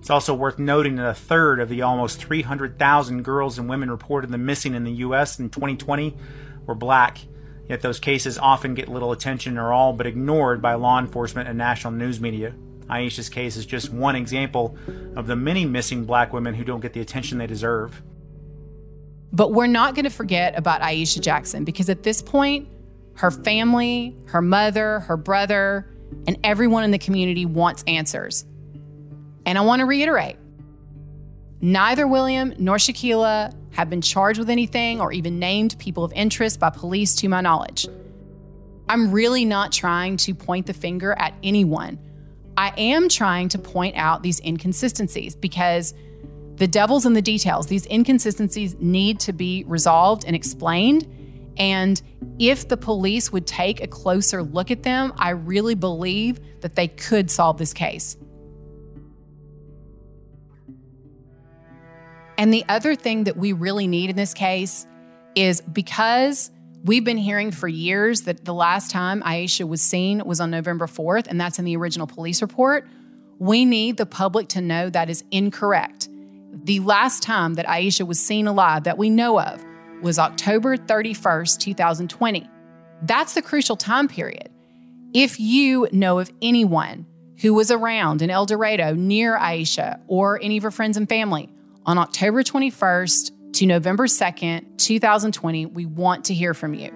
It's 0.00 0.10
also 0.10 0.34
worth 0.34 0.58
noting 0.58 0.96
that 0.96 1.06
a 1.06 1.14
third 1.14 1.60
of 1.60 1.68
the 1.68 1.82
almost 1.82 2.24
300,000 2.24 3.22
girls 3.22 3.58
and 3.58 3.68
women 3.68 3.90
reported 3.90 4.30
missing 4.30 4.74
in 4.74 4.84
the 4.84 4.92
U.S. 4.92 5.38
in 5.38 5.50
2020 5.50 6.16
were 6.66 6.74
black. 6.74 7.18
Yet 7.68 7.82
those 7.82 8.00
cases 8.00 8.38
often 8.38 8.74
get 8.74 8.88
little 8.88 9.12
attention 9.12 9.58
or 9.58 9.72
all 9.72 9.92
but 9.92 10.06
ignored 10.06 10.62
by 10.62 10.74
law 10.74 10.98
enforcement 10.98 11.48
and 11.48 11.58
national 11.58 11.92
news 11.92 12.18
media. 12.18 12.54
Ieshia's 12.90 13.28
case 13.28 13.56
is 13.56 13.66
just 13.66 13.90
one 13.90 14.16
example 14.16 14.76
of 15.16 15.26
the 15.26 15.36
many 15.36 15.64
missing 15.64 16.04
black 16.04 16.32
women 16.32 16.54
who 16.54 16.64
don't 16.64 16.80
get 16.80 16.92
the 16.92 17.00
attention 17.00 17.38
they 17.38 17.46
deserve. 17.46 18.02
But 19.32 19.52
we're 19.52 19.68
not 19.68 19.94
going 19.94 20.04
to 20.04 20.10
forget 20.10 20.58
about 20.58 20.80
Ieshia 20.80 21.20
Jackson 21.20 21.64
because 21.64 21.88
at 21.88 22.02
this 22.02 22.20
point, 22.20 22.68
her 23.14 23.30
family, 23.30 24.16
her 24.26 24.42
mother, 24.42 25.00
her 25.00 25.16
brother, 25.16 25.86
and 26.26 26.38
everyone 26.42 26.84
in 26.84 26.90
the 26.90 26.98
community 26.98 27.46
wants 27.46 27.84
answers. 27.86 28.44
And 29.46 29.56
I 29.56 29.60
want 29.60 29.80
to 29.80 29.86
reiterate 29.86 30.36
neither 31.60 32.06
William 32.06 32.54
nor 32.58 32.76
Shaquilla 32.76 33.54
have 33.72 33.88
been 33.88 34.00
charged 34.00 34.38
with 34.38 34.50
anything 34.50 35.00
or 35.00 35.12
even 35.12 35.38
named 35.38 35.76
people 35.78 36.02
of 36.02 36.12
interest 36.12 36.58
by 36.58 36.70
police 36.70 37.14
to 37.16 37.28
my 37.28 37.40
knowledge. 37.40 37.86
I'm 38.88 39.12
really 39.12 39.44
not 39.44 39.70
trying 39.70 40.16
to 40.18 40.34
point 40.34 40.66
the 40.66 40.72
finger 40.72 41.12
at 41.12 41.34
anyone. 41.44 41.98
I 42.60 42.74
am 42.76 43.08
trying 43.08 43.48
to 43.48 43.58
point 43.58 43.96
out 43.96 44.22
these 44.22 44.38
inconsistencies 44.40 45.34
because 45.34 45.94
the 46.56 46.66
devil's 46.66 47.06
in 47.06 47.14
the 47.14 47.22
details. 47.22 47.68
These 47.68 47.86
inconsistencies 47.86 48.76
need 48.78 49.18
to 49.20 49.32
be 49.32 49.64
resolved 49.66 50.24
and 50.26 50.36
explained. 50.36 51.08
And 51.56 52.02
if 52.38 52.68
the 52.68 52.76
police 52.76 53.32
would 53.32 53.46
take 53.46 53.82
a 53.82 53.86
closer 53.86 54.42
look 54.42 54.70
at 54.70 54.82
them, 54.82 55.14
I 55.16 55.30
really 55.30 55.74
believe 55.74 56.38
that 56.60 56.76
they 56.76 56.86
could 56.86 57.30
solve 57.30 57.56
this 57.56 57.72
case. 57.72 58.18
And 62.36 62.52
the 62.52 62.66
other 62.68 62.94
thing 62.94 63.24
that 63.24 63.38
we 63.38 63.54
really 63.54 63.86
need 63.86 64.10
in 64.10 64.16
this 64.16 64.34
case 64.34 64.86
is 65.34 65.62
because 65.62 66.50
we've 66.84 67.04
been 67.04 67.18
hearing 67.18 67.50
for 67.50 67.68
years 67.68 68.22
that 68.22 68.44
the 68.44 68.54
last 68.54 68.90
time 68.90 69.22
Ieshia 69.22 69.68
was 69.68 69.82
seen 69.82 70.24
was 70.24 70.40
on 70.40 70.50
November 70.50 70.86
4th, 70.86 71.26
and 71.26 71.40
that's 71.40 71.58
in 71.58 71.64
the 71.64 71.76
original 71.76 72.06
police 72.06 72.42
report. 72.42 72.86
We 73.38 73.64
need 73.64 73.96
the 73.96 74.06
public 74.06 74.48
to 74.48 74.60
know 74.60 74.90
that 74.90 75.10
is 75.10 75.24
incorrect. 75.30 76.08
The 76.52 76.80
last 76.80 77.22
time 77.22 77.54
that 77.54 77.66
Ieshia 77.66 78.06
was 78.06 78.18
seen 78.18 78.46
alive 78.46 78.84
that 78.84 78.98
we 78.98 79.10
know 79.10 79.40
of 79.40 79.64
was 80.02 80.18
October 80.18 80.76
31st, 80.76 81.58
2020. 81.58 82.48
That's 83.02 83.34
the 83.34 83.42
crucial 83.42 83.76
time 83.76 84.08
period. 84.08 84.50
If 85.14 85.40
you 85.40 85.88
know 85.92 86.18
of 86.18 86.30
anyone 86.42 87.06
who 87.40 87.54
was 87.54 87.70
around 87.70 88.22
in 88.22 88.30
El 88.30 88.46
Dorado 88.46 88.94
near 88.94 89.36
Ieshia 89.38 90.00
or 90.06 90.38
any 90.42 90.56
of 90.56 90.62
her 90.62 90.70
friends 90.70 90.96
and 90.96 91.08
family 91.08 91.48
on 91.86 91.98
October 91.98 92.42
21st 92.42 93.32
to 93.52 93.66
November 93.66 94.06
2nd, 94.06 94.78
2020, 94.78 95.66
we 95.66 95.86
want 95.86 96.24
to 96.26 96.34
hear 96.34 96.54
from 96.54 96.74
you. 96.74 96.90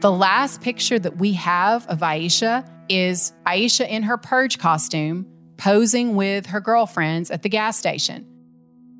The 0.00 0.10
last 0.12 0.60
picture 0.60 0.98
that 0.98 1.16
we 1.16 1.32
have 1.32 1.86
of 1.88 2.00
Ieshia 2.00 2.68
is 2.88 3.32
Ieshia 3.46 3.88
in 3.88 4.04
her 4.04 4.16
purge 4.16 4.58
costume 4.58 5.26
posing 5.56 6.14
with 6.14 6.46
her 6.46 6.60
girlfriends 6.60 7.30
at 7.30 7.42
the 7.42 7.48
gas 7.48 7.76
station. 7.76 8.26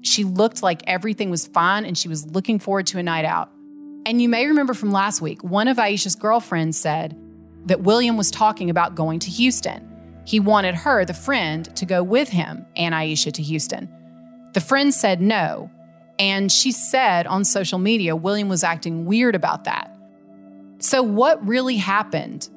She 0.02 0.24
looked 0.24 0.62
like 0.62 0.82
everything 0.86 1.30
was 1.30 1.46
fine 1.46 1.84
and 1.84 1.96
she 1.96 2.08
was 2.08 2.26
looking 2.26 2.58
forward 2.58 2.86
to 2.88 2.98
a 2.98 3.02
night 3.02 3.24
out. 3.24 3.50
And 4.06 4.22
you 4.22 4.28
may 4.28 4.46
remember 4.46 4.74
from 4.74 4.90
last 4.90 5.20
week, 5.20 5.42
one 5.44 5.68
of 5.68 5.76
Ieshia's 5.76 6.16
girlfriends 6.16 6.78
said 6.78 7.16
that 7.66 7.82
William 7.82 8.16
was 8.16 8.30
talking 8.30 8.70
about 8.70 8.94
going 8.94 9.18
to 9.20 9.30
Houston. 9.30 9.84
He 10.24 10.40
wanted 10.40 10.74
her, 10.74 11.04
the 11.04 11.14
friend, 11.14 11.74
to 11.76 11.86
go 11.86 12.02
with 12.02 12.28
him 12.28 12.66
and 12.76 12.94
Ieshia 12.94 13.32
to 13.32 13.42
Houston. 13.42 13.88
The 14.54 14.60
friend 14.60 14.92
said 14.92 15.20
no, 15.20 15.70
and 16.18 16.50
she 16.50 16.72
said 16.72 17.26
on 17.26 17.44
social 17.44 17.78
media 17.78 18.16
William 18.16 18.48
was 18.48 18.64
acting 18.64 19.04
weird 19.04 19.34
about 19.34 19.64
that. 19.64 19.94
So, 20.78 21.02
what 21.02 21.44
really 21.46 21.76
happened? 21.76 22.48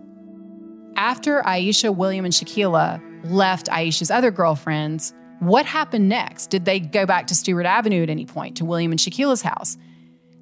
After 0.95 1.41
Ieshia, 1.41 1.95
William, 1.95 2.25
and 2.25 2.33
Shaquilla 2.33 3.01
left 3.23 3.67
Ieshia's 3.67 4.11
other 4.11 4.29
girlfriends, 4.29 5.13
what 5.39 5.65
happened 5.65 6.09
next? 6.09 6.47
Did 6.47 6.65
they 6.65 6.79
go 6.79 7.05
back 7.05 7.27
to 7.27 7.35
Stewart 7.35 7.65
Avenue 7.65 8.03
at 8.03 8.09
any 8.09 8.25
point 8.25 8.57
to 8.57 8.65
William 8.65 8.91
and 8.91 8.99
Shaquilla's 8.99 9.41
house? 9.41 9.77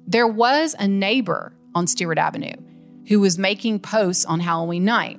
There 0.06 0.26
was 0.26 0.74
a 0.78 0.86
neighbor 0.88 1.54
on 1.74 1.86
Stewart 1.86 2.18
Avenue 2.18 2.52
who 3.08 3.20
was 3.20 3.38
making 3.38 3.80
posts 3.80 4.24
on 4.24 4.40
Halloween 4.40 4.84
night. 4.84 5.18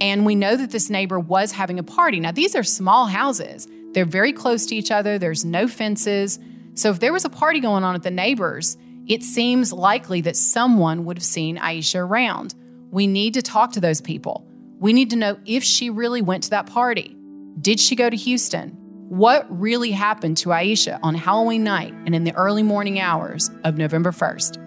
And 0.00 0.26
we 0.26 0.34
know 0.34 0.56
that 0.56 0.70
this 0.70 0.90
neighbor 0.90 1.18
was 1.18 1.52
having 1.52 1.78
a 1.78 1.82
party. 1.82 2.20
Now, 2.20 2.32
these 2.32 2.54
are 2.54 2.62
small 2.62 3.06
houses, 3.06 3.66
they're 3.92 4.04
very 4.04 4.32
close 4.32 4.66
to 4.66 4.76
each 4.76 4.90
other, 4.90 5.18
there's 5.18 5.44
no 5.44 5.66
fences. 5.66 6.38
So, 6.76 6.90
if 6.90 7.00
there 7.00 7.12
was 7.12 7.24
a 7.24 7.30
party 7.30 7.60
going 7.60 7.84
on 7.84 7.94
at 7.94 8.02
the 8.02 8.10
neighbors, 8.10 8.76
it 9.06 9.22
seems 9.22 9.72
likely 9.72 10.20
that 10.22 10.36
someone 10.36 11.04
would 11.06 11.16
have 11.16 11.24
seen 11.24 11.56
Ieshia 11.56 12.00
around. 12.00 12.54
We 12.90 13.06
need 13.06 13.34
to 13.34 13.42
talk 13.42 13.72
to 13.72 13.80
those 13.80 14.00
people. 14.00 14.46
We 14.78 14.92
need 14.92 15.10
to 15.10 15.16
know 15.16 15.38
if 15.46 15.64
she 15.64 15.88
really 15.88 16.20
went 16.20 16.44
to 16.44 16.50
that 16.50 16.66
party. 16.66 17.16
Did 17.60 17.80
she 17.80 17.96
go 17.96 18.10
to 18.10 18.16
Houston? 18.16 18.70
What 19.08 19.46
really 19.48 19.90
happened 19.90 20.36
to 20.38 20.50
Ieshia 20.50 20.98
on 21.02 21.14
Halloween 21.14 21.64
night 21.64 21.94
and 22.04 22.14
in 22.14 22.24
the 22.24 22.34
early 22.34 22.62
morning 22.62 23.00
hours 23.00 23.50
of 23.64 23.78
November 23.78 24.12
1st? 24.12 24.58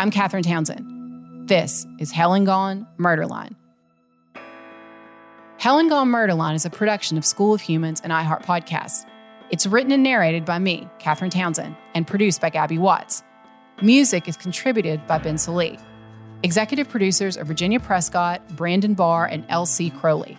I'm 0.00 0.10
Catherine 0.10 0.42
Townsend. 0.42 1.48
This 1.48 1.86
is 1.98 2.12
Hell 2.12 2.32
and 2.32 2.46
Gone 2.46 2.86
Murderline. 2.96 3.54
Hell 5.58 5.78
and 5.78 5.90
Gone 5.90 6.08
Murderline 6.08 6.54
is 6.54 6.64
a 6.64 6.70
production 6.70 7.18
of 7.18 7.26
School 7.26 7.52
of 7.52 7.60
Humans 7.60 8.00
and 8.02 8.12
iHeart 8.12 8.44
Podcasts. 8.44 9.04
It's 9.50 9.66
written 9.66 9.92
and 9.92 10.02
narrated 10.02 10.44
by 10.44 10.58
me, 10.58 10.88
Catherine 10.98 11.30
Townsend, 11.30 11.76
and 11.94 12.06
produced 12.06 12.40
by 12.40 12.48
Gabby 12.50 12.78
Watts. 12.78 13.22
Music 13.82 14.26
is 14.26 14.36
contributed 14.36 15.06
by 15.06 15.18
Ben 15.18 15.36
Salee. 15.36 15.78
Executive 16.42 16.88
producers 16.88 17.36
are 17.36 17.44
Virginia 17.44 17.78
Prescott, 17.78 18.46
Brandon 18.56 18.94
Barr, 18.94 19.26
and 19.26 19.44
L.C. 19.50 19.90
Crowley. 19.90 20.38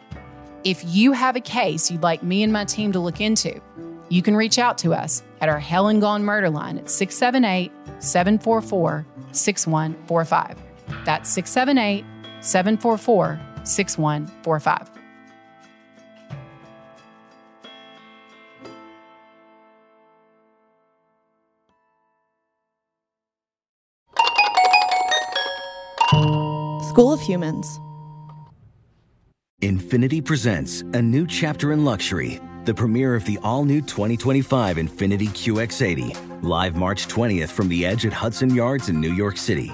If 0.63 0.83
you 0.85 1.11
have 1.11 1.35
a 1.35 1.39
case 1.39 1.91
you'd 1.91 2.01
like 2.01 2.23
me 2.23 2.41
and 2.41 2.51
my 2.51 2.65
team 2.65 2.91
to 2.93 2.99
look 2.99 3.21
into, 3.21 3.61
you 4.09 4.21
can 4.21 4.35
reach 4.35 4.57
out 4.57 4.77
to 4.79 4.93
us 4.93 5.21
at 5.39 5.49
our 5.49 5.59
Hell 5.59 5.87
and 5.87 6.01
Gone 6.01 6.23
Murder 6.23 6.49
line 6.49 6.77
at 6.79 6.89
678 6.89 7.71
744 7.99 9.05
6145. 9.31 10.57
That's 11.05 11.29
678 11.29 12.05
744 12.41 13.39
6145. 13.63 15.04
School 26.95 27.11
of 27.11 27.19
Humans. 27.19 27.81
Infiniti 29.61 30.23
presents 30.23 30.79
a 30.93 31.01
new 31.01 31.27
chapter 31.27 31.73
in 31.73 31.83
luxury, 31.83 32.39
the 32.63 32.73
premiere 32.73 33.15
of 33.15 33.25
the 33.25 33.37
all 33.43 33.65
new 33.65 33.81
2025 33.81 34.77
Infiniti 34.77 35.27
QX80, 35.27 36.41
live 36.41 36.77
March 36.77 37.09
20th 37.09 37.49
from 37.49 37.67
the 37.67 37.85
edge 37.85 38.05
at 38.05 38.13
Hudson 38.13 38.55
Yards 38.55 38.87
in 38.87 39.01
New 39.01 39.11
York 39.11 39.35
City, 39.35 39.73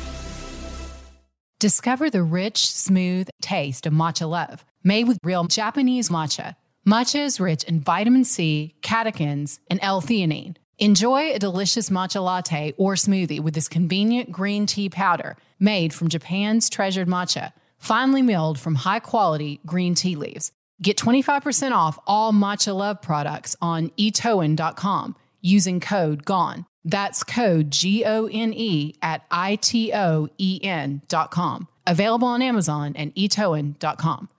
Discover 1.61 2.09
the 2.09 2.23
rich, 2.23 2.71
smooth 2.71 3.29
taste 3.39 3.85
of 3.85 3.93
matcha 3.93 4.27
love, 4.27 4.65
made 4.83 5.07
with 5.07 5.19
real 5.23 5.43
Japanese 5.43 6.09
matcha. 6.09 6.55
Matcha 6.87 7.23
is 7.23 7.39
rich 7.39 7.63
in 7.65 7.81
vitamin 7.81 8.23
C, 8.23 8.73
catechins, 8.81 9.59
and 9.69 9.79
L-theanine. 9.83 10.55
Enjoy 10.79 11.31
a 11.31 11.37
delicious 11.37 11.91
matcha 11.91 12.19
latte 12.19 12.73
or 12.77 12.95
smoothie 12.95 13.39
with 13.39 13.53
this 13.53 13.67
convenient 13.67 14.31
green 14.31 14.65
tea 14.65 14.89
powder 14.89 15.37
made 15.59 15.93
from 15.93 16.07
Japan's 16.07 16.67
treasured 16.67 17.07
matcha, 17.07 17.53
finely 17.77 18.23
milled 18.23 18.59
from 18.59 18.73
high-quality 18.73 19.59
green 19.63 19.93
tea 19.93 20.15
leaves. 20.15 20.51
Get 20.81 20.97
25% 20.97 21.73
off 21.73 21.99
all 22.07 22.33
Matcha 22.33 22.75
Love 22.75 23.03
products 23.03 23.55
on 23.61 23.89
itoen.com 23.99 25.15
using 25.41 25.79
code 25.79 26.25
GONE. 26.25 26.65
That's 26.83 27.23
code 27.23 27.71
G 27.71 28.03
O 28.05 28.27
N 28.31 28.53
E 28.53 28.95
at 29.01 29.25
I 29.29 29.55
T 29.57 29.93
O 29.93 30.29
E 30.37 30.59
N 30.63 31.01
dot 31.07 31.31
com. 31.31 31.67
Available 31.85 32.27
on 32.27 32.41
Amazon 32.41 32.93
and 32.95 33.13
itoen.com. 33.15 34.29